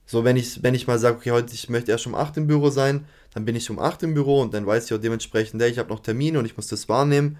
So, 0.05 0.23
wenn 0.23 0.37
ich, 0.37 0.63
wenn 0.63 0.75
ich 0.75 0.87
mal 0.87 0.99
sage, 0.99 1.17
okay, 1.17 1.31
heute 1.31 1.53
ich 1.53 1.67
möchte 1.67 1.91
erst 1.91 2.07
um 2.07 2.15
8 2.15 2.37
im 2.37 2.47
Büro 2.47 2.69
sein, 2.69 3.05
dann 3.33 3.43
bin 3.43 3.55
ich 3.55 3.69
um 3.69 3.79
8 3.79 4.03
im 4.03 4.13
Büro 4.13 4.41
und 4.41 4.53
dann 4.53 4.65
weiß 4.65 4.85
ich 4.85 4.93
auch 4.93 5.01
dementsprechend, 5.01 5.61
hey, 5.61 5.69
ich 5.69 5.79
habe 5.79 5.89
noch 5.89 5.99
Termine 5.99 6.39
und 6.39 6.45
ich 6.45 6.55
muss 6.55 6.67
das 6.67 6.87
wahrnehmen. 6.87 7.37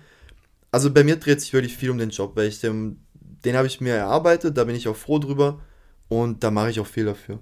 Also 0.71 0.91
bei 0.91 1.03
mir 1.03 1.15
dreht 1.15 1.41
sich 1.41 1.53
wirklich 1.53 1.75
viel 1.77 1.89
um 1.89 1.97
den 1.97 2.09
Job, 2.09 2.35
weil 2.35 2.47
ich 2.47 2.59
den, 2.59 2.99
den 3.13 3.55
habe 3.55 3.67
ich 3.67 3.81
mir 3.81 3.93
erarbeitet, 3.93 4.57
da 4.57 4.63
bin 4.63 4.75
ich 4.75 4.87
auch 4.87 4.95
froh 4.95 5.19
drüber 5.19 5.61
und 6.09 6.43
da 6.43 6.51
mache 6.51 6.69
ich 6.69 6.79
auch 6.79 6.87
viel 6.87 7.05
dafür. 7.05 7.39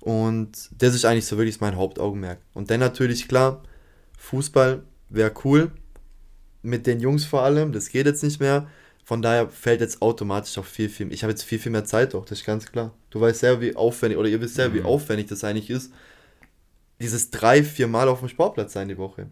Und 0.00 0.70
das 0.78 0.94
ist 0.94 1.04
eigentlich 1.04 1.26
so 1.26 1.36
wirklich 1.36 1.60
mein 1.60 1.76
Hauptaugenmerk. 1.76 2.40
Und 2.54 2.70
dann 2.70 2.80
natürlich 2.80 3.28
klar, 3.28 3.62
Fußball 4.18 4.82
wäre 5.10 5.32
cool, 5.44 5.70
mit 6.62 6.86
den 6.86 7.00
Jungs 7.00 7.24
vor 7.24 7.42
allem, 7.42 7.72
das 7.72 7.88
geht 7.88 8.06
jetzt 8.06 8.22
nicht 8.22 8.40
mehr. 8.40 8.68
Von 9.04 9.20
daher 9.20 9.48
fällt 9.48 9.80
jetzt 9.80 10.00
automatisch 10.00 10.56
auch 10.58 10.64
viel, 10.64 10.88
viel, 10.88 11.12
ich 11.12 11.22
habe 11.24 11.32
jetzt 11.32 11.42
viel, 11.42 11.58
viel 11.58 11.72
mehr 11.72 11.84
Zeit 11.84 12.14
auch, 12.14 12.24
das 12.24 12.38
ist 12.38 12.46
ganz 12.46 12.70
klar. 12.70 12.92
Du 13.10 13.20
weißt 13.20 13.40
selber, 13.40 13.60
wie 13.60 13.76
aufwendig, 13.76 14.18
oder 14.18 14.28
ihr 14.28 14.40
wisst 14.40 14.54
selber, 14.54 14.76
wie 14.76 14.80
Mhm. 14.80 14.86
aufwendig 14.86 15.26
das 15.26 15.44
eigentlich 15.44 15.70
ist, 15.70 15.92
dieses 17.00 17.30
drei, 17.30 17.64
vier 17.64 17.88
Mal 17.88 18.08
auf 18.08 18.20
dem 18.20 18.28
Sportplatz 18.28 18.72
sein 18.72 18.88
die 18.88 18.98
Woche. 18.98 19.26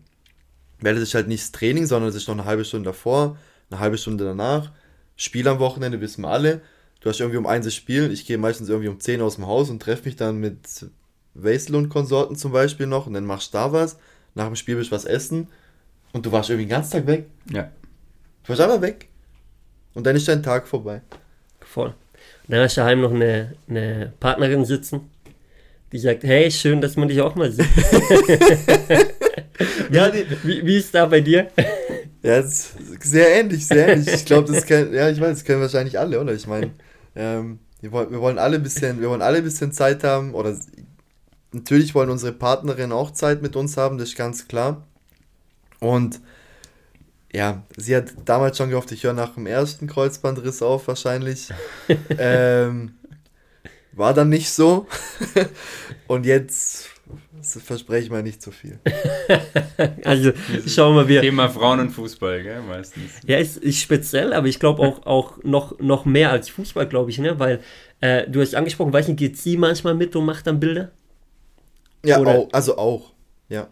Das 0.83 0.99
ist 0.99 1.15
halt 1.15 1.29
nicht 1.29 1.43
das 1.43 1.53
Training, 1.53 1.87
sondern 1.87 2.09
es 2.09 2.15
ist 2.15 2.29
noch 2.29 2.35
eine 2.35 2.45
halbe 2.45 2.65
Stunde 2.65 2.91
davor, 2.91 3.37
eine 3.71 3.81
halbe 3.81 3.99
Stunde 3.99 4.25
danach. 4.25 4.73
Spiel 5.17 5.47
am 5.49 5.59
Wochenende 5.59 6.01
wissen 6.01 6.23
wir 6.23 6.31
alle. 6.31 6.63
Du 7.01 7.09
hast 7.09 7.21
irgendwie 7.21 7.39
um 7.39 7.47
eins 7.47 7.65
das 7.65 7.75
Spiel, 7.75 8.11
ich 8.13 8.27
gehe 8.27 8.39
meistens 8.39 8.69
irgendwie 8.69 8.89
um 8.89 9.01
10 9.01 9.21
aus 9.23 9.37
dem 9.37 9.47
Haus 9.47 9.71
und 9.71 9.81
treffe 9.81 10.05
mich 10.05 10.17
dann 10.17 10.39
mit 10.39 10.87
Wesel 11.35 11.77
und 11.77 11.89
Konsorten 11.89 12.37
zum 12.37 12.53
Beispiel 12.53 12.87
noch 12.87 13.07
und 13.07 13.15
dann 13.15 13.25
machst 13.25 13.55
du 13.55 13.59
da 13.59 13.73
was. 13.73 13.99
Nach 14.35 14.47
dem 14.47 14.57
Spiel 14.57 14.77
willst 14.77 14.91
du 14.91 14.95
was 14.95 15.05
essen 15.05 15.49
und 16.13 16.27
du 16.27 16.33
warst 16.33 16.51
irgendwie 16.51 16.67
den 16.67 16.71
ganzen 16.71 16.93
Tag 16.93 17.07
weg. 17.07 17.27
Ja. 17.51 17.71
Du 18.45 18.49
warst 18.51 18.61
einfach 18.61 18.81
weg. 18.81 19.09
Und 19.95 20.07
dann 20.07 20.17
ist 20.17 20.29
dein 20.29 20.43
Tag 20.43 20.69
vorbei. 20.69 21.03
Voll. 21.61 21.89
Und 21.89 21.95
dann 22.49 22.61
hast 22.61 22.77
du 22.77 22.81
daheim 22.83 23.01
noch 23.01 23.13
eine, 23.13 23.55
eine 23.69 24.13
Partnerin 24.21 24.65
sitzen, 24.65 25.11
die 25.93 25.99
sagt, 25.99 26.23
hey, 26.25 26.51
schön, 26.51 26.81
dass 26.81 26.97
man 26.97 27.09
dich 27.09 27.21
auch 27.21 27.35
mal 27.35 27.51
sieht. 27.51 27.67
ja, 29.91 30.13
wie, 30.43 30.67
wie 30.67 30.77
ist 30.77 30.95
da 30.95 31.07
bei 31.07 31.21
dir? 31.21 31.49
Ja, 32.23 32.43
sehr 32.43 33.41
ähnlich, 33.41 33.67
sehr 33.67 33.89
ähnlich. 33.89 34.13
Ich 34.13 34.25
glaube, 34.25 34.53
das 34.53 34.67
kennen, 34.67 34.93
ja, 34.93 35.09
ich 35.09 35.21
weiß, 35.21 35.39
das 35.39 35.45
kennen 35.45 35.61
wahrscheinlich 35.61 35.99
alle, 35.99 36.21
oder? 36.21 36.35
Ich 36.35 36.47
meine, 36.47 36.73
ähm, 37.17 37.59
wir, 37.81 37.93
wollen, 37.93 38.11
wir 38.11 38.21
wollen 38.21 38.39
alle 38.39 38.57
ein 38.57 38.63
bisschen, 38.63 39.01
wir 39.01 39.09
wollen 39.09 39.23
alle 39.23 39.39
ein 39.39 39.45
bisschen 39.45 39.73
Zeit 39.73 40.05
haben, 40.05 40.35
oder 40.35 40.57
natürlich 41.53 41.95
wollen 41.95 42.11
unsere 42.11 42.33
Partnerin 42.33 42.93
auch 42.93 43.11
Zeit 43.11 43.43
mit 43.43 43.57
uns 43.57 43.77
haben, 43.77 43.99
das 43.99 44.11
ist 44.11 44.17
ganz 44.17 44.49
klar. 44.49 44.87
Und 45.81 46.21
ja, 47.33 47.63
sie 47.77 47.97
hat 47.97 48.13
damals 48.25 48.59
schon 48.59 48.71
gehofft, 48.71 48.93
ich 48.93 49.05
höre 49.05 49.13
nach 49.13 49.35
dem 49.35 49.47
ersten 49.47 49.87
Kreuzbandriss 49.87 50.63
auf, 50.63 50.89
wahrscheinlich. 50.89 51.49
ähm, 52.19 52.95
war 53.93 54.15
dann 54.15 54.29
nicht 54.29 54.51
so. 54.51 54.87
Und 56.07 56.27
jetzt 56.27 56.89
verspreche 57.43 58.05
ich 58.05 58.11
mal 58.11 58.23
nicht 58.23 58.43
zu 58.43 58.51
so 58.51 58.57
viel. 58.57 58.79
also 60.05 60.33
schauen 60.67 60.97
wir 60.97 61.15
mal. 61.15 61.21
Thema 61.21 61.49
Frauen 61.49 61.81
und 61.81 61.91
Fußball, 61.91 62.43
gell, 62.43 62.63
meistens. 62.63 63.13
Ja, 63.27 63.39
ist, 63.39 63.57
ist 63.57 63.81
speziell, 63.81 64.33
aber 64.33 64.47
ich 64.47 64.59
glaube 64.59 64.83
auch, 64.83 65.07
auch 65.07 65.43
noch, 65.43 65.79
noch 65.79 66.05
mehr 66.05 66.31
als 66.31 66.49
Fußball, 66.51 66.87
glaube 66.87 67.11
ich, 67.11 67.19
ne? 67.19 67.39
Weil 67.39 67.61
äh, 68.01 68.29
du 68.29 68.41
hast 68.41 68.55
angesprochen, 68.55 68.93
weiß 68.93 69.09
nicht, 69.09 69.19
geht 69.19 69.37
sie 69.37 69.57
manchmal 69.57 69.95
mit 69.95 70.15
und 70.17 70.25
macht 70.25 70.47
dann 70.47 70.61
Bilder? 70.61 70.91
Ja, 72.05 72.19
auch, 72.19 72.49
also 72.53 72.79
auch, 72.79 73.13
ja. 73.49 73.69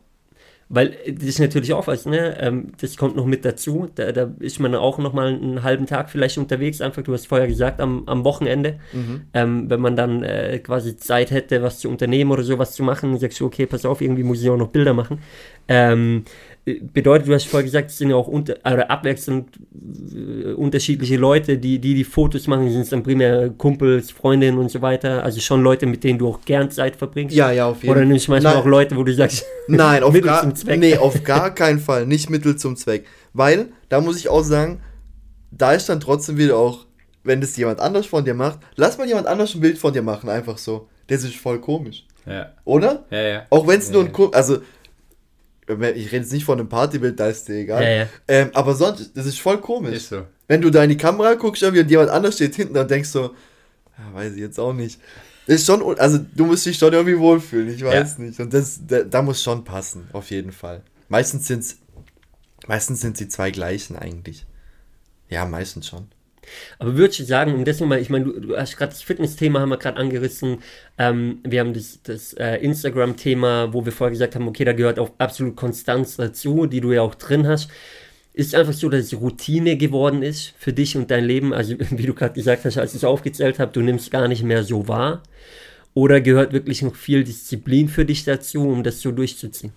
Weil 0.70 0.96
das 1.06 1.24
ist 1.24 1.40
natürlich 1.40 1.72
auch 1.72 1.86
was, 1.86 2.04
ne? 2.04 2.36
Ähm, 2.40 2.72
das 2.78 2.98
kommt 2.98 3.16
noch 3.16 3.24
mit 3.24 3.44
dazu. 3.44 3.88
Da, 3.94 4.12
da 4.12 4.30
ist 4.38 4.60
man 4.60 4.74
auch 4.74 4.98
noch 4.98 5.14
mal 5.14 5.28
einen 5.28 5.62
halben 5.62 5.86
Tag 5.86 6.10
vielleicht 6.10 6.36
unterwegs. 6.36 6.82
Einfach, 6.82 7.02
du 7.02 7.14
hast 7.14 7.26
vorher 7.26 7.48
gesagt, 7.48 7.80
am, 7.80 8.02
am 8.06 8.22
Wochenende. 8.24 8.78
Mhm. 8.92 9.22
Ähm, 9.32 9.70
wenn 9.70 9.80
man 9.80 9.96
dann 9.96 10.22
äh, 10.22 10.58
quasi 10.58 10.96
Zeit 10.96 11.30
hätte, 11.30 11.62
was 11.62 11.78
zu 11.78 11.88
unternehmen 11.88 12.30
oder 12.30 12.42
sowas 12.42 12.72
zu 12.72 12.82
machen, 12.82 13.18
sagst 13.18 13.40
du, 13.40 13.46
okay, 13.46 13.64
pass 13.64 13.86
auf, 13.86 14.02
irgendwie 14.02 14.24
muss 14.24 14.42
ich 14.42 14.50
auch 14.50 14.58
noch 14.58 14.68
Bilder 14.68 14.92
machen. 14.92 15.20
Ähm, 15.68 16.24
bedeutet, 16.74 17.28
du 17.28 17.34
hast 17.34 17.46
vorher 17.46 17.64
gesagt, 17.64 17.90
es 17.90 17.98
sind 17.98 18.10
ja 18.10 18.16
auch 18.16 18.28
unter, 18.28 18.56
oder 18.64 18.90
abwechselnd 18.90 19.48
äh, 20.14 20.52
unterschiedliche 20.52 21.16
Leute, 21.16 21.58
die, 21.58 21.78
die 21.78 21.94
die 21.94 22.04
Fotos 22.04 22.46
machen, 22.46 22.70
sind 22.70 22.82
es 22.82 22.90
dann 22.90 23.02
primär 23.02 23.50
Kumpels, 23.50 24.10
Freundinnen 24.10 24.58
und 24.58 24.70
so 24.70 24.82
weiter, 24.82 25.22
also 25.22 25.40
schon 25.40 25.62
Leute, 25.62 25.86
mit 25.86 26.04
denen 26.04 26.18
du 26.18 26.28
auch 26.28 26.40
gern 26.44 26.70
Zeit 26.70 26.96
verbringst. 26.96 27.34
Ja, 27.34 27.50
ja, 27.50 27.68
auf 27.68 27.82
jeden 27.82 27.94
Fall. 27.94 28.02
Oder 28.02 28.06
nimmst 28.06 28.28
du 28.28 28.32
manchmal 28.32 28.54
Nein. 28.54 28.62
auch 28.62 28.66
Leute, 28.66 28.96
wo 28.96 29.04
du 29.04 29.14
sagst, 29.14 29.44
Nein, 29.68 30.02
auf 30.02 30.12
Mittel 30.12 30.28
gar, 30.28 30.42
zum 30.42 30.54
Zweck. 30.54 30.80
Nee, 30.80 30.96
auf 30.96 31.22
gar 31.24 31.54
keinen 31.54 31.78
Fall, 31.78 32.06
nicht 32.06 32.30
Mittel 32.30 32.56
zum 32.56 32.76
Zweck. 32.76 33.06
Weil, 33.32 33.68
da 33.88 34.00
muss 34.00 34.16
ich 34.18 34.28
auch 34.28 34.42
sagen, 34.42 34.80
da 35.50 35.72
ist 35.72 35.88
dann 35.88 36.00
trotzdem 36.00 36.36
wieder 36.38 36.56
auch, 36.56 36.86
wenn 37.24 37.40
das 37.40 37.56
jemand 37.56 37.80
anders 37.80 38.06
von 38.06 38.24
dir 38.24 38.34
macht, 38.34 38.60
lass 38.76 38.98
mal 38.98 39.06
jemand 39.06 39.26
anders 39.26 39.54
ein 39.54 39.60
Bild 39.60 39.78
von 39.78 39.92
dir 39.92 40.02
machen, 40.02 40.28
einfach 40.28 40.58
so. 40.58 40.88
Das 41.08 41.24
ist 41.24 41.36
voll 41.36 41.60
komisch. 41.60 42.04
Ja. 42.26 42.52
Oder? 42.64 43.04
Ja, 43.10 43.20
ja. 43.20 43.46
Auch 43.50 43.66
wenn 43.66 43.78
es 43.78 43.88
ja, 43.88 43.94
nur 43.94 44.04
ein 44.04 44.12
Kumpel, 44.12 44.36
also 44.36 44.58
ich 45.68 46.06
rede 46.06 46.16
jetzt 46.16 46.32
nicht 46.32 46.44
von 46.44 46.58
einem 46.58 46.68
Partybild, 46.68 47.18
da 47.20 47.28
ist 47.28 47.48
dir 47.48 47.56
egal. 47.56 47.82
Ja, 47.82 47.90
ja. 47.90 48.06
Ähm, 48.26 48.50
aber 48.54 48.74
sonst, 48.74 49.16
das 49.16 49.26
ist 49.26 49.40
voll 49.40 49.60
komisch. 49.60 49.96
Ist 49.96 50.08
so. 50.08 50.24
Wenn 50.46 50.62
du 50.62 50.70
da 50.70 50.82
in 50.82 50.90
die 50.90 50.96
Kamera 50.96 51.34
guckst 51.34 51.62
irgendwie 51.62 51.82
und 51.82 51.90
jemand 51.90 52.10
anders 52.10 52.36
steht 52.36 52.54
hinten, 52.54 52.74
dann 52.74 52.88
denkst 52.88 53.12
du, 53.12 53.20
ja, 53.98 54.14
weiß 54.14 54.32
ich 54.32 54.40
jetzt 54.40 54.58
auch 54.58 54.72
nicht. 54.72 55.00
Das 55.46 55.56
ist 55.56 55.66
schon, 55.66 55.98
also 55.98 56.18
du 56.18 56.46
musst 56.46 56.66
dich 56.66 56.76
schon 56.78 56.92
irgendwie 56.92 57.18
wohlfühlen, 57.18 57.74
ich 57.74 57.82
weiß 57.82 58.18
ja. 58.18 58.24
nicht. 58.24 58.40
Und 58.40 58.52
das, 58.52 58.80
da, 58.86 59.02
da, 59.02 59.22
muss 59.22 59.42
schon 59.42 59.64
passen, 59.64 60.08
auf 60.12 60.30
jeden 60.30 60.52
Fall. 60.52 60.82
Meistens 61.08 61.46
sind 61.46 61.64
meistens 62.66 63.00
sind 63.00 63.18
die 63.18 63.28
zwei 63.28 63.50
gleichen 63.50 63.96
eigentlich. 63.96 64.46
Ja, 65.28 65.46
meistens 65.46 65.88
schon. 65.88 66.08
Aber 66.78 66.96
würde 66.96 67.12
ich 67.12 67.26
sagen, 67.26 67.55
um 67.55 67.64
das 67.64 67.80
nochmal, 67.80 68.01
ich 68.01 68.11
meine, 68.11 68.26
du, 68.26 68.40
du, 68.40 68.57
hast 68.57 68.76
gerade 68.76 68.92
das 68.92 69.03
Fitness-Thema 69.03 69.61
haben 69.61 69.70
wir 69.70 69.78
gerade 69.78 69.96
angerissen. 69.96 70.59
Ähm, 70.99 71.40
wir 71.44 71.61
haben 71.61 71.72
das, 71.72 72.01
das 72.03 72.32
äh, 72.34 72.57
Instagram-Thema, 72.57 73.72
wo 73.72 73.84
wir 73.84 73.92
vorher 73.92 74.12
gesagt 74.12 74.34
haben, 74.34 74.49
okay, 74.49 74.64
da 74.64 74.72
gehört 74.72 74.99
auch 74.99 75.11
absolut 75.18 75.57
Konstanz 75.57 76.16
dazu, 76.16 76.66
die 76.66 76.80
du 76.80 76.92
ja 76.92 77.03
auch 77.03 77.14
drin 77.14 77.46
hast. 77.46 77.70
Ist 78.32 78.55
einfach 78.55 78.72
so, 78.72 78.88
dass 78.88 79.07
es 79.07 79.20
Routine 79.20 79.76
geworden 79.76 80.22
ist 80.22 80.55
für 80.59 80.72
dich 80.72 80.96
und 80.96 81.11
dein 81.11 81.24
Leben. 81.24 81.53
Also, 81.53 81.74
wie 81.90 82.07
du 82.07 82.14
gerade 82.14 82.34
gesagt 82.34 82.64
hast, 82.64 82.78
als 82.78 82.92
ich 82.92 82.99
es 82.99 83.05
aufgezählt 83.05 83.59
habe, 83.59 83.72
du 83.72 83.80
nimmst 83.80 84.11
gar 84.11 84.28
nicht 84.28 84.42
mehr 84.42 84.62
so 84.64 84.88
wahr. 84.88 85.22
Oder 85.94 86.20
gehört 86.20 86.53
wirklich 86.53 86.82
noch 86.82 86.94
viel 86.94 87.24
Disziplin 87.24 87.88
für 87.88 88.05
dich 88.05 88.24
dazu, 88.24 88.68
um 88.68 88.84
das 88.84 89.01
so 89.01 89.11
durchzuziehen? 89.11 89.72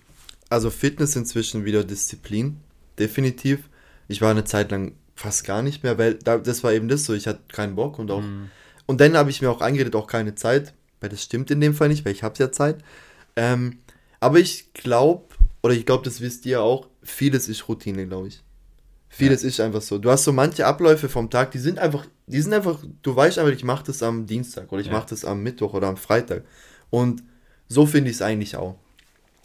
Also, 0.48 0.70
Fitness 0.70 1.16
inzwischen 1.16 1.64
wieder 1.64 1.82
Disziplin, 1.82 2.58
definitiv. 2.98 3.68
Ich 4.06 4.20
war 4.20 4.30
eine 4.30 4.44
Zeit 4.44 4.70
lang 4.70 4.92
fast 5.14 5.44
gar 5.44 5.62
nicht 5.62 5.82
mehr, 5.82 5.98
weil 5.98 6.14
da, 6.14 6.38
das 6.38 6.64
war 6.64 6.72
eben 6.72 6.88
das 6.88 7.04
so, 7.04 7.14
ich 7.14 7.26
hatte 7.26 7.40
keinen 7.52 7.76
Bock 7.76 7.98
und 7.98 8.10
auch. 8.10 8.20
Mhm. 8.20 8.50
Und 8.86 9.00
dann 9.00 9.16
habe 9.16 9.30
ich 9.30 9.40
mir 9.40 9.50
auch 9.50 9.60
eingeredet, 9.60 9.94
auch 9.94 10.06
keine 10.06 10.34
Zeit, 10.34 10.74
weil 11.00 11.10
das 11.10 11.22
stimmt 11.22 11.50
in 11.50 11.60
dem 11.60 11.74
Fall 11.74 11.88
nicht, 11.88 12.04
weil 12.04 12.12
ich 12.12 12.22
habe 12.22 12.38
ja 12.38 12.50
Zeit. 12.50 12.78
Ähm, 13.36 13.78
aber 14.20 14.38
ich 14.38 14.72
glaube, 14.74 15.24
oder 15.62 15.74
ich 15.74 15.86
glaube, 15.86 16.04
das 16.04 16.20
wisst 16.20 16.46
ihr 16.46 16.60
auch, 16.60 16.88
vieles 17.02 17.48
ist 17.48 17.68
Routine, 17.68 18.06
glaube 18.06 18.28
ich. 18.28 18.42
Vieles 19.08 19.42
ja. 19.42 19.48
ist 19.48 19.60
einfach 19.60 19.82
so. 19.82 19.98
Du 19.98 20.10
hast 20.10 20.24
so 20.24 20.32
manche 20.32 20.66
Abläufe 20.66 21.08
vom 21.08 21.28
Tag, 21.28 21.50
die 21.50 21.58
sind 21.58 21.78
einfach, 21.78 22.06
die 22.26 22.40
sind 22.40 22.54
einfach, 22.54 22.78
du 23.02 23.14
weißt 23.14 23.38
einfach, 23.38 23.52
ich 23.52 23.64
mache 23.64 23.84
das 23.84 24.02
am 24.02 24.26
Dienstag 24.26 24.72
oder 24.72 24.80
ich 24.80 24.86
ja. 24.86 24.92
mache 24.94 25.08
das 25.10 25.24
am 25.24 25.42
Mittwoch 25.42 25.74
oder 25.74 25.88
am 25.88 25.96
Freitag. 25.96 26.44
Und 26.90 27.22
so 27.68 27.86
finde 27.86 28.10
ich 28.10 28.16
es 28.16 28.22
eigentlich 28.22 28.56
auch 28.56 28.78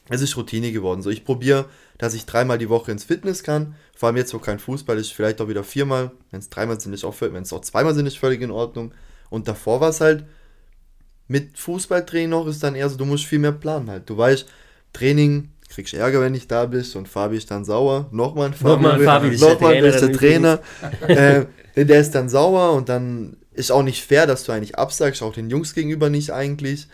es 0.10 0.22
ist 0.22 0.38
Routine 0.38 0.72
geworden. 0.72 1.02
So, 1.02 1.10
ich 1.10 1.26
probiere, 1.26 1.66
dass 1.98 2.14
ich 2.14 2.26
dreimal 2.26 2.58
die 2.58 2.70
Woche 2.70 2.92
ins 2.92 3.04
Fitness 3.04 3.44
kann. 3.44 3.76
Vor 3.96 4.08
allem 4.08 4.18
jetzt, 4.18 4.34
wo 4.34 4.40
kein 4.40 4.60
Fußball 4.60 4.98
ist, 4.98 5.12
vielleicht 5.12 5.42
auch 5.42 5.50
wieder 5.50 5.64
viermal. 5.64 6.12
Wenn 6.32 6.40
es 6.40 6.50
dreimal 6.50 6.80
sind, 6.80 6.94
ist 6.94 7.04
auch 7.04 7.16
wenn 7.20 7.44
es 7.44 7.54
auch 7.54 7.62
zweimal 7.62 7.94
sind, 7.94 8.06
ist 8.06 8.18
völlig 8.18 8.42
in 8.42 8.52
Ordnung. 8.52 8.94
Und 9.30 9.48
davor 9.48 9.82
war 9.82 9.90
es 9.90 10.02
halt 10.02 10.26
mit 11.28 11.58
Fußballtraining 11.58 12.30
noch, 12.30 12.48
ist 12.48 12.64
dann 12.64 12.76
eher 12.76 12.90
so, 12.90 12.98
du 12.98 13.06
musst 13.06 13.26
viel 13.26 13.40
mehr 13.40 13.52
planen 13.52 13.90
halt. 13.90 14.10
Du 14.10 14.18
weißt, 14.18 14.48
Training, 14.94 15.50
kriegst 15.70 15.94
Ärger, 15.94 16.22
wenn 16.22 16.36
ich 16.36 16.48
da 16.48 16.66
bist 16.66 16.96
und 16.96 17.08
Fabi 17.08 17.38
ist 17.38 17.52
dann 17.52 17.66
sauer. 17.66 18.08
Nochmal 18.12 18.48
ein 18.48 18.54
Fabi. 18.54 18.84
Nochmal 18.84 19.00
Fabi, 19.02 19.38
nochmal 19.38 19.76
ist 19.76 20.02
der 20.02 20.14
Trainer. 20.14 20.60
äh, 21.08 21.46
der 21.76 22.00
ist 22.00 22.12
dann 22.12 22.30
sauer 22.30 22.74
und 22.74 22.88
dann 22.88 23.38
ist 23.54 23.72
auch 23.72 23.84
nicht 23.84 24.04
fair, 24.04 24.26
dass 24.26 24.46
du 24.46 24.52
eigentlich 24.52 24.78
absagst, 24.78 25.22
auch 25.22 25.34
den 25.34 25.50
Jungs 25.50 25.74
gegenüber 25.74 26.10
nicht 26.10 26.32
eigentlich 26.32 26.88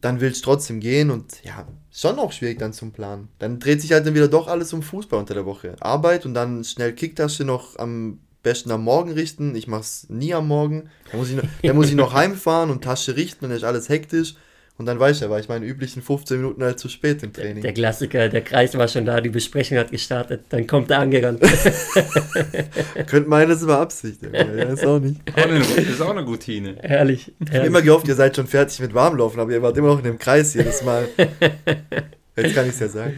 dann 0.00 0.20
willst 0.20 0.40
du 0.40 0.44
trotzdem 0.44 0.80
gehen 0.80 1.10
und 1.10 1.42
ja, 1.44 1.66
schon 1.92 2.18
auch 2.18 2.32
schwierig 2.32 2.58
dann 2.58 2.72
zum 2.72 2.92
Planen. 2.92 3.28
Dann 3.38 3.58
dreht 3.58 3.80
sich 3.80 3.92
halt 3.92 4.06
dann 4.06 4.14
wieder 4.14 4.28
doch 4.28 4.46
alles 4.48 4.72
um 4.72 4.82
Fußball 4.82 5.18
unter 5.18 5.34
der 5.34 5.46
Woche. 5.46 5.76
Arbeit 5.80 6.26
und 6.26 6.34
dann 6.34 6.64
schnell 6.64 6.92
Kicktasche 6.92 7.44
noch 7.44 7.78
am 7.78 8.20
besten 8.42 8.70
am 8.70 8.84
Morgen 8.84 9.12
richten. 9.12 9.54
Ich 9.56 9.66
mach's 9.66 10.06
nie 10.08 10.34
am 10.34 10.48
Morgen. 10.48 10.90
Da 11.10 11.18
muss 11.18 11.30
ich 11.30 11.36
noch, 11.36 11.44
dann 11.62 11.76
muss 11.76 11.88
ich 11.88 11.94
noch 11.94 12.12
heimfahren 12.14 12.70
und 12.70 12.84
Tasche 12.84 13.16
richten 13.16 13.44
und 13.44 13.50
dann 13.50 13.58
ist 13.58 13.64
alles 13.64 13.88
hektisch. 13.88 14.34
Und 14.78 14.86
dann 14.86 15.00
weiß 15.00 15.22
er, 15.22 15.30
war 15.30 15.40
ich 15.40 15.48
meine 15.48 15.66
üblichen 15.66 16.02
15 16.02 16.36
Minuten 16.36 16.62
halt 16.62 16.78
zu 16.78 16.88
spät 16.88 17.24
im 17.24 17.32
Training. 17.32 17.56
Der, 17.56 17.62
der 17.64 17.72
Klassiker, 17.72 18.28
der 18.28 18.42
Kreis 18.42 18.78
war 18.78 18.86
schon 18.86 19.04
da, 19.04 19.20
die 19.20 19.28
Besprechung 19.28 19.76
hat 19.76 19.90
gestartet, 19.90 20.42
dann 20.50 20.68
kommt 20.68 20.92
er 20.92 21.00
angerannt. 21.00 21.40
Könnte 23.08 23.28
meinen, 23.28 23.48
das 23.48 23.66
war 23.66 23.80
Absicht. 23.80 24.20
Ja, 24.22 24.40
ist 24.40 24.86
auch 24.86 25.00
nicht. 25.00 25.20
das 25.34 25.76
ist 25.76 26.00
auch 26.00 26.10
eine 26.10 26.22
Routine. 26.22 26.76
Herrlich. 26.80 27.32
Ich 27.40 27.56
habe 27.56 27.66
immer 27.66 27.82
gehofft, 27.82 28.06
ihr 28.06 28.14
seid 28.14 28.36
schon 28.36 28.46
fertig 28.46 28.78
mit 28.78 28.94
Warmlaufen, 28.94 29.40
aber 29.40 29.50
ihr 29.50 29.60
wart 29.62 29.76
immer 29.76 29.88
noch 29.88 29.98
in 29.98 30.04
dem 30.04 30.18
Kreis 30.18 30.54
jedes 30.54 30.84
Mal. 30.84 31.08
Jetzt 32.36 32.54
kann 32.54 32.66
ich 32.66 32.74
es 32.74 32.78
ja 32.78 32.88
sagen. 32.88 33.14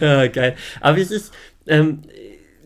ja, 0.00 0.26
geil. 0.28 0.56
Aber 0.80 0.96
es 0.96 1.10
ist, 1.10 1.34
ähm, 1.66 2.00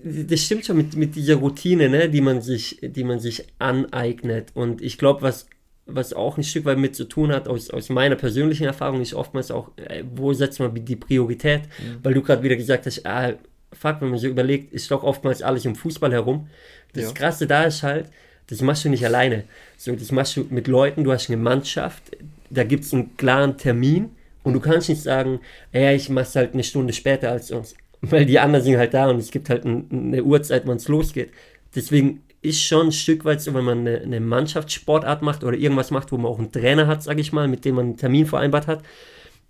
das 0.04 0.40
stimmt 0.40 0.66
schon 0.66 0.76
mit, 0.76 0.94
mit 0.94 1.16
dieser 1.16 1.34
Routine, 1.34 1.88
ne, 1.88 2.08
die 2.08 2.20
man 2.20 2.42
sich, 2.42 2.78
die 2.80 3.02
man 3.02 3.18
sich 3.18 3.44
aneignet. 3.58 4.50
Und 4.54 4.80
ich 4.82 4.98
glaube, 4.98 5.22
was 5.22 5.48
was 5.86 6.12
auch 6.12 6.36
ein 6.36 6.44
Stück 6.44 6.64
weit 6.64 6.78
mit 6.78 6.94
zu 6.94 7.04
tun 7.04 7.32
hat, 7.32 7.48
aus, 7.48 7.70
aus 7.70 7.88
meiner 7.88 8.16
persönlichen 8.16 8.64
Erfahrung, 8.64 9.00
ist 9.00 9.14
oftmals 9.14 9.50
auch, 9.50 9.70
äh, 9.76 10.04
wo 10.14 10.32
setzt 10.32 10.60
man 10.60 10.72
die 10.74 10.96
Priorität? 10.96 11.62
Mhm. 11.62 11.98
Weil 12.02 12.14
du 12.14 12.22
gerade 12.22 12.42
wieder 12.42 12.56
gesagt 12.56 12.86
hast, 12.86 13.04
ah, 13.04 13.34
fuck, 13.72 14.00
wenn 14.00 14.10
man 14.10 14.18
so 14.18 14.28
überlegt, 14.28 14.72
ist 14.72 14.90
doch 14.90 15.02
oftmals 15.02 15.42
alles 15.42 15.66
um 15.66 15.74
Fußball 15.74 16.12
herum. 16.12 16.48
Das 16.92 17.04
ja. 17.04 17.12
Krasse 17.12 17.46
da 17.46 17.64
ist 17.64 17.82
halt, 17.82 18.06
das 18.48 18.60
machst 18.60 18.84
du 18.84 18.90
nicht 18.90 19.04
alleine. 19.04 19.44
So, 19.76 19.94
das 19.94 20.12
machst 20.12 20.36
du 20.36 20.46
mit 20.50 20.68
Leuten, 20.68 21.04
du 21.04 21.12
hast 21.12 21.28
eine 21.30 21.36
Mannschaft, 21.36 22.16
da 22.50 22.64
gibt 22.64 22.84
es 22.84 22.92
einen 22.92 23.16
klaren 23.16 23.56
Termin 23.56 24.10
und 24.42 24.52
du 24.52 24.60
kannst 24.60 24.88
nicht 24.88 25.02
sagen, 25.02 25.40
ja, 25.72 25.92
ich 25.92 26.08
mach's 26.08 26.36
halt 26.36 26.52
eine 26.52 26.64
Stunde 26.64 26.92
später 26.92 27.30
als 27.30 27.50
uns. 27.50 27.74
Weil 28.02 28.26
die 28.26 28.40
anderen 28.40 28.64
sind 28.64 28.76
halt 28.78 28.94
da 28.94 29.08
und 29.08 29.18
es 29.18 29.30
gibt 29.30 29.48
halt 29.48 29.64
ein, 29.64 29.86
eine 29.90 30.24
Uhrzeit, 30.24 30.66
wann 30.66 30.76
es 30.76 30.88
losgeht. 30.88 31.30
Deswegen 31.74 32.22
ist 32.42 32.60
schon 32.60 32.88
ein 32.88 32.92
Stück 32.92 33.24
weit 33.24 33.40
so, 33.40 33.54
wenn 33.54 33.64
man 33.64 33.78
eine, 33.78 34.00
eine, 34.00 34.20
Mannschaftssportart 34.20 35.22
macht 35.22 35.44
oder 35.44 35.56
irgendwas 35.56 35.92
macht, 35.92 36.10
wo 36.10 36.16
man 36.18 36.30
auch 36.30 36.40
einen 36.40 36.50
Trainer 36.50 36.88
hat, 36.88 37.02
sage 37.02 37.20
ich 37.20 37.32
mal, 37.32 37.46
mit 37.46 37.64
dem 37.64 37.76
man 37.76 37.86
einen 37.86 37.96
Termin 37.96 38.26
vereinbart 38.26 38.66
hat, 38.66 38.82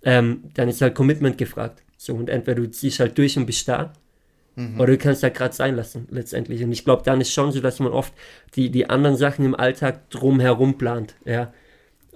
ähm, 0.03 0.43
dann 0.53 0.69
ist 0.69 0.81
halt 0.81 0.93
Commitment 0.93 1.37
gefragt. 1.37 1.81
So, 1.97 2.13
und 2.13 2.29
entweder 2.29 2.61
du 2.61 2.69
ziehst 2.69 2.99
halt 2.99 3.17
durch 3.17 3.35
und 3.37 3.47
bist 3.47 3.67
da, 3.67 3.93
mhm. 4.55 4.79
oder 4.79 4.91
du 4.91 4.97
kannst 4.97 5.23
halt 5.23 5.33
gerade 5.33 5.55
sein 5.55 5.75
lassen, 5.75 6.07
letztendlich. 6.11 6.63
Und 6.63 6.71
ich 6.71 6.85
glaube, 6.85 7.01
dann 7.03 7.19
ist 7.19 7.33
schon 7.33 7.51
so, 7.51 7.61
dass 7.61 7.79
man 7.79 7.91
oft 7.91 8.13
die, 8.55 8.69
die 8.69 8.89
anderen 8.89 9.17
Sachen 9.17 9.43
im 9.43 9.55
Alltag 9.55 10.09
drumherum 10.09 10.77
plant, 10.77 11.15
ja. 11.25 11.51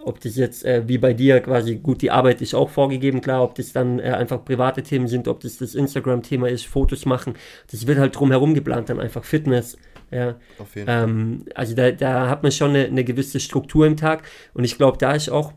Ob 0.03 0.21
das 0.21 0.37
jetzt 0.37 0.63
äh, 0.63 0.87
wie 0.87 0.99
bei 0.99 1.13
dir 1.13 1.41
quasi, 1.41 1.77
gut, 1.77 2.01
die 2.01 2.11
Arbeit 2.11 2.41
ist 2.41 2.53
auch 2.53 2.69
vorgegeben, 2.69 3.19
klar, 3.19 3.43
ob 3.43 3.55
das 3.55 3.73
dann 3.73 3.99
äh, 3.99 4.03
einfach 4.03 4.45
private 4.45 4.81
Themen 4.83 5.07
sind, 5.07 5.27
ob 5.27 5.41
das 5.41 5.57
das 5.57 5.75
Instagram-Thema 5.75 6.47
ist, 6.47 6.65
Fotos 6.65 7.05
machen, 7.05 7.33
das 7.71 7.87
wird 7.87 7.97
halt 7.97 8.15
drumherum 8.15 8.53
geplant, 8.53 8.89
dann 8.89 9.01
einfach 9.01 9.25
Fitness, 9.25 9.75
ja. 10.11 10.35
Auf 10.57 10.75
jeden 10.75 10.87
Fall. 10.87 11.03
Ähm, 11.03 11.45
also 11.55 11.75
da, 11.75 11.91
da 11.91 12.29
hat 12.29 12.43
man 12.43 12.51
schon 12.51 12.71
eine, 12.71 12.85
eine 12.85 13.03
gewisse 13.03 13.39
Struktur 13.39 13.85
im 13.85 13.97
Tag 13.97 14.23
und 14.53 14.63
ich 14.63 14.77
glaube, 14.77 14.97
da 14.97 15.13
ist 15.13 15.29
auch 15.29 15.53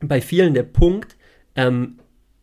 bei 0.00 0.20
vielen 0.20 0.54
der 0.54 0.64
Punkt, 0.64 1.16
ähm, 1.56 1.98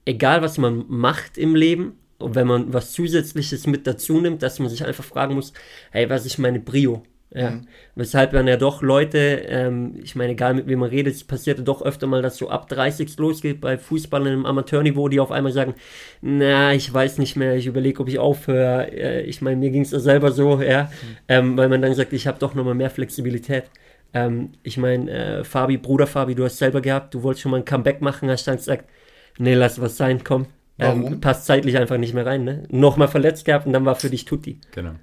egal 0.06 0.42
was 0.42 0.58
man 0.58 0.86
macht 0.88 1.38
im 1.38 1.56
Leben, 1.56 2.00
und 2.20 2.36
wenn 2.36 2.48
man 2.48 2.74
was 2.74 2.92
Zusätzliches 2.92 3.66
mit 3.66 3.88
dazu 3.88 4.20
nimmt, 4.20 4.44
dass 4.44 4.60
man 4.60 4.70
sich 4.70 4.86
einfach 4.86 5.04
fragen 5.04 5.36
muss, 5.36 5.54
hey, 5.92 6.10
was 6.10 6.26
ist 6.26 6.38
meine 6.38 6.60
Brio? 6.60 7.04
Ja. 7.32 7.52
Mhm. 7.52 7.68
Weshalb 7.94 8.32
dann 8.32 8.48
ja 8.48 8.58
doch 8.58 8.82
Leute, 8.82 9.18
ähm, 9.18 9.94
ich 10.02 10.16
meine, 10.16 10.32
egal 10.32 10.56
mit 10.56 10.68
wem 10.68 10.80
man 10.80 10.90
redet, 10.90 11.14
es 11.14 11.24
passierte 11.24 11.62
doch 11.62 11.84
öfter 11.84 12.08
mal, 12.08 12.24
dass 12.24 12.38
so 12.38 12.50
ab 12.50 12.68
30 12.70 13.18
losgeht 13.18 13.62
bei 13.62 13.78
Fußballern 13.78 14.34
im 14.34 14.46
Amateurniveau, 14.48 15.10
die 15.10 15.20
auf 15.20 15.32
einmal 15.32 15.52
sagen, 15.52 15.76
na, 16.22 16.74
ich 16.74 16.92
weiß 16.92 17.20
nicht 17.20 17.36
mehr, 17.36 17.56
ich 17.56 17.68
überlege, 17.68 18.02
ob 18.02 18.08
ich 18.08 18.18
aufhöre. 18.18 18.92
Äh, 18.92 19.22
ich 19.24 19.42
meine, 19.42 19.58
mir 19.58 19.70
ging 19.70 19.84
es 19.84 19.92
ja 19.92 20.00
selber 20.00 20.32
so, 20.32 20.60
ja, 20.62 20.84
mhm. 20.84 21.18
ähm, 21.28 21.58
weil 21.58 21.70
man 21.70 21.82
dann 21.82 21.94
sagt, 21.94 22.14
ich 22.14 22.26
habe 22.26 22.40
doch 22.40 22.56
nochmal 22.56 22.76
mehr 22.76 22.90
Flexibilität. 22.90 23.66
Ähm, 24.12 24.54
ich 24.64 24.78
meine, 24.78 25.12
äh, 25.12 25.44
Fabi, 25.44 25.78
Bruder 25.78 26.08
Fabi, 26.08 26.34
du 26.34 26.44
hast 26.44 26.58
selber 26.58 26.82
gehabt, 26.82 27.14
du 27.14 27.22
wolltest 27.22 27.44
schon 27.44 27.52
mal 27.52 27.58
ein 27.58 27.66
Comeback 27.66 28.02
machen, 28.02 28.30
hast 28.32 28.48
dann 28.48 28.58
gesagt, 28.58 28.86
nee, 29.38 29.54
lass 29.54 29.80
was 29.80 29.98
sein, 29.98 30.24
komm. 30.24 30.48
Ähm, 30.80 31.20
passt 31.20 31.46
zeitlich 31.46 31.78
einfach 31.78 31.98
nicht 31.98 32.14
mehr 32.14 32.26
rein, 32.26 32.46
ne? 32.46 32.64
Nochmal 32.70 33.10
verletzt 33.10 33.44
gehabt 33.44 33.68
und 33.68 33.74
dann 33.74 33.86
war 33.86 33.96
für 33.96 34.10
dich 34.10 34.24
Tutti. 34.24 34.62
Genau. 34.72 34.94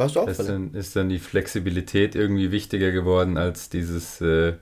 Warst 0.00 0.16
du 0.16 0.20
auch 0.20 0.28
ist 0.28 0.40
dann, 0.40 0.72
ist 0.72 0.96
dann 0.96 1.10
die 1.10 1.18
Flexibilität 1.18 2.14
irgendwie 2.14 2.50
wichtiger 2.50 2.90
geworden 2.90 3.36
als 3.36 3.68
dieses 3.68 4.22
äh, 4.22 4.54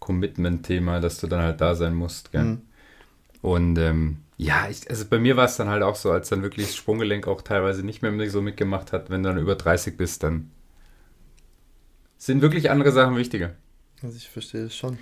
Commitment-Thema, 0.00 1.00
dass 1.00 1.18
du 1.18 1.28
dann 1.28 1.40
halt 1.40 1.62
da 1.62 1.74
sein 1.74 1.94
musst, 1.94 2.30
gell? 2.30 2.44
Mhm. 2.44 2.62
Und 3.40 3.78
ähm, 3.78 4.18
ja, 4.36 4.68
ich, 4.68 4.90
also 4.90 5.06
bei 5.06 5.18
mir 5.18 5.38
war 5.38 5.46
es 5.46 5.56
dann 5.56 5.70
halt 5.70 5.82
auch 5.82 5.96
so, 5.96 6.10
als 6.10 6.28
dann 6.28 6.42
wirklich 6.42 6.66
das 6.66 6.76
Sprunggelenk 6.76 7.26
auch 7.26 7.40
teilweise 7.40 7.84
nicht 7.84 8.02
mehr 8.02 8.28
so 8.28 8.42
mitgemacht 8.42 8.92
hat, 8.92 9.08
wenn 9.08 9.22
du 9.22 9.30
dann 9.30 9.38
über 9.38 9.54
30 9.54 9.96
bist, 9.96 10.22
dann 10.22 10.50
sind 12.18 12.42
wirklich 12.42 12.68
andere 12.70 12.92
Sachen 12.92 13.16
wichtiger. 13.16 13.54
Also 14.02 14.18
ich 14.18 14.28
verstehe 14.28 14.64
es 14.64 14.76
schon. 14.76 14.98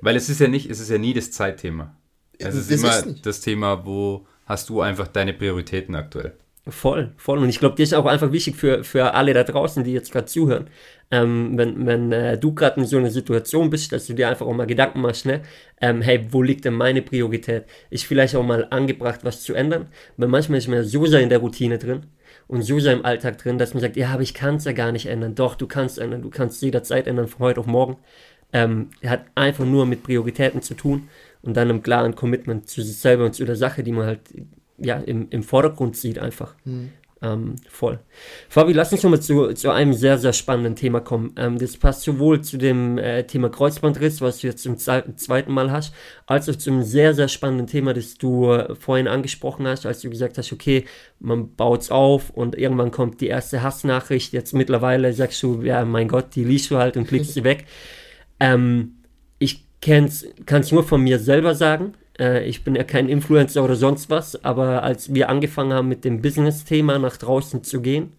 Weil 0.00 0.16
es 0.16 0.30
ist 0.30 0.40
ja 0.40 0.48
nicht, 0.48 0.68
es 0.68 0.80
ist 0.80 0.90
ja 0.90 0.98
nie 0.98 1.14
das 1.14 1.30
Zeitthema. 1.30 1.94
Es 2.38 2.56
ist 2.56 2.72
immer 2.72 3.06
ist 3.06 3.24
das 3.24 3.40
Thema, 3.40 3.86
wo 3.86 4.26
hast 4.46 4.68
du 4.68 4.80
einfach 4.80 5.06
deine 5.06 5.32
Prioritäten 5.32 5.94
aktuell. 5.94 6.36
Voll, 6.68 7.12
voll. 7.16 7.38
Und 7.38 7.48
ich 7.48 7.58
glaube, 7.58 7.74
das 7.76 7.88
ist 7.88 7.94
auch 7.94 8.06
einfach 8.06 8.30
wichtig 8.30 8.54
für, 8.54 8.84
für 8.84 9.14
alle 9.14 9.34
da 9.34 9.42
draußen, 9.42 9.82
die 9.82 9.92
jetzt 9.92 10.12
gerade 10.12 10.26
zuhören. 10.26 10.68
Ähm, 11.10 11.58
wenn 11.58 11.86
wenn 11.86 12.12
äh, 12.12 12.38
du 12.38 12.54
gerade 12.54 12.80
in 12.80 12.86
so 12.86 12.98
einer 12.98 13.10
Situation 13.10 13.68
bist, 13.68 13.90
dass 13.90 14.06
du 14.06 14.14
dir 14.14 14.28
einfach 14.28 14.46
auch 14.46 14.54
mal 14.54 14.66
Gedanken 14.68 15.00
machst, 15.00 15.26
ne? 15.26 15.42
Ähm, 15.80 16.02
hey, 16.02 16.24
wo 16.30 16.40
liegt 16.40 16.64
denn 16.64 16.74
meine 16.74 17.02
Priorität? 17.02 17.64
Ist 17.90 18.04
vielleicht 18.04 18.36
auch 18.36 18.44
mal 18.44 18.68
angebracht, 18.70 19.20
was 19.24 19.42
zu 19.42 19.54
ändern? 19.54 19.88
Weil 20.16 20.28
manchmal 20.28 20.58
ist 20.58 20.68
man 20.68 20.84
so 20.84 21.04
sehr 21.06 21.20
in 21.20 21.30
der 21.30 21.38
Routine 21.40 21.78
drin 21.78 22.06
und 22.46 22.62
so 22.62 22.78
sehr 22.78 22.92
im 22.92 23.04
Alltag 23.04 23.38
drin, 23.38 23.58
dass 23.58 23.74
man 23.74 23.80
sagt, 23.80 23.96
ja, 23.96 24.10
aber 24.10 24.22
ich 24.22 24.32
kann 24.34 24.56
es 24.56 24.64
ja 24.64 24.72
gar 24.72 24.92
nicht 24.92 25.06
ändern. 25.06 25.34
Doch, 25.34 25.56
du 25.56 25.66
kannst 25.66 25.98
ändern. 25.98 26.22
Du 26.22 26.30
kannst 26.30 26.62
jederzeit 26.62 27.08
ändern, 27.08 27.26
von 27.26 27.40
heute 27.40 27.60
auf 27.60 27.66
morgen. 27.66 27.96
Ähm, 28.52 28.90
hat 29.04 29.24
einfach 29.34 29.64
nur 29.64 29.84
mit 29.86 30.04
Prioritäten 30.04 30.62
zu 30.62 30.74
tun 30.74 31.08
und 31.42 31.56
dann 31.56 31.70
einem 31.70 31.82
klaren 31.82 32.14
Commitment 32.14 32.68
zu 32.68 32.82
sich 32.82 32.96
selber 32.98 33.24
und 33.24 33.34
zu 33.34 33.44
der 33.44 33.56
Sache, 33.56 33.82
die 33.82 33.92
man 33.92 34.06
halt 34.06 34.20
ja, 34.82 34.96
im, 34.96 35.28
im 35.30 35.42
Vordergrund 35.42 35.96
sieht 35.96 36.18
einfach. 36.18 36.54
Mhm. 36.64 36.90
Ähm, 37.22 37.54
voll. 37.68 38.00
Fabi, 38.48 38.72
lass 38.72 38.92
uns 38.92 39.04
nochmal 39.04 39.22
zu, 39.22 39.52
zu 39.52 39.70
einem 39.70 39.92
sehr, 39.92 40.18
sehr 40.18 40.32
spannenden 40.32 40.74
Thema 40.74 41.00
kommen. 41.00 41.32
Ähm, 41.36 41.56
das 41.56 41.76
passt 41.76 42.02
sowohl 42.02 42.40
zu 42.40 42.58
dem 42.58 42.98
äh, 42.98 43.24
Thema 43.24 43.48
Kreuzbandriss, 43.48 44.20
was 44.20 44.40
du 44.40 44.48
jetzt 44.48 44.64
zum 44.64 44.76
zweiten 44.76 45.52
Mal 45.52 45.70
hast, 45.70 45.94
als 46.26 46.48
auch 46.48 46.56
zu 46.56 46.70
einem 46.70 46.82
sehr, 46.82 47.14
sehr 47.14 47.28
spannenden 47.28 47.68
Thema, 47.68 47.94
das 47.94 48.14
du 48.14 48.50
äh, 48.50 48.74
vorhin 48.74 49.06
angesprochen 49.06 49.68
hast, 49.68 49.86
als 49.86 50.00
du 50.00 50.10
gesagt 50.10 50.36
hast, 50.36 50.52
okay, 50.52 50.84
man 51.20 51.54
baut 51.54 51.82
es 51.82 51.90
auf 51.92 52.30
und 52.30 52.58
irgendwann 52.58 52.90
kommt 52.90 53.20
die 53.20 53.28
erste 53.28 53.62
Hassnachricht. 53.62 54.32
Jetzt 54.32 54.52
mittlerweile 54.52 55.12
sagst 55.12 55.40
du, 55.44 55.62
ja, 55.62 55.84
mein 55.84 56.08
Gott, 56.08 56.34
die 56.34 56.44
liest 56.44 56.72
du 56.72 56.78
halt 56.78 56.96
und 56.96 57.06
klickst 57.06 57.34
sie 57.34 57.44
weg. 57.44 57.66
Ähm, 58.40 58.96
ich 59.38 59.68
kann 59.80 60.06
es 60.06 60.72
nur 60.72 60.82
von 60.82 61.00
mir 61.00 61.20
selber 61.20 61.54
sagen. 61.54 61.94
Äh, 62.18 62.44
ich 62.44 62.64
bin 62.64 62.74
ja 62.74 62.84
kein 62.84 63.08
Influencer 63.08 63.64
oder 63.64 63.76
sonst 63.76 64.10
was, 64.10 64.44
aber 64.44 64.82
als 64.82 65.14
wir 65.14 65.28
angefangen 65.28 65.72
haben 65.72 65.88
mit 65.88 66.04
dem 66.04 66.22
Business-Thema 66.22 66.98
nach 66.98 67.16
draußen 67.16 67.64
zu 67.64 67.80
gehen, 67.80 68.12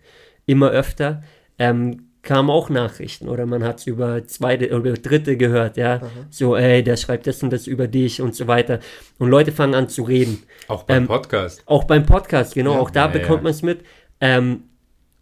immer 0.46 0.70
öfter, 0.70 1.24
ähm, 1.60 2.10
kamen 2.24 2.50
auch 2.50 2.70
Nachrichten 2.70 3.28
oder 3.28 3.46
man 3.46 3.64
hat 3.64 3.80
es 3.80 3.88
über 3.88 4.26
zweite 4.26 4.74
oder 4.76 4.94
dritte 4.94 5.36
gehört, 5.38 5.78
ja, 5.78 5.96
Aha. 5.96 6.10
so, 6.30 6.56
ey, 6.56 6.82
der 6.82 6.96
schreibt 6.96 7.28
das 7.28 7.44
und 7.44 7.52
das 7.52 7.68
über 7.68 7.88
dich 7.88 8.22
und 8.22 8.34
so 8.34 8.48
weiter. 8.48 8.80
Und 9.20 9.30
Leute 9.30 9.52
fangen 9.52 9.76
an 9.76 9.89
zu 9.89 10.04
reden. 10.04 10.41
Auch 10.70 10.84
beim 10.84 11.04
ähm, 11.04 11.08
Podcast. 11.08 11.64
Auch 11.66 11.84
beim 11.84 12.06
Podcast, 12.06 12.56
genau, 12.56 12.74
ja, 12.74 12.80
auch 12.80 12.89
da 12.89 13.06
ja, 13.06 13.08
bekommt 13.08 13.39
ja. 13.39 13.44
man 13.44 13.52
es 13.52 13.62
mit. 13.62 13.82
Ähm, 14.22 14.64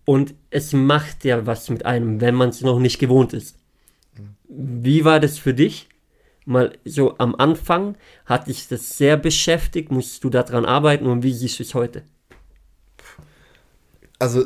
und 0.05 0.36
es 0.51 0.74
macht 0.74 1.26
ja 1.26 1.45
was 1.45 1.69
mit 1.69 1.86
einem, 1.86 2.22
wenn 2.22 2.36
man 2.36 2.49
es 2.49 2.61
noch 2.61 2.80
nicht 2.80 2.99
gewohnt 2.99 3.34
ist. 3.34 3.57
Mhm. 4.17 4.84
Wie 4.84 5.03
war 5.03 5.19
das 5.19 5.39
für 5.39 5.55
dich? 5.55 5.88
Mal 6.45 6.77
so 6.85 7.17
am 7.17 7.35
Anfang 7.35 7.97
hat 8.25 8.47
dich 8.47 8.67
das 8.67 8.97
sehr 8.97 9.17
beschäftigt, 9.17 9.91
musst 9.91 10.23
du 10.23 10.29
daran 10.29 10.65
arbeiten 10.65 11.05
und 11.05 11.23
wie 11.23 11.33
siehst 11.33 11.59
du 11.59 11.63
es 11.63 11.73
heute? 11.73 12.03
Also 14.19 14.45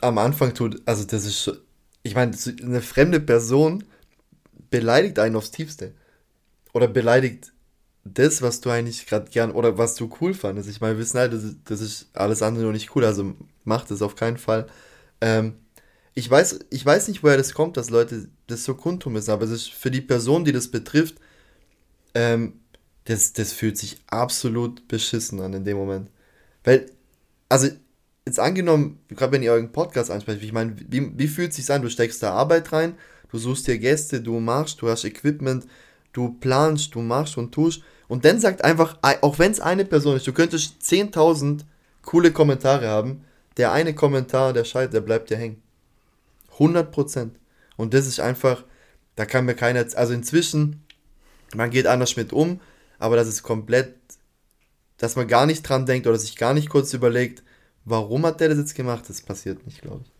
am 0.00 0.18
Anfang 0.18 0.54
tut, 0.54 0.80
also 0.86 1.04
das 1.04 1.24
ist, 1.24 1.62
ich 2.02 2.14
meine, 2.14 2.36
eine 2.62 2.80
fremde 2.80 3.20
Person 3.20 3.84
beleidigt 4.70 5.18
einen 5.18 5.36
aufs 5.36 5.50
Tiefste. 5.50 5.94
Oder 6.72 6.88
beleidigt 6.88 7.52
das, 8.04 8.42
was 8.42 8.60
du 8.60 8.70
eigentlich 8.70 9.06
gerade 9.06 9.30
gern 9.30 9.50
oder 9.50 9.76
was 9.76 9.94
du 9.94 10.10
cool 10.20 10.32
fandest. 10.34 10.68
Ich 10.68 10.80
meine, 10.80 10.94
wir 10.94 11.00
wissen 11.00 11.18
halt, 11.18 11.32
das 11.32 11.44
ist, 11.44 11.58
das 11.64 11.80
ist 11.80 12.08
alles 12.14 12.42
andere 12.42 12.64
nur 12.64 12.72
nicht 12.72 12.94
cool, 12.94 13.04
also 13.04 13.34
macht 13.64 13.90
es 13.90 14.02
auf 14.02 14.14
keinen 14.14 14.38
Fall. 14.38 14.66
Ähm, 15.20 15.54
ich 16.14 16.30
weiß, 16.30 16.60
ich 16.70 16.84
weiß 16.84 17.08
nicht, 17.08 17.22
woher 17.22 17.36
das 17.36 17.54
kommt, 17.54 17.76
dass 17.76 17.90
Leute 17.90 18.28
das 18.46 18.64
so 18.64 18.74
kundtun 18.74 19.12
müssen, 19.12 19.30
aber 19.30 19.44
es 19.44 19.50
ist 19.50 19.72
für 19.72 19.90
die 19.90 20.00
Person, 20.00 20.44
die 20.44 20.52
das 20.52 20.68
betrifft, 20.68 21.16
ähm, 22.14 22.54
das, 23.04 23.32
das 23.32 23.52
fühlt 23.52 23.78
sich 23.78 23.98
absolut 24.08 24.86
beschissen 24.88 25.40
an 25.40 25.54
in 25.54 25.64
dem 25.64 25.76
Moment. 25.76 26.10
Weil, 26.64 26.86
also, 27.48 27.68
jetzt 28.26 28.38
angenommen, 28.38 29.00
gerade 29.08 29.32
wenn 29.32 29.42
ihr 29.42 29.52
euren 29.52 29.72
Podcast 29.72 30.10
ansprecht, 30.10 30.42
ich 30.42 30.52
meine, 30.52 30.76
wie, 30.88 31.18
wie 31.18 31.28
fühlt 31.28 31.50
es 31.50 31.56
sich 31.56 31.70
an? 31.72 31.82
Du 31.82 31.90
steckst 31.90 32.22
da 32.22 32.32
Arbeit 32.32 32.72
rein, 32.72 32.94
du 33.30 33.38
suchst 33.38 33.66
dir 33.66 33.78
Gäste, 33.78 34.20
du 34.20 34.38
machst, 34.40 34.80
du 34.82 34.88
hast 34.88 35.04
Equipment, 35.04 35.66
du 36.12 36.36
planst, 36.40 36.94
du 36.94 37.00
machst 37.00 37.36
und 37.36 37.52
tust. 37.52 37.82
Und 38.08 38.24
dann 38.24 38.40
sagt 38.40 38.64
einfach, 38.64 38.98
auch 39.02 39.38
wenn 39.38 39.52
es 39.52 39.60
eine 39.60 39.84
Person 39.84 40.16
ist, 40.16 40.26
du 40.26 40.32
könntest 40.32 40.82
10.000 40.82 41.60
coole 42.02 42.32
Kommentare 42.32 42.88
haben, 42.88 43.24
der 43.56 43.72
eine 43.72 43.94
Kommentar, 43.94 44.52
der 44.52 44.64
Scheit, 44.64 44.92
der 44.92 45.00
bleibt 45.00 45.30
dir 45.30 45.36
hängen. 45.36 45.62
100%. 46.58 47.30
Und 47.76 47.94
das 47.94 48.06
ist 48.06 48.20
einfach, 48.20 48.64
da 49.16 49.26
kann 49.26 49.44
mir 49.44 49.54
keiner, 49.54 49.84
also 49.94 50.12
inzwischen 50.12 50.84
man 51.54 51.70
geht 51.70 51.86
anders 51.86 52.16
mit 52.16 52.32
um, 52.32 52.60
aber 52.98 53.16
das 53.16 53.28
ist 53.28 53.42
komplett, 53.42 53.94
dass 54.98 55.16
man 55.16 55.28
gar 55.28 55.46
nicht 55.46 55.62
dran 55.62 55.86
denkt 55.86 56.06
oder 56.06 56.18
sich 56.18 56.36
gar 56.36 56.54
nicht 56.54 56.68
kurz 56.68 56.92
überlegt, 56.92 57.42
warum 57.84 58.26
hat 58.26 58.40
der 58.40 58.50
das 58.50 58.58
jetzt 58.58 58.74
gemacht, 58.74 59.04
das 59.08 59.22
passiert 59.22 59.64
nicht, 59.66 59.82
glaube 59.82 60.04
ich. 60.04 60.12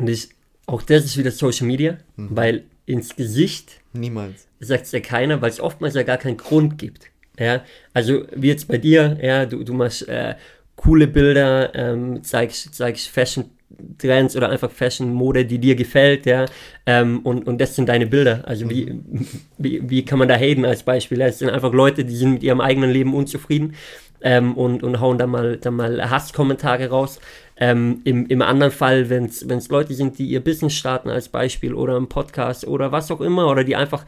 Und 0.00 0.08
ich, 0.08 0.30
auch 0.66 0.82
das 0.82 1.04
ist 1.04 1.16
wieder 1.16 1.30
Social 1.30 1.66
Media, 1.66 1.98
mhm. 2.16 2.28
weil 2.30 2.64
ins 2.86 3.16
Gesicht 3.16 3.80
niemals 3.92 4.46
sagt 4.60 4.86
es 4.86 4.92
ja 4.92 5.00
keiner, 5.00 5.42
weil 5.42 5.50
es 5.50 5.60
oftmals 5.60 5.94
ja 5.94 6.02
gar 6.02 6.18
keinen 6.18 6.36
Grund 6.36 6.78
gibt. 6.78 7.10
Ja, 7.38 7.62
also 7.92 8.24
wie 8.34 8.48
jetzt 8.48 8.66
bei 8.66 8.78
dir, 8.78 9.18
ja, 9.20 9.44
du, 9.44 9.62
du 9.62 9.74
machst 9.74 10.08
äh, 10.08 10.36
coole 10.74 11.06
Bilder, 11.06 11.74
ähm, 11.74 12.22
zeigst, 12.24 12.74
zeigst 12.74 13.08
Fashion 13.08 13.50
Trends 13.98 14.36
oder 14.36 14.48
einfach 14.48 14.70
Fashion, 14.70 15.12
Mode, 15.12 15.44
die 15.44 15.58
dir 15.58 15.74
gefällt, 15.74 16.26
ja, 16.26 16.46
ähm, 16.86 17.20
und, 17.20 17.46
und 17.46 17.60
das 17.60 17.74
sind 17.74 17.88
deine 17.88 18.06
Bilder. 18.06 18.42
Also 18.46 18.70
wie, 18.70 18.86
mhm. 18.86 19.26
wie, 19.58 19.90
wie 19.90 20.04
kann 20.04 20.18
man 20.18 20.28
da 20.28 20.36
haten 20.36 20.64
als 20.64 20.82
Beispiel? 20.82 21.20
Es 21.20 21.38
sind 21.38 21.50
einfach 21.50 21.72
Leute, 21.72 22.04
die 22.04 22.16
sind 22.16 22.34
mit 22.34 22.42
ihrem 22.42 22.60
eigenen 22.60 22.90
Leben 22.90 23.14
unzufrieden 23.14 23.74
ähm, 24.20 24.54
und, 24.54 24.82
und 24.82 25.00
hauen 25.00 25.18
da 25.18 25.26
mal, 25.26 25.56
da 25.56 25.70
mal 25.70 26.10
Hasskommentare 26.10 26.88
raus. 26.88 27.20
Ähm, 27.58 28.02
im, 28.04 28.26
Im 28.26 28.42
anderen 28.42 28.72
Fall, 28.72 29.08
wenn 29.08 29.24
es 29.24 29.68
Leute 29.70 29.94
sind, 29.94 30.18
die 30.18 30.26
ihr 30.26 30.44
Business 30.44 30.74
starten 30.74 31.08
als 31.08 31.28
Beispiel 31.28 31.72
oder 31.72 31.96
einen 31.96 32.08
Podcast 32.08 32.66
oder 32.66 32.92
was 32.92 33.10
auch 33.10 33.22
immer 33.22 33.48
oder 33.48 33.64
die 33.64 33.76
einfach, 33.76 34.04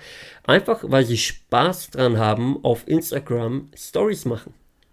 einfach, 0.47 0.85
weil 0.87 1.05
sie 1.07 1.17
Spaß 1.17 1.91
dran 1.91 2.19
haben, 2.19 2.63
auf 2.63 2.87
Instagram 2.87 3.71
Stories 3.75 4.27
machen. 4.27 4.53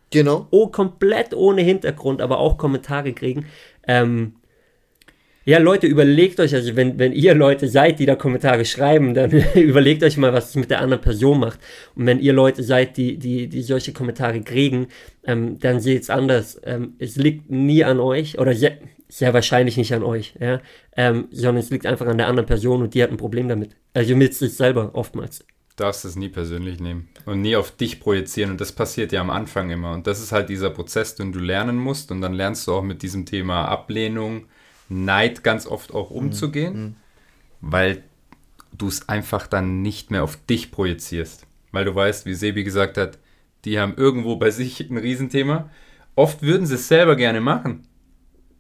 Genau. 0.10 0.48
Oh, 0.52 0.68
komplett 0.68 1.34
ohne 1.34 1.62
Hintergrund, 1.62 2.22
aber 2.22 2.38
auch 2.38 2.58
Kommentare 2.58 3.12
kriegen. 3.12 3.46
Ähm, 3.88 4.36
ja, 5.48 5.60
Leute, 5.60 5.86
überlegt 5.86 6.40
euch, 6.40 6.56
also 6.56 6.76
wenn, 6.76 6.98
wenn 6.98 7.14
ihr 7.14 7.36
Leute 7.36 7.68
seid, 7.68 8.00
die 8.00 8.08
da 8.08 8.16
Kommentare 8.16 8.66
schreiben, 8.66 9.14
dann 9.14 9.32
überlegt 9.56 10.02
euch 10.04 10.18
mal, 10.18 10.34
was 10.34 10.50
es 10.50 10.56
mit 10.56 10.72
der 10.72 10.82
anderen 10.82 11.02
Person 11.02 11.40
macht. 11.40 11.60
Und 11.94 12.08
wenn 12.08 12.20
ihr 12.20 12.34
Leute 12.34 12.64
seid, 12.64 12.98
die, 12.98 13.18
die, 13.18 13.48
die 13.48 13.62
solche 13.62 13.94
Kommentare 13.94 14.42
kriegen, 14.42 14.88
ähm, 15.24 15.60
dann 15.60 15.80
seht 15.80 16.02
es 16.02 16.10
anders. 16.10 16.60
Ähm, 16.64 16.96
es 16.98 17.16
liegt 17.16 17.52
nie 17.52 17.84
an 17.84 18.00
euch 18.00 18.40
oder 18.40 18.56
sehr, 18.56 18.80
sehr 19.08 19.36
wahrscheinlich 19.36 19.78
nicht 19.78 19.94
an 19.94 20.02
euch, 20.02 20.34
ja, 20.40 20.62
ähm, 20.98 21.28
sondern 21.30 21.58
es 21.58 21.70
liegt 21.70 21.86
einfach 21.86 22.08
an 22.08 22.18
der 22.18 22.28
anderen 22.28 22.48
Person 22.48 22.82
und 22.82 22.96
die 22.96 23.04
hat 23.04 23.12
ein 23.12 23.18
Problem 23.18 23.48
damit. 23.48 23.76
Also 23.94 24.16
mit 24.16 24.34
sich 24.34 24.56
selber 24.56 24.96
oftmals. 24.96 25.46
Darfst 25.76 26.06
es 26.06 26.16
nie 26.16 26.30
persönlich 26.30 26.80
nehmen 26.80 27.10
und 27.26 27.42
nie 27.42 27.56
auf 27.56 27.70
dich 27.70 28.00
projizieren 28.00 28.50
und 28.50 28.62
das 28.62 28.72
passiert 28.72 29.12
ja 29.12 29.22
am 29.22 29.30
Anfang 29.30 29.70
immer 29.70 29.92
und 29.92 30.08
das 30.08 30.22
ist 30.22 30.32
halt 30.32 30.50
dieser 30.50 30.70
Prozess, 30.72 31.16
den 31.16 31.34
du 31.34 31.40
lernen 31.40 31.76
musst 31.76 32.12
und 32.12 32.22
dann 32.22 32.34
lernst 32.34 32.66
du 32.66 32.74
auch 32.74 32.82
mit 32.82 33.04
diesem 33.04 33.26
Thema 33.26 33.66
Ablehnung, 33.66 34.48
Neid 34.90 35.44
ganz 35.44 35.66
oft 35.68 35.94
auch 35.94 36.12
mhm. 36.12 36.18
umzugehen, 36.18 36.82
mhm. 36.82 36.96
weil 37.62 38.04
du 38.78 38.88
es 38.88 39.08
einfach 39.10 39.48
dann 39.48 39.82
nicht 39.82 40.12
mehr 40.12 40.24
auf 40.24 40.38
dich 40.46 40.72
projizierst. 40.72 41.48
Weil 41.72 41.86
du 41.86 41.96
weißt, 41.96 42.26
wie 42.26 42.34
Sebi 42.34 42.64
gesagt 42.64 42.98
hat, 42.98 43.20
die 43.64 43.80
haben 43.80 43.96
irgendwo 43.96 44.36
bei 44.36 44.52
sich 44.52 44.80
ein 44.80 44.98
Riesenthema. 44.98 45.70
Oft 46.16 46.42
würden 46.42 46.68
sie 46.68 46.76
es 46.76 46.88
selber 46.88 47.16
gerne 47.16 47.42
machen 47.42 47.88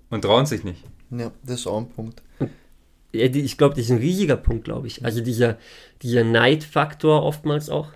und 0.09 0.23
trauen 0.23 0.45
sich 0.45 0.63
nicht. 0.63 0.83
Ja, 1.11 1.31
das 1.43 1.61
ist 1.61 1.67
auch 1.67 1.77
ein 1.77 1.89
Punkt. 1.89 2.21
Ich 3.11 3.57
glaube, 3.57 3.75
das 3.75 3.85
ist 3.85 3.91
ein 3.91 3.99
riesiger 3.99 4.35
Punkt, 4.35 4.65
glaube 4.65 4.87
ich. 4.87 5.05
Also 5.05 5.21
dieser, 5.21 5.57
dieser 6.01 6.25
Neidfaktor 6.25 7.23
oftmals 7.23 7.69
auch. 7.69 7.93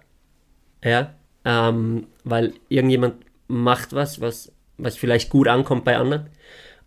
Ja, 0.82 1.16
ähm, 1.44 2.08
weil 2.24 2.54
irgendjemand 2.70 3.16
macht 3.48 3.92
was, 3.92 4.22
was, 4.22 4.54
was 4.78 4.96
vielleicht 4.96 5.30
gut 5.30 5.50
ankommt 5.50 5.84
bei 5.84 5.98
anderen 5.98 6.30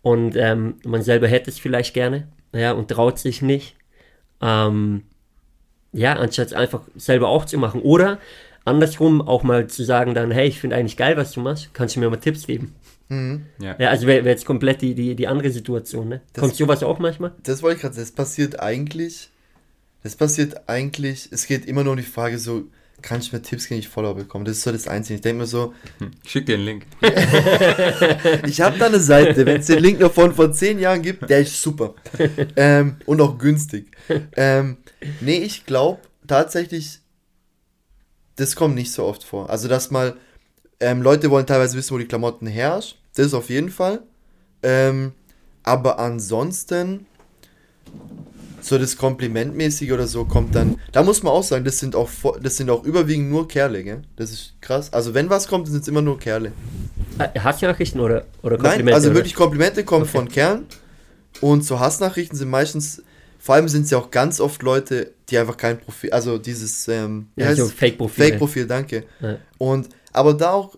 und 0.03 0.35
ähm, 0.35 0.75
man 0.85 1.01
selber 1.01 1.27
hätte 1.27 1.49
es 1.49 1.57
vielleicht 1.57 1.95
gerne, 1.95 2.27
ja, 2.51 2.73
und 2.73 2.89
traut 2.89 3.17
sich 3.17 3.41
nicht. 3.41 3.75
Ähm, 4.41 5.03
ja, 5.93 6.13
anstatt 6.13 6.47
es 6.47 6.53
einfach 6.53 6.81
selber 6.95 7.29
auch 7.29 7.45
zu 7.45 7.57
machen. 7.57 7.81
Oder 7.81 8.19
andersrum 8.65 9.21
auch 9.21 9.43
mal 9.43 9.67
zu 9.67 9.83
sagen 9.83 10.13
dann, 10.13 10.29
hey, 10.31 10.47
ich 10.47 10.59
finde 10.59 10.75
eigentlich 10.75 10.97
geil, 10.97 11.15
was 11.17 11.31
du 11.31 11.39
machst, 11.39 11.73
kannst 11.73 11.95
du 11.95 12.01
mir 12.01 12.09
mal 12.09 12.17
Tipps 12.17 12.45
geben? 12.45 12.75
Mhm. 13.07 13.45
Ja. 13.59 13.75
ja. 13.79 13.89
also 13.89 14.05
wäre 14.05 14.25
wär 14.25 14.31
jetzt 14.31 14.45
komplett 14.45 14.81
die, 14.81 14.93
die, 14.93 15.15
die 15.15 15.27
andere 15.27 15.51
Situation, 15.51 16.09
ne? 16.09 16.21
Das, 16.33 16.41
Kommt 16.41 16.55
sowas 16.55 16.83
auch 16.83 16.99
manchmal? 16.99 17.31
Das 17.43 17.63
wollte 17.63 17.77
ich 17.77 17.81
gerade 17.81 17.95
sagen, 17.95 18.05
das 18.05 18.11
passiert 18.11 18.59
eigentlich, 18.59 19.29
das 20.03 20.15
passiert 20.15 20.67
eigentlich, 20.67 21.29
es 21.31 21.47
geht 21.47 21.65
immer 21.65 21.83
nur 21.83 21.93
um 21.93 21.97
die 21.97 22.03
Frage 22.03 22.37
so, 22.37 22.63
kann 23.03 23.19
ich 23.19 23.31
mir 23.31 23.41
Tipps 23.41 23.67
gegen 23.67 23.79
ich 23.79 23.89
Follower 23.89 24.15
bekommen? 24.15 24.45
Das 24.45 24.57
ist 24.57 24.63
so 24.63 24.71
das 24.71 24.87
Einzige. 24.87 25.15
Ich 25.15 25.21
denke 25.21 25.41
mir 25.41 25.45
so. 25.45 25.73
Hm, 25.99 26.11
schick 26.25 26.45
dir 26.45 26.55
einen 26.55 26.65
Link. 26.65 26.85
ich 28.47 28.61
habe 28.61 28.79
da 28.79 28.87
eine 28.87 28.99
Seite, 28.99 29.45
wenn 29.45 29.59
es 29.59 29.67
den 29.67 29.79
Link 29.79 29.99
noch 29.99 30.11
von 30.11 30.33
vor 30.33 30.51
zehn 30.51 30.79
Jahren 30.79 31.01
gibt, 31.01 31.29
der 31.29 31.41
ist 31.41 31.61
super. 31.61 31.93
Ähm, 32.55 32.95
und 33.05 33.21
auch 33.21 33.37
günstig. 33.37 33.91
Ähm, 34.35 34.77
nee, 35.21 35.37
ich 35.37 35.65
glaube 35.65 36.01
tatsächlich, 36.25 36.99
das 38.37 38.55
kommt 38.55 38.75
nicht 38.75 38.91
so 38.91 39.03
oft 39.03 39.23
vor. 39.23 39.49
Also, 39.49 39.67
dass 39.67 39.91
mal 39.91 40.15
ähm, 40.79 41.01
Leute 41.01 41.29
wollen 41.29 41.45
teilweise 41.45 41.77
wissen, 41.77 41.93
wo 41.93 41.99
die 41.99 42.07
Klamotten 42.07 42.47
herrschen. 42.47 42.97
Das 43.15 43.27
ist 43.27 43.33
auf 43.33 43.49
jeden 43.49 43.69
Fall. 43.69 44.01
Ähm, 44.63 45.11
aber 45.61 45.99
ansonsten 45.99 47.05
so 48.65 48.77
das 48.77 48.97
Komplimentmäßige 48.97 49.91
oder 49.91 50.07
so 50.07 50.25
kommt 50.25 50.55
dann. 50.55 50.79
Da 50.91 51.03
muss 51.03 51.23
man 51.23 51.33
auch 51.33 51.43
sagen, 51.43 51.65
das 51.65 51.79
sind 51.79 51.95
auch 51.95 52.09
das 52.41 52.57
sind 52.57 52.69
auch 52.69 52.83
überwiegend 52.83 53.29
nur 53.29 53.47
Kerle, 53.47 53.83
gell? 53.83 54.01
Das 54.15 54.31
ist 54.31 54.55
krass. 54.61 54.91
Also 54.93 55.13
wenn 55.13 55.29
was 55.29 55.47
kommt, 55.47 55.67
sind 55.67 55.81
es 55.81 55.87
immer 55.87 56.01
nur 56.01 56.19
Kerle. 56.19 56.51
Äh, 57.19 57.39
Hassnachrichten 57.39 57.99
oder, 57.99 58.25
oder 58.41 58.57
Komplimente? 58.57 58.85
Nein, 58.85 58.93
also 58.93 59.09
oder? 59.09 59.17
wirklich 59.17 59.35
Komplimente 59.35 59.83
kommen 59.83 60.03
okay. 60.03 60.11
von 60.11 60.29
Kerlen. 60.29 60.65
Und 61.41 61.65
so 61.65 61.79
Hassnachrichten 61.79 62.37
sind 62.37 62.49
meistens, 62.49 63.03
vor 63.39 63.55
allem 63.55 63.67
sind 63.67 63.83
es 63.83 63.91
ja 63.91 63.97
auch 63.97 64.11
ganz 64.11 64.39
oft 64.39 64.61
Leute, 64.63 65.11
die 65.29 65.37
einfach 65.37 65.57
kein 65.57 65.79
Profil, 65.79 66.11
also 66.11 66.37
dieses 66.37 66.87
ähm, 66.87 67.27
ja, 67.35 67.55
so 67.55 67.67
Fake-Profil. 67.67 68.25
Fake-Profil, 68.25 68.67
danke. 68.67 69.03
Ja. 69.19 69.37
Und 69.57 69.89
aber 70.11 70.33
da 70.33 70.51
auch 70.51 70.75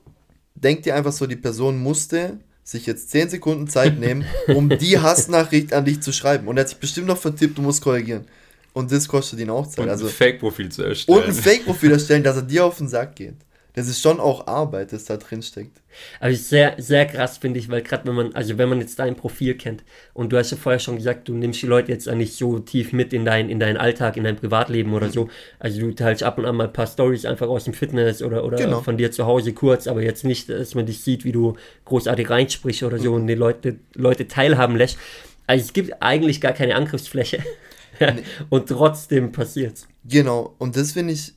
denkt 0.55 0.85
ihr 0.85 0.95
einfach 0.95 1.11
so, 1.11 1.27
die 1.27 1.35
Person 1.35 1.77
musste 1.77 2.39
sich 2.65 2.85
jetzt 2.87 3.11
10 3.11 3.29
Sekunden 3.29 3.67
Zeit 3.67 3.99
nehmen, 3.99 4.25
um 4.47 4.67
die 4.77 4.99
Hassnachricht 4.99 5.71
an 5.71 5.85
dich 5.85 6.01
zu 6.01 6.11
schreiben. 6.11 6.47
Und 6.47 6.57
er 6.57 6.61
hat 6.61 6.69
sich 6.69 6.79
bestimmt 6.79 7.07
noch 7.07 7.17
vertippt, 7.17 7.57
du 7.57 7.61
musst 7.61 7.81
korrigieren. 7.81 8.25
Und 8.73 8.91
das 8.91 9.07
kostet 9.07 9.39
ihn 9.39 9.49
auch 9.49 9.67
Zeit. 9.67 9.85
Und 9.85 9.89
also, 9.89 10.07
ein 10.07 10.11
Fake-Profil 10.11 10.69
zu 10.69 10.83
erstellen. 10.83 11.19
Und 11.19 11.25
ein 11.25 11.33
Fake-Profil 11.33 11.91
erstellen, 11.91 12.23
dass 12.23 12.35
er 12.35 12.41
dir 12.41 12.65
auf 12.65 12.77
den 12.77 12.89
Sack 12.89 13.15
geht 13.15 13.35
das 13.75 13.87
ist 13.87 14.01
schon 14.01 14.19
auch 14.19 14.47
Arbeit, 14.47 14.93
das 14.93 15.05
da 15.05 15.17
drin 15.17 15.41
steckt. 15.41 15.81
Aber 16.19 16.29
ist 16.29 16.49
sehr, 16.49 16.75
sehr 16.77 17.05
krass, 17.05 17.37
finde 17.37 17.59
ich, 17.59 17.69
weil 17.69 17.81
gerade 17.81 18.07
wenn 18.07 18.15
man, 18.15 18.33
also 18.33 18.57
wenn 18.57 18.69
man 18.69 18.79
jetzt 18.79 18.99
dein 18.99 19.15
Profil 19.15 19.55
kennt 19.55 19.83
und 20.13 20.31
du 20.31 20.37
hast 20.37 20.51
ja 20.51 20.57
vorher 20.57 20.79
schon 20.79 20.95
gesagt, 20.95 21.27
du 21.27 21.33
nimmst 21.33 21.61
die 21.61 21.67
Leute 21.67 21.91
jetzt 21.91 22.07
nicht 22.07 22.35
so 22.35 22.59
tief 22.59 22.93
mit 22.93 23.11
in, 23.13 23.25
dein, 23.25 23.49
in 23.49 23.59
deinen 23.59 23.77
Alltag, 23.77 24.17
in 24.17 24.23
dein 24.23 24.37
Privatleben 24.37 24.93
oder 24.93 25.09
so. 25.09 25.29
Also 25.59 25.81
du 25.81 25.93
teilst 25.93 26.23
ab 26.23 26.37
und 26.37 26.45
an 26.45 26.55
mal 26.55 26.67
ein 26.67 26.73
paar 26.73 26.87
Stories 26.87 27.25
einfach 27.25 27.47
aus 27.47 27.65
dem 27.65 27.73
Fitness 27.73 28.21
oder, 28.21 28.45
oder 28.45 28.57
genau. 28.57 28.81
von 28.81 28.97
dir 28.97 29.11
zu 29.11 29.25
Hause 29.25 29.53
kurz, 29.53 29.87
aber 29.87 30.01
jetzt 30.01 30.23
nicht, 30.23 30.49
dass 30.49 30.73
man 30.73 30.85
dich 30.85 31.01
sieht, 31.01 31.25
wie 31.25 31.33
du 31.33 31.55
großartig 31.85 32.29
reinsprichst 32.29 32.83
oder 32.83 32.97
so 32.97 33.11
mhm. 33.11 33.15
und 33.21 33.27
die 33.27 33.35
Leute, 33.35 33.75
Leute 33.93 34.27
teilhaben 34.27 34.77
lässt. 34.77 34.97
Also 35.47 35.65
es 35.65 35.73
gibt 35.73 36.01
eigentlich 36.01 36.41
gar 36.41 36.53
keine 36.53 36.75
Angriffsfläche. 36.75 37.39
nee. 37.99 38.23
Und 38.49 38.67
trotzdem 38.67 39.31
passiert's. 39.31 39.87
Genau, 40.03 40.53
und 40.57 40.75
das 40.75 40.91
finde 40.91 41.13
ich 41.13 41.33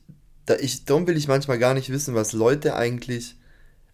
da 0.49 0.55
ich, 0.55 0.83
darum 0.83 1.05
will 1.05 1.15
ich 1.15 1.27
manchmal 1.27 1.59
gar 1.59 1.75
nicht 1.75 1.91
wissen, 1.91 2.15
was 2.15 2.33
Leute 2.33 2.75
eigentlich. 2.75 3.35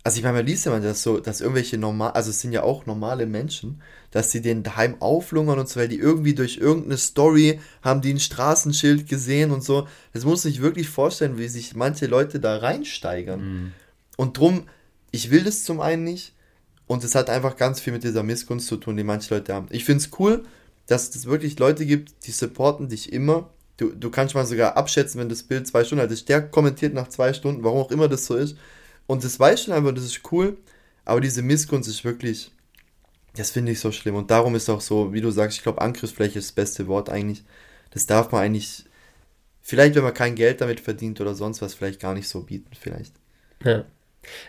Also 0.03 0.18
ich 0.18 0.24
meine, 0.24 0.38
man 0.38 0.45
liest 0.45 0.66
ja 0.66 0.72
manchmal, 0.72 0.93
so, 0.93 1.20
dass 1.20 1.41
irgendwelche 1.41 1.78
normal, 1.78 2.12
also 2.12 2.30
es 2.30 2.39
sind 2.39 2.53
ja 2.53 2.64
auch 2.64 2.86
normale 2.86 3.26
Menschen, 3.26 3.82
dass 4.12 4.32
sie 4.32 4.41
den 4.41 4.64
daheim 4.64 5.01
auflungern 5.01 5.60
und 5.60 5.68
so, 5.68 5.82
weil 5.82 5.89
die 5.89 5.97
irgendwie 5.97 6.34
durch 6.34 6.58
irgendeine 6.58 6.97
Story 6.97 7.60
haben 7.82 8.01
die 8.01 8.14
ein 8.14 8.22
Straßenschild 8.22 9.10
gesehen 9.10 9.51
und 9.51 9.66
so. 9.66 9.86
Das 10.14 10.24
muss 10.24 10.45
ich 10.45 10.62
wirklich 10.62 10.88
vorstellen, 10.88 11.38
wie 11.38 11.49
sich 11.49 11.76
manche 11.76 12.06
Leute 12.06 12.39
da 12.39 12.56
reinsteigern. 12.56 13.41
Mhm. 13.41 13.72
Und 14.16 14.38
drum, 14.38 14.70
ich 15.12 15.32
will 15.32 15.43
das 15.43 15.66
zum 15.66 15.82
einen 15.82 16.06
nicht 16.06 16.34
und 16.88 17.03
es 17.03 17.16
hat 17.16 17.30
einfach 17.30 17.58
ganz 17.58 17.82
viel 17.82 17.91
mit 17.91 18.06
dieser 18.06 18.24
Missgunst 18.24 18.68
zu 18.68 18.78
tun, 18.78 18.95
die 18.95 19.03
manche 19.03 19.34
Leute 19.34 19.53
haben. 19.53 19.68
Ich 19.72 19.84
finde 19.84 20.06
es 20.06 20.12
cool, 20.20 20.45
dass 20.88 21.14
es 21.14 21.26
wirklich 21.26 21.60
Leute 21.60 21.86
gibt, 21.86 22.28
die 22.28 22.32
supporten 22.32 22.88
dich 22.88 23.12
immer 23.12 23.49
Du, 23.78 23.90
du 23.90 24.10
kannst 24.10 24.36
mal 24.36 24.46
sogar 24.46 24.78
abschätzen, 24.78 25.20
wenn 25.20 25.30
das 25.30 25.44
Bild 25.44 25.68
zwei 25.68 25.84
Stunden 25.84 26.10
ist. 26.10 26.30
Der 26.30 26.42
kommentiert 26.42 26.94
nach 26.94 27.10
zwei 27.10 27.34
Stunden, 27.34 27.64
warum 27.64 27.80
auch 27.80 27.92
immer 27.92 28.08
das 28.08 28.26
so 28.26 28.36
ist. 28.36 28.56
Und 29.08 29.24
das 29.24 29.40
weißt 29.40 29.68
du 29.68 29.74
einfach, 29.74 29.94
das 29.94 30.06
ist 30.06 30.22
cool. 30.32 30.58
Aber 31.04 31.22
diese 31.22 31.42
Missgunst 31.42 31.90
ist 31.90 32.04
wirklich, 32.04 32.52
das 33.36 33.52
finde 33.52 33.74
ich 33.74 33.80
so 33.80 33.92
schlimm. 33.92 34.16
Und 34.16 34.32
darum 34.32 34.56
ist 34.56 34.70
auch 34.70 34.82
so, 34.82 35.14
wie 35.14 35.22
du 35.22 35.30
sagst, 35.32 35.58
ich 35.58 35.64
glaube, 35.64 35.82
Angriffsfläche 35.82 36.40
ist 36.40 36.50
das 36.50 36.56
beste 36.56 36.88
Wort 36.88 37.10
eigentlich. 37.10 37.44
Das 37.92 38.06
darf 38.06 38.32
man 38.32 38.42
eigentlich, 38.42 38.86
vielleicht 39.62 39.96
wenn 39.96 40.04
man 40.04 40.14
kein 40.14 40.36
Geld 40.36 40.62
damit 40.62 40.80
verdient 40.80 41.22
oder 41.22 41.36
sonst 41.36 41.62
was, 41.62 41.74
vielleicht 41.74 42.00
gar 42.00 42.14
nicht 42.14 42.28
so 42.28 42.42
bieten, 42.42 42.72
vielleicht. 42.80 43.14
Ja. 43.64 43.86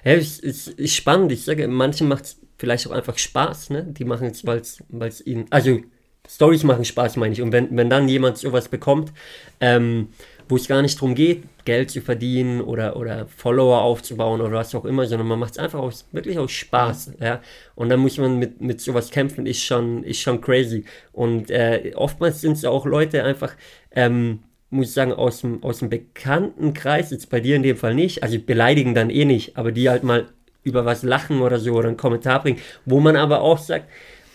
Ja, 0.04 0.12
es 0.12 0.38
ist, 0.38 0.68
ist 0.68 0.94
spannend. 0.94 1.32
Ich 1.32 1.44
sage, 1.44 1.68
manchen 1.68 2.08
macht 2.08 2.24
es 2.24 2.36
vielleicht 2.56 2.86
auch 2.86 2.92
einfach 2.92 3.18
Spaß, 3.18 3.70
ne? 3.70 3.84
Die 3.84 4.04
machen 4.04 4.28
es, 4.28 4.46
weil 4.46 4.60
es 4.60 5.26
ihnen, 5.26 5.46
also 5.50 5.80
Stories 6.28 6.64
machen 6.64 6.84
Spaß, 6.84 7.16
meine 7.16 7.32
ich. 7.32 7.42
Und 7.42 7.52
wenn, 7.52 7.76
wenn 7.76 7.90
dann 7.90 8.08
jemand 8.08 8.38
sowas 8.38 8.68
bekommt, 8.68 9.12
ähm, 9.60 10.08
wo 10.48 10.56
es 10.56 10.68
gar 10.68 10.82
nicht 10.82 10.96
darum 10.96 11.14
geht, 11.14 11.44
Geld 11.64 11.90
zu 11.90 12.00
verdienen 12.00 12.60
oder, 12.60 12.96
oder 12.96 13.26
Follower 13.26 13.82
aufzubauen 13.82 14.40
oder 14.40 14.52
was 14.52 14.74
auch 14.74 14.84
immer, 14.84 15.06
sondern 15.06 15.26
man 15.26 15.38
macht 15.38 15.52
es 15.52 15.58
einfach 15.58 15.80
aus, 15.80 16.06
wirklich 16.12 16.38
aus 16.38 16.52
Spaß. 16.52 17.14
Ja? 17.20 17.40
Und 17.74 17.88
dann 17.88 18.00
muss 18.00 18.18
man 18.18 18.38
mit, 18.38 18.60
mit 18.60 18.80
sowas 18.80 19.10
kämpfen, 19.10 19.46
ist 19.46 19.62
schon, 19.62 20.04
ist 20.04 20.20
schon 20.20 20.40
crazy. 20.40 20.84
Und 21.12 21.50
äh, 21.50 21.92
oftmals 21.96 22.40
sind 22.40 22.52
es 22.52 22.64
auch 22.64 22.86
Leute 22.86 23.24
einfach, 23.24 23.54
ähm, 23.90 24.40
muss 24.70 24.88
ich 24.88 24.94
sagen, 24.94 25.12
aus 25.12 25.40
dem, 25.40 25.62
aus 25.64 25.80
dem 25.80 25.88
bekannten 25.88 26.74
Kreis, 26.74 27.10
jetzt 27.10 27.30
bei 27.30 27.40
dir 27.40 27.56
in 27.56 27.62
dem 27.62 27.76
Fall 27.76 27.94
nicht, 27.94 28.22
also 28.22 28.38
beleidigen 28.38 28.94
dann 28.94 29.10
eh 29.10 29.24
nicht, 29.24 29.56
aber 29.56 29.72
die 29.72 29.88
halt 29.88 30.04
mal 30.04 30.26
über 30.62 30.84
was 30.84 31.02
lachen 31.02 31.40
oder 31.40 31.58
so 31.58 31.74
oder 31.74 31.88
einen 31.88 31.96
Kommentar 31.96 32.42
bringen, 32.42 32.58
wo 32.84 32.98
man 33.00 33.16
aber 33.16 33.40
auch 33.40 33.58
sagt, 33.58 33.88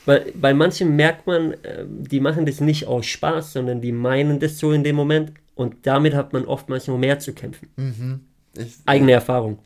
weil 0.05 0.31
bei 0.35 0.53
manchen 0.53 0.95
merkt 0.95 1.27
man, 1.27 1.53
äh, 1.63 1.85
die 1.87 2.19
machen 2.19 2.45
das 2.45 2.59
nicht 2.59 2.87
aus 2.87 3.05
Spaß, 3.05 3.53
sondern 3.53 3.81
die 3.81 3.91
meinen 3.91 4.39
das 4.39 4.57
so 4.57 4.71
in 4.71 4.83
dem 4.83 4.95
Moment 4.95 5.33
und 5.55 5.75
damit 5.83 6.13
hat 6.13 6.33
man 6.33 6.45
oftmals 6.45 6.87
noch 6.87 6.97
mehr 6.97 7.19
zu 7.19 7.33
kämpfen. 7.33 7.69
Mhm. 7.75 8.21
Ich, 8.57 8.77
Eigene 8.85 9.13
Erfahrung. 9.13 9.59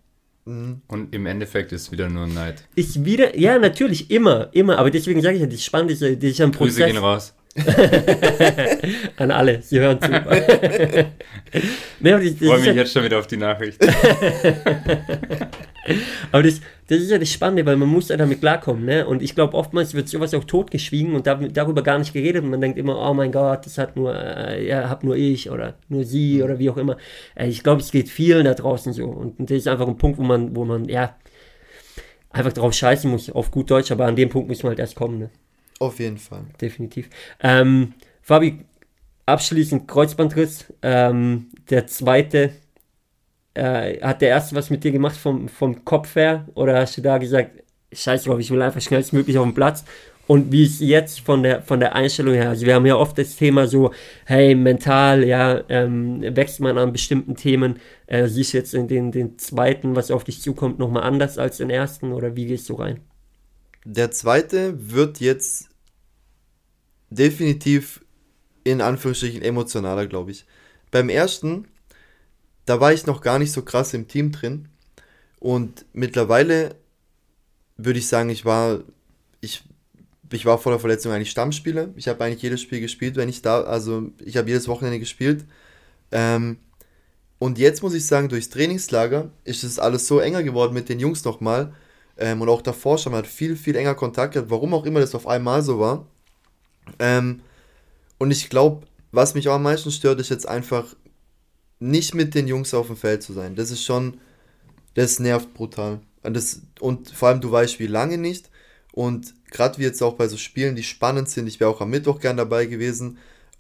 Mhm. 0.46 0.82
Und 0.88 1.14
im 1.16 1.26
Endeffekt 1.26 1.72
ist 1.72 1.92
wieder 1.92 2.10
nur 2.10 2.28
Neid. 2.28 2.64
Ist 2.76 3.04
wieder, 3.04 3.38
ja, 3.38 3.58
natürlich, 3.58 4.12
immer, 4.12 4.50
immer. 4.52 4.78
Aber 4.78 4.92
deswegen 4.92 5.22
sage 5.22 5.36
ich 5.36 5.42
ja, 5.42 5.48
das 5.48 5.64
Spannende 5.64 5.94
ist, 5.94 6.02
das 6.02 6.10
ist 6.10 6.42
ein 6.42 6.52
Prozess. 6.52 6.76
Grüße 6.76 6.88
gehen 6.88 6.98
raus. 6.98 7.34
An 9.18 9.32
alle, 9.32 9.62
sie 9.62 9.80
hören 9.80 10.00
zu. 10.02 10.10
nee, 12.02 12.16
ich 12.18 12.38
freue 12.38 12.58
mich 12.58 12.66
ja, 12.66 12.74
jetzt 12.74 12.92
schon 12.92 13.06
wieder 13.06 13.18
auf 13.20 13.28
die 13.28 13.38
Nachricht. 13.38 13.82
aber 16.32 16.44
das, 16.44 16.62
das 16.88 17.00
ist 17.00 17.12
ja 17.12 17.18
das 17.18 17.32
Spannende, 17.32 17.66
weil 17.66 17.78
man 17.78 17.88
muss 17.88 18.10
ja 18.10 18.18
damit 18.18 18.42
klarkommen. 18.42 18.86
Ne? 18.86 19.06
Und 19.06 19.22
ich 19.22 19.36
glaube, 19.36 19.56
oftmals 19.56 19.94
wird 19.94 20.10
sowas 20.10 20.34
auch 20.34 20.44
totgeschwiegen 20.44 21.14
und 21.16 21.28
da, 21.28 21.36
darüber 21.36 21.84
gar 21.84 22.00
nicht 22.00 22.14
geredet. 22.14 22.44
Und 22.44 22.50
man 22.50 22.62
denkt 22.62 22.78
immer, 22.78 22.98
oh 23.00 23.14
mein 23.14 23.32
Gott, 23.32 23.66
das 23.66 23.78
hat 23.78 23.96
nur, 23.96 24.16
äh, 24.16 24.68
ja, 24.68 24.90
hab 24.90 25.04
nur 25.04 25.16
ich 25.16 25.50
oder 25.50 25.76
nur 25.90 26.04
sie 26.04 26.44
oder 26.44 26.60
wie 26.60 26.70
auch 26.70 26.78
immer. 26.78 26.98
Äh, 27.36 27.48
ich 27.48 27.64
glaube, 27.64 27.82
es 27.82 27.92
geht 27.92 28.10
vielen 28.10 28.46
da 28.46 28.54
draußen 28.54 28.94
so. 28.94 29.06
Und, 29.06 29.40
und 29.40 29.50
das 29.50 29.58
ist 29.58 29.68
einfach 29.68 29.88
ein 29.88 29.98
Punkt, 29.98 30.18
wo 30.18 30.24
man, 30.24 30.56
wo 30.56 30.66
man, 30.66 30.86
ja, 30.86 31.16
einfach 32.30 32.54
drauf 32.54 32.74
scheißen 32.74 33.10
muss, 33.10 33.30
auf 33.30 33.52
gut 33.52 33.72
Deutsch, 33.72 33.92
aber 33.92 34.06
an 34.06 34.16
dem 34.16 34.30
Punkt 34.30 34.50
muss 34.50 34.62
man 34.64 34.72
halt 34.72 34.80
erst 34.80 34.96
kommen. 34.96 35.20
Ne? 35.20 35.30
Auf 35.80 36.00
jeden 36.00 36.18
Fall. 36.18 36.46
Definitiv. 36.60 37.10
Ähm, 37.42 37.94
Fabi, 38.22 38.66
abschließend 39.26 39.88
Kreuzbandriss. 39.88 40.74
Ähm, 40.82 41.48
der 41.70 41.88
zweite, 41.88 42.52
äh, 43.56 44.00
hat 44.02 44.22
der 44.22 44.30
erste 44.30 44.56
was 44.56 44.70
mit 44.70 44.84
dir 44.84 44.92
gemacht 44.92 45.18
vom, 45.18 45.50
vom 45.50 45.84
Kopf 45.84 46.16
her? 46.16 46.46
Oder 46.54 46.80
hast 46.80 46.98
du 46.98 47.02
da 47.02 47.18
gesagt, 47.18 47.64
scheiß 47.92 48.24
drauf, 48.24 48.40
ich 48.40 48.52
will 48.52 48.62
einfach 48.62 48.82
schnellstmöglich 48.82 49.38
auf 49.38 49.46
den 49.46 49.54
Platz? 49.54 49.84
Und 50.28 50.52
wie 50.52 50.64
ist 50.64 50.82
jetzt 50.82 51.20
von 51.20 51.44
der, 51.44 51.62
von 51.62 51.80
der 51.80 51.94
Einstellung 51.94 52.34
her? 52.34 52.50
Also 52.50 52.66
wir 52.66 52.74
haben 52.74 52.86
ja 52.86 52.96
oft 52.96 53.18
das 53.18 53.36
Thema 53.36 53.68
so, 53.68 53.92
hey, 54.26 54.56
mental, 54.56 55.24
ja, 55.24 55.64
ähm, 55.70 56.22
wächst 56.36 56.60
man 56.60 56.78
an 56.78 56.92
bestimmten 56.92 57.36
Themen. 57.36 57.80
Äh, 58.08 58.28
siehst 58.28 58.54
du 58.54 58.58
jetzt 58.58 58.74
in 58.74 58.88
den, 58.88 59.12
den 59.12 59.38
zweiten, 59.38 59.96
was 59.96 60.10
auf 60.10 60.24
dich 60.24 60.42
zukommt, 60.42 60.80
nochmal 60.80 61.04
anders 61.04 61.38
als 61.38 61.58
den 61.58 61.70
ersten? 61.70 62.12
Oder 62.12 62.36
wie 62.36 62.48
gehst 62.48 62.70
du 62.70 62.74
rein? 62.74 63.02
Der 63.86 64.10
zweite 64.10 64.74
wird 64.92 65.20
jetzt 65.20 65.70
definitiv 67.12 68.04
in 68.64 68.82
Anführungsstrichen 68.82 69.44
emotionaler, 69.44 70.08
glaube 70.08 70.32
ich. 70.32 70.46
Beim 70.90 71.10
ersten, 71.10 71.68
da 72.66 72.80
war 72.80 72.94
ich 72.94 73.06
noch 73.06 73.22
gar 73.22 73.40
nicht 73.40 73.52
so 73.52 73.62
krass 73.62 73.94
im 73.94 74.08
Team 74.08 74.32
drin. 74.32 74.68
Und 75.40 75.86
mittlerweile 75.94 76.76
würde 77.78 78.00
ich 78.00 78.08
sagen, 78.08 78.30
ich 78.30 78.46
war, 78.46 78.80
ich, 79.42 79.64
ich 80.32 80.46
war 80.46 80.58
vor 80.58 80.72
der 80.72 80.80
Verletzung 80.80 81.12
eigentlich 81.12 81.32
Stammspieler. 81.32 81.90
Ich 81.96 82.08
habe 82.08 82.24
eigentlich 82.24 82.42
jedes 82.42 82.62
Spiel 82.62 82.80
gespielt, 82.80 83.16
wenn 83.16 83.30
ich 83.30 83.42
da, 83.42 83.62
also 83.62 84.10
ich 84.24 84.38
habe 84.38 84.50
jedes 84.50 84.68
Wochenende 84.68 85.00
gespielt. 85.00 85.46
Ähm, 86.12 86.58
und 87.38 87.60
jetzt 87.60 87.84
muss 87.84 87.94
ich 87.94 88.06
sagen, 88.06 88.30
durchs 88.30 88.50
Trainingslager 88.50 89.30
ist 89.44 89.64
es 89.64 89.78
alles 89.78 90.08
so 90.08 90.20
enger 90.20 90.42
geworden 90.42 90.74
mit 90.74 90.90
den 90.90 91.00
Jungs 91.00 91.24
nochmal. 91.26 91.74
Ähm, 92.18 92.42
und 92.42 92.50
auch 92.50 92.62
davor 92.62 92.98
schon, 92.98 93.12
man 93.12 93.20
hat 93.20 93.28
viel, 93.28 93.56
viel 93.56 93.76
enger 93.76 93.96
Kontakt 93.96 94.34
gehabt, 94.34 94.50
warum 94.50 94.74
auch 94.74 94.86
immer 94.86 95.02
das 95.02 95.16
auf 95.16 95.28
einmal 95.28 95.62
so 95.62 95.80
war. 95.80 96.08
Ähm, 96.98 97.42
und 98.18 98.32
ich 98.32 98.50
glaube, 98.50 98.88
was 99.12 99.36
mich 99.36 99.50
auch 99.50 99.56
am 99.56 99.64
meisten 99.64 99.92
stört, 99.92 100.20
ist 100.20 100.30
jetzt 100.30 100.48
einfach 100.48 100.96
nicht 101.80 102.14
mit 102.14 102.36
den 102.36 102.48
Jungs 102.48 102.74
auf 102.74 102.88
dem 102.88 102.98
Feld 102.98 103.24
zu 103.24 103.34
sein. 103.34 103.56
Das 103.56 103.72
ist 103.72 103.84
schon, 103.84 104.20
das 104.94 105.20
nervt 105.20 105.54
brutal. 105.54 106.00
Und, 106.24 106.36
das, 106.36 106.62
und 106.80 107.12
vor 107.12 107.30
allem, 107.30 107.42
du 107.42 107.52
weißt 107.52 107.80
wie 107.80 107.88
lange 107.88 108.18
nicht. 108.18 108.50
Und 108.92 109.34
gerade 109.52 109.78
wie 109.78 109.84
jetzt 109.84 110.02
auch 110.02 110.14
bei 110.14 110.28
so 110.28 110.38
Spielen, 110.38 110.76
die 110.76 110.84
spannend 110.84 111.30
sind, 111.30 111.48
ich 111.48 111.60
wäre 111.60 111.70
auch 111.70 111.82
am 111.82 111.90
Mittwoch 111.90 112.20
gern 112.20 112.38
dabei 112.38 112.66
gewesen, 112.66 113.18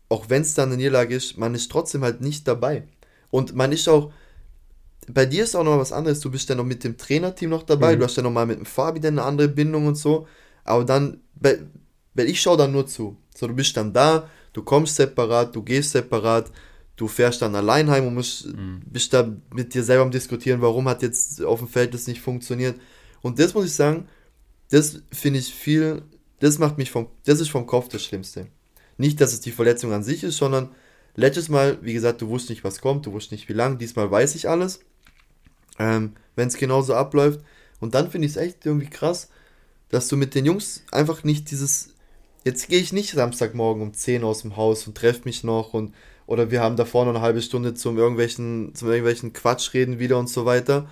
auch 0.07 0.30
wenn 0.30 0.43
es 0.43 0.53
dann 0.53 0.70
eine 0.70 0.78
Niederlage 0.78 1.16
ist, 1.16 1.38
man 1.38 1.55
ist 1.55 1.70
trotzdem 1.70 2.03
halt 2.03 2.22
nicht 2.22 2.47
dabei. 2.47 2.84
Und 3.32 3.53
man 3.55 3.72
ist 3.72 3.89
auch, 3.89 4.13
bei 5.07 5.26
dir 5.26 5.43
ist 5.43 5.55
auch 5.55 5.63
noch 5.63 5.78
was 5.78 5.91
anderes, 5.91 6.20
du 6.20 6.32
bist 6.32 6.47
ja 6.49 6.55
noch 6.55 6.63
mit 6.63 6.84
dem 6.84 6.97
Trainerteam 6.97 7.49
noch 7.49 7.63
dabei, 7.63 7.95
mhm. 7.95 7.99
du 7.99 8.05
hast 8.05 8.16
ja 8.16 8.24
noch 8.24 8.32
mal 8.32 8.45
mit 8.45 8.59
dem 8.59 8.66
Fabi 8.66 8.99
dann 8.99 9.20
eine 9.20 9.28
andere 9.28 9.47
Bindung 9.49 9.88
und 9.88 9.95
so, 9.95 10.28
aber 10.63 10.86
dann, 10.86 11.22
weil 11.36 12.30
ich 12.30 12.41
schaue 12.41 12.57
dann 12.57 12.72
nur 12.72 12.88
zu. 12.88 13.18
So, 13.36 13.47
du 13.47 13.53
bist 13.53 13.76
dann 13.76 13.93
da, 13.93 14.30
du 14.53 14.63
kommst 14.63 14.95
separat, 14.95 15.55
du 15.55 15.61
gehst 15.61 15.91
separat, 15.91 16.51
du 16.95 17.07
fährst 17.07 17.41
dann 17.41 17.55
allein 17.55 17.89
heim 17.89 18.07
und 18.07 18.15
musst, 18.15 18.47
mhm. 18.47 18.81
bist 18.85 19.13
da 19.13 19.35
mit 19.53 19.73
dir 19.73 19.83
selber 19.83 20.03
am 20.03 20.11
diskutieren, 20.11 20.61
warum 20.61 20.87
hat 20.87 21.01
jetzt 21.01 21.43
auf 21.43 21.59
dem 21.59 21.67
Feld 21.67 21.93
das 21.93 22.07
nicht 22.07 22.21
funktioniert. 22.21 22.79
Und 23.21 23.39
das 23.39 23.53
muss 23.53 23.65
ich 23.65 23.73
sagen, 23.73 24.07
das 24.69 25.01
finde 25.11 25.39
ich 25.39 25.53
viel, 25.53 26.03
das 26.39 26.59
macht 26.59 26.77
mich 26.77 26.91
vom, 26.91 27.07
das 27.25 27.39
ist 27.39 27.49
vom 27.49 27.65
Kopf 27.65 27.89
das 27.89 28.03
Schlimmste. 28.03 28.47
Nicht, 28.97 29.19
dass 29.19 29.33
es 29.33 29.41
die 29.41 29.51
Verletzung 29.51 29.91
an 29.91 30.03
sich 30.03 30.23
ist, 30.23 30.37
sondern 30.37 30.69
letztes 31.15 31.49
Mal, 31.49 31.77
wie 31.81 31.93
gesagt, 31.93 32.21
du 32.21 32.29
wusstest 32.29 32.51
nicht, 32.51 32.63
was 32.63 32.81
kommt, 32.81 33.05
du 33.05 33.11
wusstest 33.11 33.33
nicht, 33.33 33.49
wie 33.49 33.53
lang, 33.53 33.77
diesmal 33.77 34.09
weiß 34.09 34.35
ich 34.35 34.47
alles. 34.47 34.79
Ähm, 35.77 36.13
Wenn 36.35 36.47
es 36.47 36.57
genauso 36.57 36.93
abläuft. 36.93 37.41
Und 37.81 37.93
dann 37.93 38.09
finde 38.09 38.27
ich 38.27 38.33
es 38.33 38.37
echt 38.37 38.65
irgendwie 38.65 38.89
krass, 38.89 39.29
dass 39.89 40.07
du 40.07 40.15
mit 40.15 40.33
den 40.33 40.45
Jungs 40.45 40.83
einfach 40.91 41.23
nicht 41.23 41.51
dieses 41.51 41.95
jetzt 42.45 42.69
gehe 42.69 42.79
ich 42.79 42.93
nicht 42.93 43.11
Samstagmorgen 43.11 43.81
um 43.81 43.93
10 43.93 44.23
aus 44.23 44.43
dem 44.43 44.55
Haus 44.55 44.87
und 44.87 44.95
treffe 44.95 45.23
mich 45.25 45.43
noch 45.43 45.73
und 45.73 45.93
oder 46.28 46.51
wir 46.51 46.61
haben 46.61 46.76
davor 46.76 47.05
noch 47.05 47.13
eine 47.13 47.21
halbe 47.21 47.41
Stunde 47.41 47.73
zum 47.73 47.97
irgendwelchen, 47.97 48.73
zum 48.73 48.89
irgendwelchen 48.89 49.34
Quatsch 49.34 49.73
reden 49.73 49.99
wieder 49.99 50.17
und 50.17 50.30
so 50.30 50.45
weiter. 50.45 50.89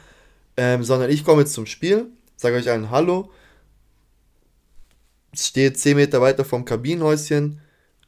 Ähm, 0.56 0.84
sondern 0.84 1.10
ich 1.10 1.26
komme 1.26 1.42
jetzt 1.42 1.54
zum 1.54 1.66
Spiel, 1.66 2.08
sage 2.36 2.56
euch 2.56 2.70
allen 2.70 2.92
Hallo, 2.92 3.32
stehe 5.34 5.74
10 5.74 5.96
Meter 5.98 6.22
weiter 6.22 6.46
vom 6.46 6.64
Kabinenhäuschen 6.66 7.60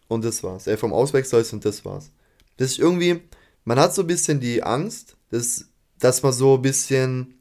und 0.08 0.24
das 0.24 0.44
war's. 0.44 0.68
Äh, 0.68 0.78
vom 0.78 0.94
Auswechselhäuschen 0.94 1.58
und 1.58 1.66
das 1.66 1.84
war's. 1.84 2.12
Das 2.58 2.72
ist 2.72 2.80
irgendwie, 2.80 3.22
man 3.64 3.80
hat 3.80 3.96
so 3.96 4.02
ein 4.02 4.08
bisschen 4.08 4.40
die 4.40 4.62
Angst, 4.62 5.18
dass, 5.32 5.66
dass 6.00 6.22
man 6.22 6.34
so 6.34 6.56
ein 6.56 6.62
bisschen 6.62 7.34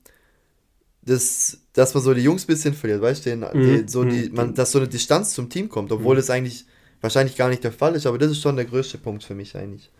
das, 1.02 1.58
dass 1.74 1.92
man 1.92 2.02
so 2.02 2.14
die 2.14 2.22
Jungs 2.22 2.44
ein 2.44 2.46
bisschen 2.46 2.72
verliert, 2.72 3.02
weißt 3.02 3.26
du, 3.26 3.36
mhm. 3.36 3.88
so 3.88 4.04
die, 4.04 4.30
mhm. 4.30 4.34
man, 4.34 4.54
dass 4.54 4.72
so 4.72 4.78
eine 4.78 4.88
Distanz 4.88 5.34
zum 5.34 5.50
Team 5.50 5.68
kommt, 5.68 5.92
obwohl 5.92 6.14
mhm. 6.14 6.18
das 6.18 6.30
eigentlich 6.30 6.64
wahrscheinlich 7.04 7.36
gar 7.36 7.48
nicht 7.48 7.62
der 7.62 7.70
Fall 7.70 7.94
ist, 7.94 8.06
aber 8.06 8.18
das 8.18 8.32
ist 8.32 8.42
schon 8.42 8.56
der 8.56 8.64
größte 8.64 8.98
Punkt 8.98 9.22
für 9.22 9.34
mich 9.34 9.54
eigentlich. 9.54 9.90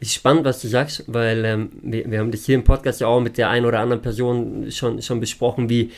Ist 0.00 0.14
spannend, 0.14 0.44
was 0.44 0.62
du 0.62 0.68
sagst, 0.68 1.04
weil 1.08 1.44
ähm, 1.44 1.70
wir, 1.82 2.10
wir 2.10 2.20
haben 2.20 2.30
das 2.30 2.46
hier 2.46 2.54
im 2.54 2.64
Podcast 2.64 3.00
ja 3.00 3.08
auch 3.08 3.20
mit 3.20 3.36
der 3.36 3.50
einen 3.50 3.66
oder 3.66 3.80
anderen 3.80 4.00
Person 4.00 4.70
schon, 4.70 5.02
schon 5.02 5.20
besprochen, 5.20 5.68
wie, 5.68 5.90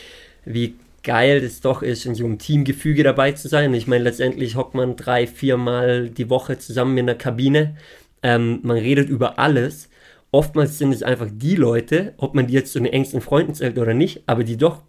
wie 0.43 0.75
geil 1.03 1.41
es 1.43 1.61
doch 1.61 1.81
ist, 1.81 2.05
in 2.05 2.15
so 2.15 2.25
einem 2.25 2.39
Teamgefüge 2.39 3.03
dabei 3.03 3.31
zu 3.31 3.47
sein. 3.47 3.73
Ich 3.73 3.87
meine, 3.87 4.03
letztendlich 4.03 4.55
hockt 4.55 4.73
man 4.73 4.95
drei, 4.97 5.27
viermal 5.27 6.09
die 6.09 6.29
Woche 6.29 6.57
zusammen 6.57 6.97
in 6.97 7.05
der 7.05 7.17
Kabine. 7.17 7.77
Ähm, 8.23 8.59
man 8.63 8.77
redet 8.77 9.09
über 9.09 9.39
alles 9.39 9.89
oftmals 10.31 10.77
sind 10.77 10.93
es 10.93 11.03
einfach 11.03 11.27
die 11.31 11.55
Leute, 11.55 12.13
ob 12.17 12.35
man 12.35 12.47
die 12.47 12.53
jetzt 12.53 12.73
zu 12.73 12.79
den 12.79 12.91
engsten 12.91 13.21
Freunden 13.21 13.53
zählt 13.53 13.77
oder 13.77 13.93
nicht, 13.93 14.23
aber 14.27 14.43
die 14.43 14.57
doch 14.57 14.83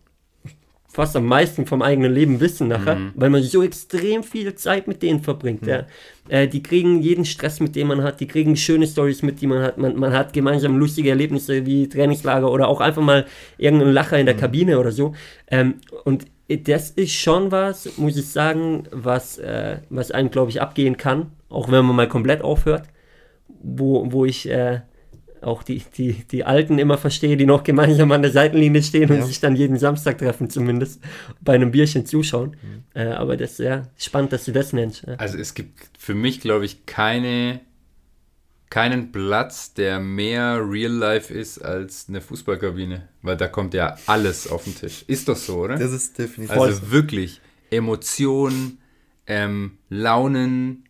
fast 0.99 1.15
am 1.15 1.27
meisten 1.27 1.65
vom 1.65 1.81
eigenen 1.81 2.13
Leben 2.13 2.41
wissen 2.41 2.67
nachher, 2.67 2.97
mhm. 2.97 3.13
weil 3.15 3.31
man 3.31 3.41
so 3.45 3.63
extrem 3.63 4.25
viel 4.25 4.57
Zeit 4.57 4.89
mit 4.89 5.01
denen 5.01 5.21
verbringt. 5.21 5.63
Mhm. 5.63 5.69
Ja. 5.69 5.87
Äh, 6.29 6.49
die 6.49 6.61
kriegen 6.61 7.01
jeden 7.03 7.25
Stress, 7.25 7.61
mit 7.61 7.77
dem 7.77 7.87
man 7.87 8.03
hat, 8.03 8.19
die 8.19 8.27
kriegen 8.27 8.57
schöne 8.57 8.85
Stories 8.85 9.23
mit, 9.23 9.41
die 9.41 9.47
man 9.47 9.63
hat. 9.63 9.79
Man, 9.79 9.95
man 9.95 10.13
hat 10.13 10.33
gemeinsam 10.33 10.77
lustige 10.77 11.11
Erlebnisse 11.11 11.65
wie 11.67 11.89
Trainingslager 11.89 12.51
oder 12.51 12.67
auch 12.67 12.81
einfach 12.81 13.01
mal 13.01 13.27
irgendeinen 13.59 13.93
Lacher 13.93 14.19
in 14.19 14.27
der 14.27 14.35
mhm. 14.35 14.41
Kabine 14.41 14.81
oder 14.81 14.91
so. 14.91 15.15
Ähm, 15.53 15.75
und 16.03 16.25
das 16.49 16.91
ist 16.91 17.13
schon 17.13 17.53
was, 17.53 17.97
muss 17.97 18.17
ich 18.17 18.27
sagen, 18.27 18.89
was, 18.91 19.39
äh, 19.39 19.79
was 19.91 20.11
einem, 20.11 20.33
glaube 20.33 20.51
ich, 20.51 20.61
abgehen 20.61 20.97
kann, 20.97 21.31
auch 21.49 21.71
wenn 21.71 21.85
man 21.85 21.95
mal 21.95 22.09
komplett 22.09 22.43
aufhört, 22.43 22.89
wo, 23.63 24.11
wo 24.11 24.25
ich 24.25 24.51
äh, 24.51 24.81
auch 25.43 25.63
die, 25.63 25.83
die, 25.97 26.25
die 26.31 26.45
Alten 26.45 26.79
immer 26.79 26.99
verstehe, 26.99 27.37
die 27.37 27.47
noch 27.47 27.65
gemeinsam 27.65 28.13
an 28.13 28.23
der 28.23 28.31
Seitenlinie 28.31 28.83
stehen 28.83 29.11
und 29.11 29.23
sich 29.25 29.41
dann 29.41 29.57
jeden 29.57 29.79
Samstag 29.79 30.19
treffen, 30.19 30.51
zumindest 30.51 31.01
bei 31.41 31.55
einem 31.55 31.71
Bierchen 31.71 32.07
zuschauen. 32.07 32.51
Mhm. 32.51 32.85
Äh, 32.95 33.09
aber 33.09 33.37
das 33.37 33.53
ist 33.53 33.61
ja 33.61 33.89
spannend, 33.97 34.33
dass 34.33 34.45
du 34.45 34.53
das 34.53 34.73
nennst. 34.73 35.05
Ja. 35.07 35.15
Also 35.15 35.39
es 35.39 35.55
gibt 35.55 35.73
für 35.99 36.15
mich, 36.15 36.41
glaube 36.41 36.65
ich, 36.65 36.87
keine, 36.87 37.61
keinen 38.71 39.13
Platz, 39.13 39.75
der 39.75 40.01
mehr 40.01 40.61
Real 40.69 40.93
Life 40.93 41.33
ist 41.33 41.59
als 41.59 42.07
eine 42.09 42.21
Fußballkabine, 42.21 43.09
weil 43.23 43.37
da 43.37 43.49
kommt 43.49 43.75
ja 43.75 43.97
alles 44.07 44.49
auf 44.49 44.65
den 44.65 44.75
Tisch. 44.75 45.05
Ist 45.07 45.29
doch 45.29 45.37
so, 45.37 45.59
oder? 45.59 45.77
Das 45.77 45.93
ist 45.93 46.19
definitiv. 46.19 46.57
Also 46.57 46.87
so. 46.87 46.91
wirklich 46.91 47.41
Emotionen, 47.71 48.79
ähm, 49.27 49.79
Launen, 49.89 50.85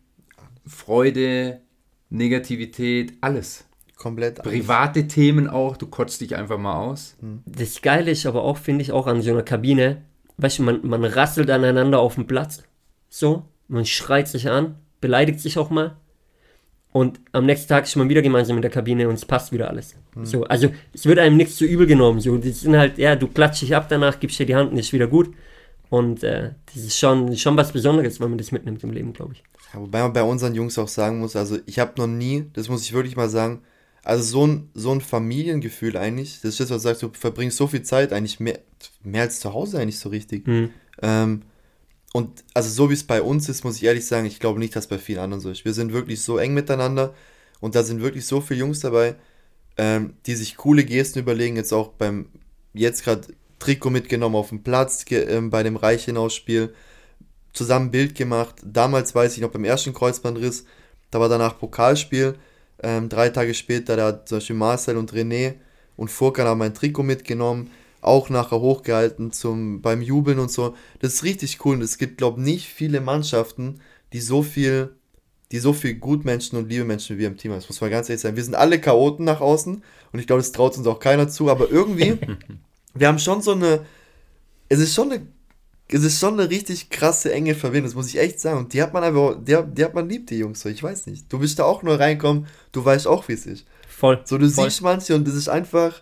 Freude, 0.65 1.61
Negativität, 2.09 3.13
alles. 3.21 3.65
Komplett. 3.99 4.41
Private 4.41 5.01
alles. 5.01 5.13
Themen 5.13 5.49
auch, 5.49 5.75
du 5.75 5.85
kotzt 5.85 6.21
dich 6.21 6.37
einfach 6.37 6.57
mal 6.57 6.75
aus. 6.75 7.17
Hm. 7.19 7.43
Das 7.45 7.81
Geile 7.81 8.11
ist 8.11 8.25
aber 8.25 8.43
auch, 8.43 8.57
finde 8.57 8.81
ich, 8.81 8.93
auch 8.93 9.07
an 9.07 9.21
so 9.21 9.31
einer 9.31 9.43
Kabine, 9.43 10.03
weißt 10.37 10.59
du, 10.59 10.63
man, 10.63 10.79
man 10.87 11.03
rasselt 11.03 11.49
aneinander 11.49 11.99
auf 11.99 12.15
dem 12.15 12.25
Platz. 12.25 12.63
So, 13.09 13.43
man 13.67 13.85
schreit 13.85 14.29
sich 14.29 14.49
an, 14.49 14.75
beleidigt 15.01 15.41
sich 15.41 15.57
auch 15.57 15.69
mal. 15.69 15.97
Und 16.93 17.19
am 17.33 17.45
nächsten 17.45 17.67
Tag 17.67 17.83
ist 17.83 17.95
man 17.97 18.07
wieder 18.07 18.21
gemeinsam 18.21 18.55
in 18.55 18.61
der 18.61 18.71
Kabine 18.71 19.09
und 19.09 19.15
es 19.15 19.25
passt 19.25 19.51
wieder 19.51 19.69
alles. 19.69 19.95
Mhm. 20.15 20.25
So, 20.25 20.43
also 20.45 20.69
es 20.93 21.05
wird 21.05 21.19
einem 21.19 21.35
nichts 21.35 21.57
zu 21.57 21.65
übel 21.65 21.85
genommen. 21.85 22.21
So, 22.21 22.37
die 22.37 22.51
sind 22.51 22.77
halt, 22.77 22.97
ja, 22.97 23.17
du 23.17 23.27
klatsch 23.27 23.61
dich 23.61 23.75
ab 23.75 23.87
danach, 23.89 24.19
gibst 24.21 24.39
dir 24.39 24.45
die 24.45 24.55
Hand 24.55 24.71
und 24.71 24.77
ist 24.77 24.93
wieder 24.93 25.07
gut. 25.07 25.33
Und 25.89 26.23
äh, 26.23 26.51
das 26.73 26.83
ist 26.83 26.97
schon, 26.97 27.35
schon 27.35 27.57
was 27.57 27.73
Besonderes, 27.73 28.21
wenn 28.21 28.29
man 28.29 28.37
das 28.37 28.53
mitnimmt 28.53 28.81
im 28.81 28.91
Leben, 28.91 29.11
glaube 29.11 29.33
ich. 29.33 29.43
Ja, 29.73 29.81
wobei 29.81 30.01
man 30.01 30.13
bei 30.13 30.23
unseren 30.23 30.55
Jungs 30.55 30.79
auch 30.79 30.87
sagen 30.87 31.19
muss, 31.19 31.35
also 31.35 31.57
ich 31.65 31.79
habe 31.79 31.93
noch 31.97 32.07
nie, 32.07 32.45
das 32.53 32.69
muss 32.69 32.83
ich 32.83 32.93
wirklich 32.93 33.17
mal 33.17 33.29
sagen, 33.29 33.61
also 34.03 34.23
so 34.23 34.47
ein, 34.47 34.69
so 34.73 34.91
ein 34.91 35.01
Familiengefühl 35.01 35.97
eigentlich, 35.97 36.39
das 36.41 36.51
ist 36.51 36.59
das, 36.59 36.69
was 36.69 36.81
du 36.83 36.89
sagst, 36.89 37.03
du 37.03 37.11
verbringst 37.13 37.57
so 37.57 37.67
viel 37.67 37.83
Zeit, 37.83 38.13
eigentlich 38.13 38.39
mehr, 38.39 38.59
mehr 39.03 39.23
als 39.23 39.39
zu 39.39 39.53
Hause 39.53 39.79
eigentlich 39.79 39.99
so 39.99 40.09
richtig. 40.09 40.47
Mhm. 40.47 40.69
Ähm, 41.01 41.41
und 42.13 42.43
also 42.53 42.69
so 42.69 42.89
wie 42.89 42.93
es 42.93 43.03
bei 43.03 43.21
uns 43.21 43.49
ist, 43.49 43.63
muss 43.63 43.77
ich 43.77 43.83
ehrlich 43.83 44.05
sagen, 44.05 44.25
ich 44.25 44.39
glaube 44.39 44.59
nicht, 44.59 44.75
dass 44.75 44.87
bei 44.87 44.97
vielen 44.97 45.19
anderen 45.19 45.41
so 45.41 45.51
ist. 45.51 45.65
Wir 45.65 45.73
sind 45.73 45.93
wirklich 45.93 46.21
so 46.21 46.37
eng 46.37 46.53
miteinander 46.53 47.13
und 47.59 47.75
da 47.75 47.83
sind 47.83 48.01
wirklich 48.01 48.25
so 48.25 48.41
viele 48.41 48.61
Jungs 48.61 48.79
dabei, 48.79 49.15
ähm, 49.77 50.13
die 50.25 50.35
sich 50.35 50.57
coole 50.57 50.83
Gesten 50.85 51.19
überlegen, 51.19 51.55
jetzt 51.55 51.73
auch 51.73 51.89
beim, 51.89 52.29
jetzt 52.73 53.03
gerade 53.03 53.27
Trikot 53.59 53.89
mitgenommen 53.89 54.35
auf 54.35 54.49
dem 54.49 54.63
Platz 54.63 55.05
äh, 55.11 55.39
bei 55.41 55.61
dem 55.61 55.75
Reichenau-Spiel, 55.75 56.73
zusammen 57.53 57.91
Bild 57.91 58.15
gemacht. 58.15 58.55
Damals 58.63 59.13
weiß 59.13 59.35
ich 59.35 59.41
noch 59.41 59.51
beim 59.51 59.65
ersten 59.65 59.93
Kreuzbandriss, 59.93 60.65
da 61.11 61.19
war 61.19 61.29
danach 61.29 61.59
Pokalspiel 61.59 62.35
ähm, 62.83 63.09
drei 63.09 63.29
Tage 63.29 63.53
später, 63.53 63.95
da 63.95 64.07
hat 64.07 64.29
zum 64.29 64.37
Beispiel 64.37 64.55
Marcel 64.55 64.97
und 64.97 65.13
René 65.13 65.55
und 65.95 66.09
Furkan 66.09 66.47
haben 66.47 66.59
mein 66.59 66.73
Trikot 66.73 67.03
mitgenommen, 67.03 67.71
auch 68.01 68.29
nachher 68.29 68.61
hochgehalten 68.61 69.31
zum, 69.31 69.81
beim 69.81 70.01
Jubeln 70.01 70.39
und 70.39 70.51
so. 70.51 70.75
Das 70.99 71.15
ist 71.15 71.23
richtig 71.23 71.63
cool 71.65 71.75
und 71.75 71.81
es 71.81 71.97
gibt, 71.97 72.17
glaube 72.17 72.39
ich, 72.39 72.45
nicht 72.45 72.67
viele 72.67 73.01
Mannschaften, 73.01 73.81
die 74.13 74.21
so 74.21 74.41
viel, 74.41 74.95
die 75.51 75.59
so 75.59 75.73
viel 75.73 75.95
Gutmenschen 75.95 76.57
und 76.57 76.69
liebe 76.69 76.85
Menschen 76.85 77.15
wie 77.15 77.21
wir 77.21 77.27
im 77.27 77.37
Team 77.37 77.51
haben. 77.51 77.59
Das 77.59 77.69
muss 77.69 77.81
man 77.81 77.89
ganz 77.89 78.09
ehrlich 78.09 78.21
sagen. 78.21 78.37
Wir 78.37 78.43
sind 78.43 78.55
alle 78.55 78.79
Chaoten 78.79 79.25
nach 79.25 79.41
außen 79.41 79.83
und 80.11 80.19
ich 80.19 80.27
glaube, 80.27 80.41
das 80.41 80.53
traut 80.53 80.77
uns 80.77 80.87
auch 80.87 80.99
keiner 80.99 81.27
zu, 81.27 81.49
aber 81.49 81.69
irgendwie, 81.69 82.17
wir 82.93 83.07
haben 83.07 83.19
schon 83.19 83.41
so 83.41 83.51
eine, 83.51 83.85
es 84.69 84.79
ist 84.79 84.93
schon 84.93 85.11
eine 85.11 85.27
es 85.91 86.03
ist 86.03 86.19
schon 86.19 86.39
eine 86.39 86.49
richtig 86.49 86.89
krasse 86.89 87.33
enge 87.33 87.55
Verbindung, 87.55 87.89
das 87.89 87.95
muss 87.95 88.07
ich 88.07 88.19
echt 88.19 88.39
sagen. 88.39 88.59
Und 88.59 88.73
die 88.73 88.81
hat 88.81 88.93
man 88.93 89.03
einfach, 89.03 89.35
die, 89.39 89.57
die 89.73 89.83
hat 89.83 89.93
man 89.93 90.07
liebt, 90.07 90.29
die 90.29 90.37
Jungs 90.37 90.61
so, 90.61 90.69
ich 90.69 90.83
weiß 90.83 91.07
nicht. 91.07 91.31
Du 91.31 91.39
bist 91.39 91.59
da 91.59 91.63
auch 91.63 91.83
nur 91.83 91.99
reinkommen, 91.99 92.47
du 92.71 92.83
weißt 92.85 93.07
auch, 93.07 93.27
wie 93.27 93.33
es 93.33 93.45
ist. 93.45 93.65
Voll. 93.87 94.21
So, 94.23 94.37
du 94.37 94.49
voll. 94.49 94.65
siehst 94.65 94.81
manche 94.81 95.15
und 95.15 95.27
das 95.27 95.35
ist 95.35 95.49
einfach, 95.49 96.01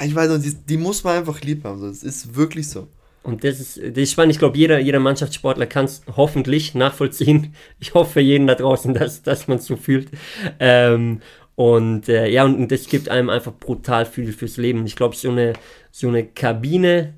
ich 0.00 0.14
weiß 0.14 0.30
nicht, 0.30 0.44
die, 0.44 0.66
die 0.66 0.76
muss 0.76 1.04
man 1.04 1.18
einfach 1.18 1.40
lieb 1.40 1.64
haben. 1.64 1.80
So. 1.80 1.88
Das 1.88 2.02
ist 2.02 2.34
wirklich 2.36 2.68
so. 2.68 2.88
Und 3.22 3.44
das 3.44 3.60
ist, 3.60 3.76
das 3.78 3.96
ist 3.96 4.12
spannend. 4.12 4.32
Ich 4.32 4.38
glaube, 4.38 4.58
jeder, 4.58 4.78
jeder 4.78 5.00
Mannschaftssportler 5.00 5.66
kann 5.66 5.84
es 5.84 6.02
hoffentlich 6.16 6.74
nachvollziehen. 6.74 7.54
Ich 7.78 7.94
hoffe 7.94 8.14
für 8.14 8.20
jeden 8.20 8.46
da 8.46 8.54
draußen, 8.56 8.94
dass, 8.94 9.22
dass 9.22 9.48
man 9.48 9.58
es 9.58 9.66
so 9.66 9.76
fühlt. 9.76 10.10
Ähm, 10.58 11.20
Und 11.54 12.08
äh, 12.08 12.28
ja, 12.28 12.44
und, 12.44 12.56
und 12.56 12.72
das 12.72 12.88
gibt 12.88 13.08
einem 13.08 13.30
einfach 13.30 13.52
brutal 13.52 14.06
viel 14.06 14.32
fürs 14.32 14.56
Leben. 14.56 14.86
Ich 14.86 14.96
glaube, 14.96 15.14
so 15.14 15.30
eine, 15.30 15.52
so 15.90 16.08
eine 16.08 16.24
Kabine 16.26 17.14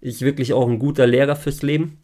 ist 0.00 0.22
wirklich 0.22 0.52
auch 0.52 0.68
ein 0.68 0.78
guter 0.78 1.06
Lehrer 1.06 1.36
fürs 1.36 1.62
Leben. 1.62 1.98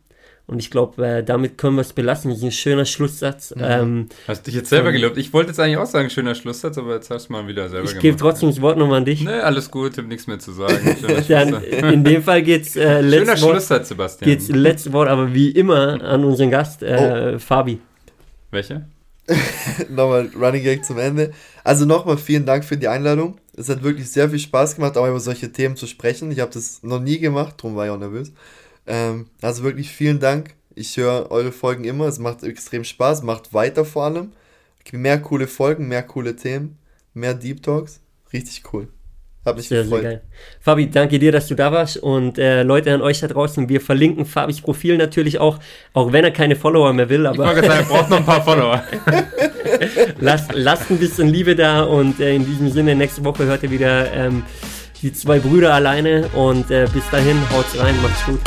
Und 0.46 0.58
ich 0.58 0.70
glaube, 0.70 1.06
äh, 1.06 1.24
damit 1.24 1.56
können 1.56 1.76
wir 1.76 1.80
es 1.80 1.94
belassen. 1.94 2.30
Das 2.30 2.38
ist 2.38 2.44
ein 2.44 2.52
schöner 2.52 2.84
Schlusssatz. 2.84 3.54
Mhm. 3.56 3.62
Ähm, 3.64 4.08
hast 4.28 4.46
dich 4.46 4.54
jetzt 4.54 4.68
selber 4.68 4.92
gelobt. 4.92 5.16
Ich 5.16 5.32
wollte 5.32 5.50
jetzt 5.50 5.58
eigentlich 5.58 5.78
auch 5.78 5.86
sagen, 5.86 6.10
schöner 6.10 6.34
Schlusssatz, 6.34 6.76
aber 6.76 6.96
jetzt 6.96 7.08
hast 7.10 7.28
du 7.28 7.32
mal 7.32 7.48
wieder 7.48 7.70
selber 7.70 7.84
ich 7.84 7.92
gemacht. 7.92 7.96
Ich 7.96 8.02
gebe 8.02 8.16
trotzdem 8.18 8.50
das 8.50 8.60
Wort 8.60 8.76
nochmal 8.76 8.98
an 8.98 9.04
dich. 9.06 9.22
Nee, 9.22 9.30
alles 9.30 9.70
gut, 9.70 9.92
ich 9.92 9.98
habe 9.98 10.08
nichts 10.08 10.26
mehr 10.26 10.38
zu 10.38 10.52
sagen. 10.52 10.96
Dann, 11.28 11.62
in 11.62 12.04
dem 12.04 12.22
Fall 12.22 12.42
geht's 12.42 12.76
äh, 12.76 13.02
Schöner 13.10 13.38
Schlusssatz, 13.38 13.88
Sebastian. 13.88 14.30
Geht's 14.30 14.48
letzte 14.48 14.92
Wort, 14.92 15.08
aber 15.08 15.32
wie 15.32 15.48
immer 15.50 16.02
an 16.02 16.24
unseren 16.24 16.50
Gast, 16.50 16.82
äh, 16.82 17.32
oh. 17.36 17.38
Fabi. 17.38 17.80
Welche? 18.50 18.84
nochmal 19.88 20.30
Running 20.38 20.62
Gag 20.62 20.84
zum 20.84 20.98
Ende. 20.98 21.32
Also 21.62 21.86
nochmal 21.86 22.18
vielen 22.18 22.44
Dank 22.44 22.66
für 22.66 22.76
die 22.76 22.88
Einladung. 22.88 23.38
Es 23.56 23.68
hat 23.68 23.82
wirklich 23.82 24.10
sehr 24.10 24.30
viel 24.30 24.38
Spaß 24.38 24.76
gemacht, 24.76 24.96
auch 24.96 25.06
über 25.06 25.20
solche 25.20 25.52
Themen 25.52 25.76
zu 25.76 25.86
sprechen. 25.86 26.30
Ich 26.30 26.40
habe 26.40 26.52
das 26.52 26.82
noch 26.82 27.00
nie 27.00 27.18
gemacht, 27.18 27.54
darum 27.58 27.76
war 27.76 27.86
ich 27.86 27.90
auch 27.90 27.98
nervös. 27.98 28.32
Ähm, 28.86 29.26
also 29.40 29.62
wirklich 29.62 29.90
vielen 29.90 30.20
Dank. 30.20 30.54
Ich 30.74 30.96
höre 30.96 31.30
eure 31.30 31.52
Folgen 31.52 31.84
immer. 31.84 32.06
Es 32.06 32.18
macht 32.18 32.42
extrem 32.42 32.84
Spaß. 32.84 33.22
Macht 33.22 33.54
weiter 33.54 33.84
vor 33.84 34.04
allem. 34.04 34.32
Mehr 34.92 35.20
coole 35.20 35.46
Folgen, 35.46 35.88
mehr 35.88 36.02
coole 36.02 36.36
Themen, 36.36 36.78
mehr 37.14 37.34
Deep 37.34 37.62
Talks. 37.62 38.00
Richtig 38.32 38.62
cool. 38.72 38.88
Hab 39.44 39.56
mich 39.56 39.68
sehr, 39.68 39.82
gefreut. 39.82 40.00
Sehr 40.00 40.10
geil. 40.10 40.22
Fabi, 40.60 40.90
danke 40.90 41.18
dir, 41.18 41.30
dass 41.30 41.48
du 41.48 41.54
da 41.54 41.70
warst. 41.70 41.98
Und 41.98 42.38
äh, 42.38 42.62
Leute 42.62 42.94
an 42.94 43.02
euch 43.02 43.20
da 43.20 43.28
draußen, 43.28 43.68
wir 43.68 43.80
verlinken 43.80 44.24
Fabis 44.24 44.60
Profil 44.60 44.96
natürlich 44.96 45.38
auch, 45.38 45.58
auch 45.92 46.12
wenn 46.12 46.24
er 46.24 46.30
keine 46.30 46.56
Follower 46.56 46.92
mehr 46.92 47.08
will. 47.10 47.26
Aber 47.26 47.52
ich 47.52 47.64
sagen, 47.64 47.68
er 47.68 47.82
braucht 47.82 48.10
noch 48.10 48.18
ein 48.18 48.24
paar 48.24 48.42
Follower. 48.42 48.82
lasst, 50.20 50.52
lasst 50.54 50.90
ein 50.90 50.98
bisschen 50.98 51.28
Liebe 51.28 51.54
da 51.54 51.82
und 51.82 52.20
äh, 52.20 52.34
in 52.34 52.46
diesem 52.46 52.70
Sinne, 52.70 52.94
nächste 52.94 53.24
Woche 53.24 53.44
hört 53.44 53.62
ihr 53.62 53.70
wieder 53.70 54.10
ähm, 54.12 54.44
die 55.02 55.12
zwei 55.12 55.38
Brüder 55.38 55.74
alleine. 55.74 56.28
Und 56.34 56.70
äh, 56.70 56.86
bis 56.92 57.08
dahin, 57.10 57.36
haut's 57.52 57.78
rein, 57.78 57.94
macht's 58.02 58.24
gut. 58.24 58.40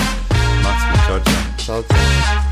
Macht's 0.64 0.84
gut, 0.92 1.04
ciao, 1.06 1.20
ciao. 1.20 1.58
Ciao, 1.58 1.84
ciao. 1.84 2.47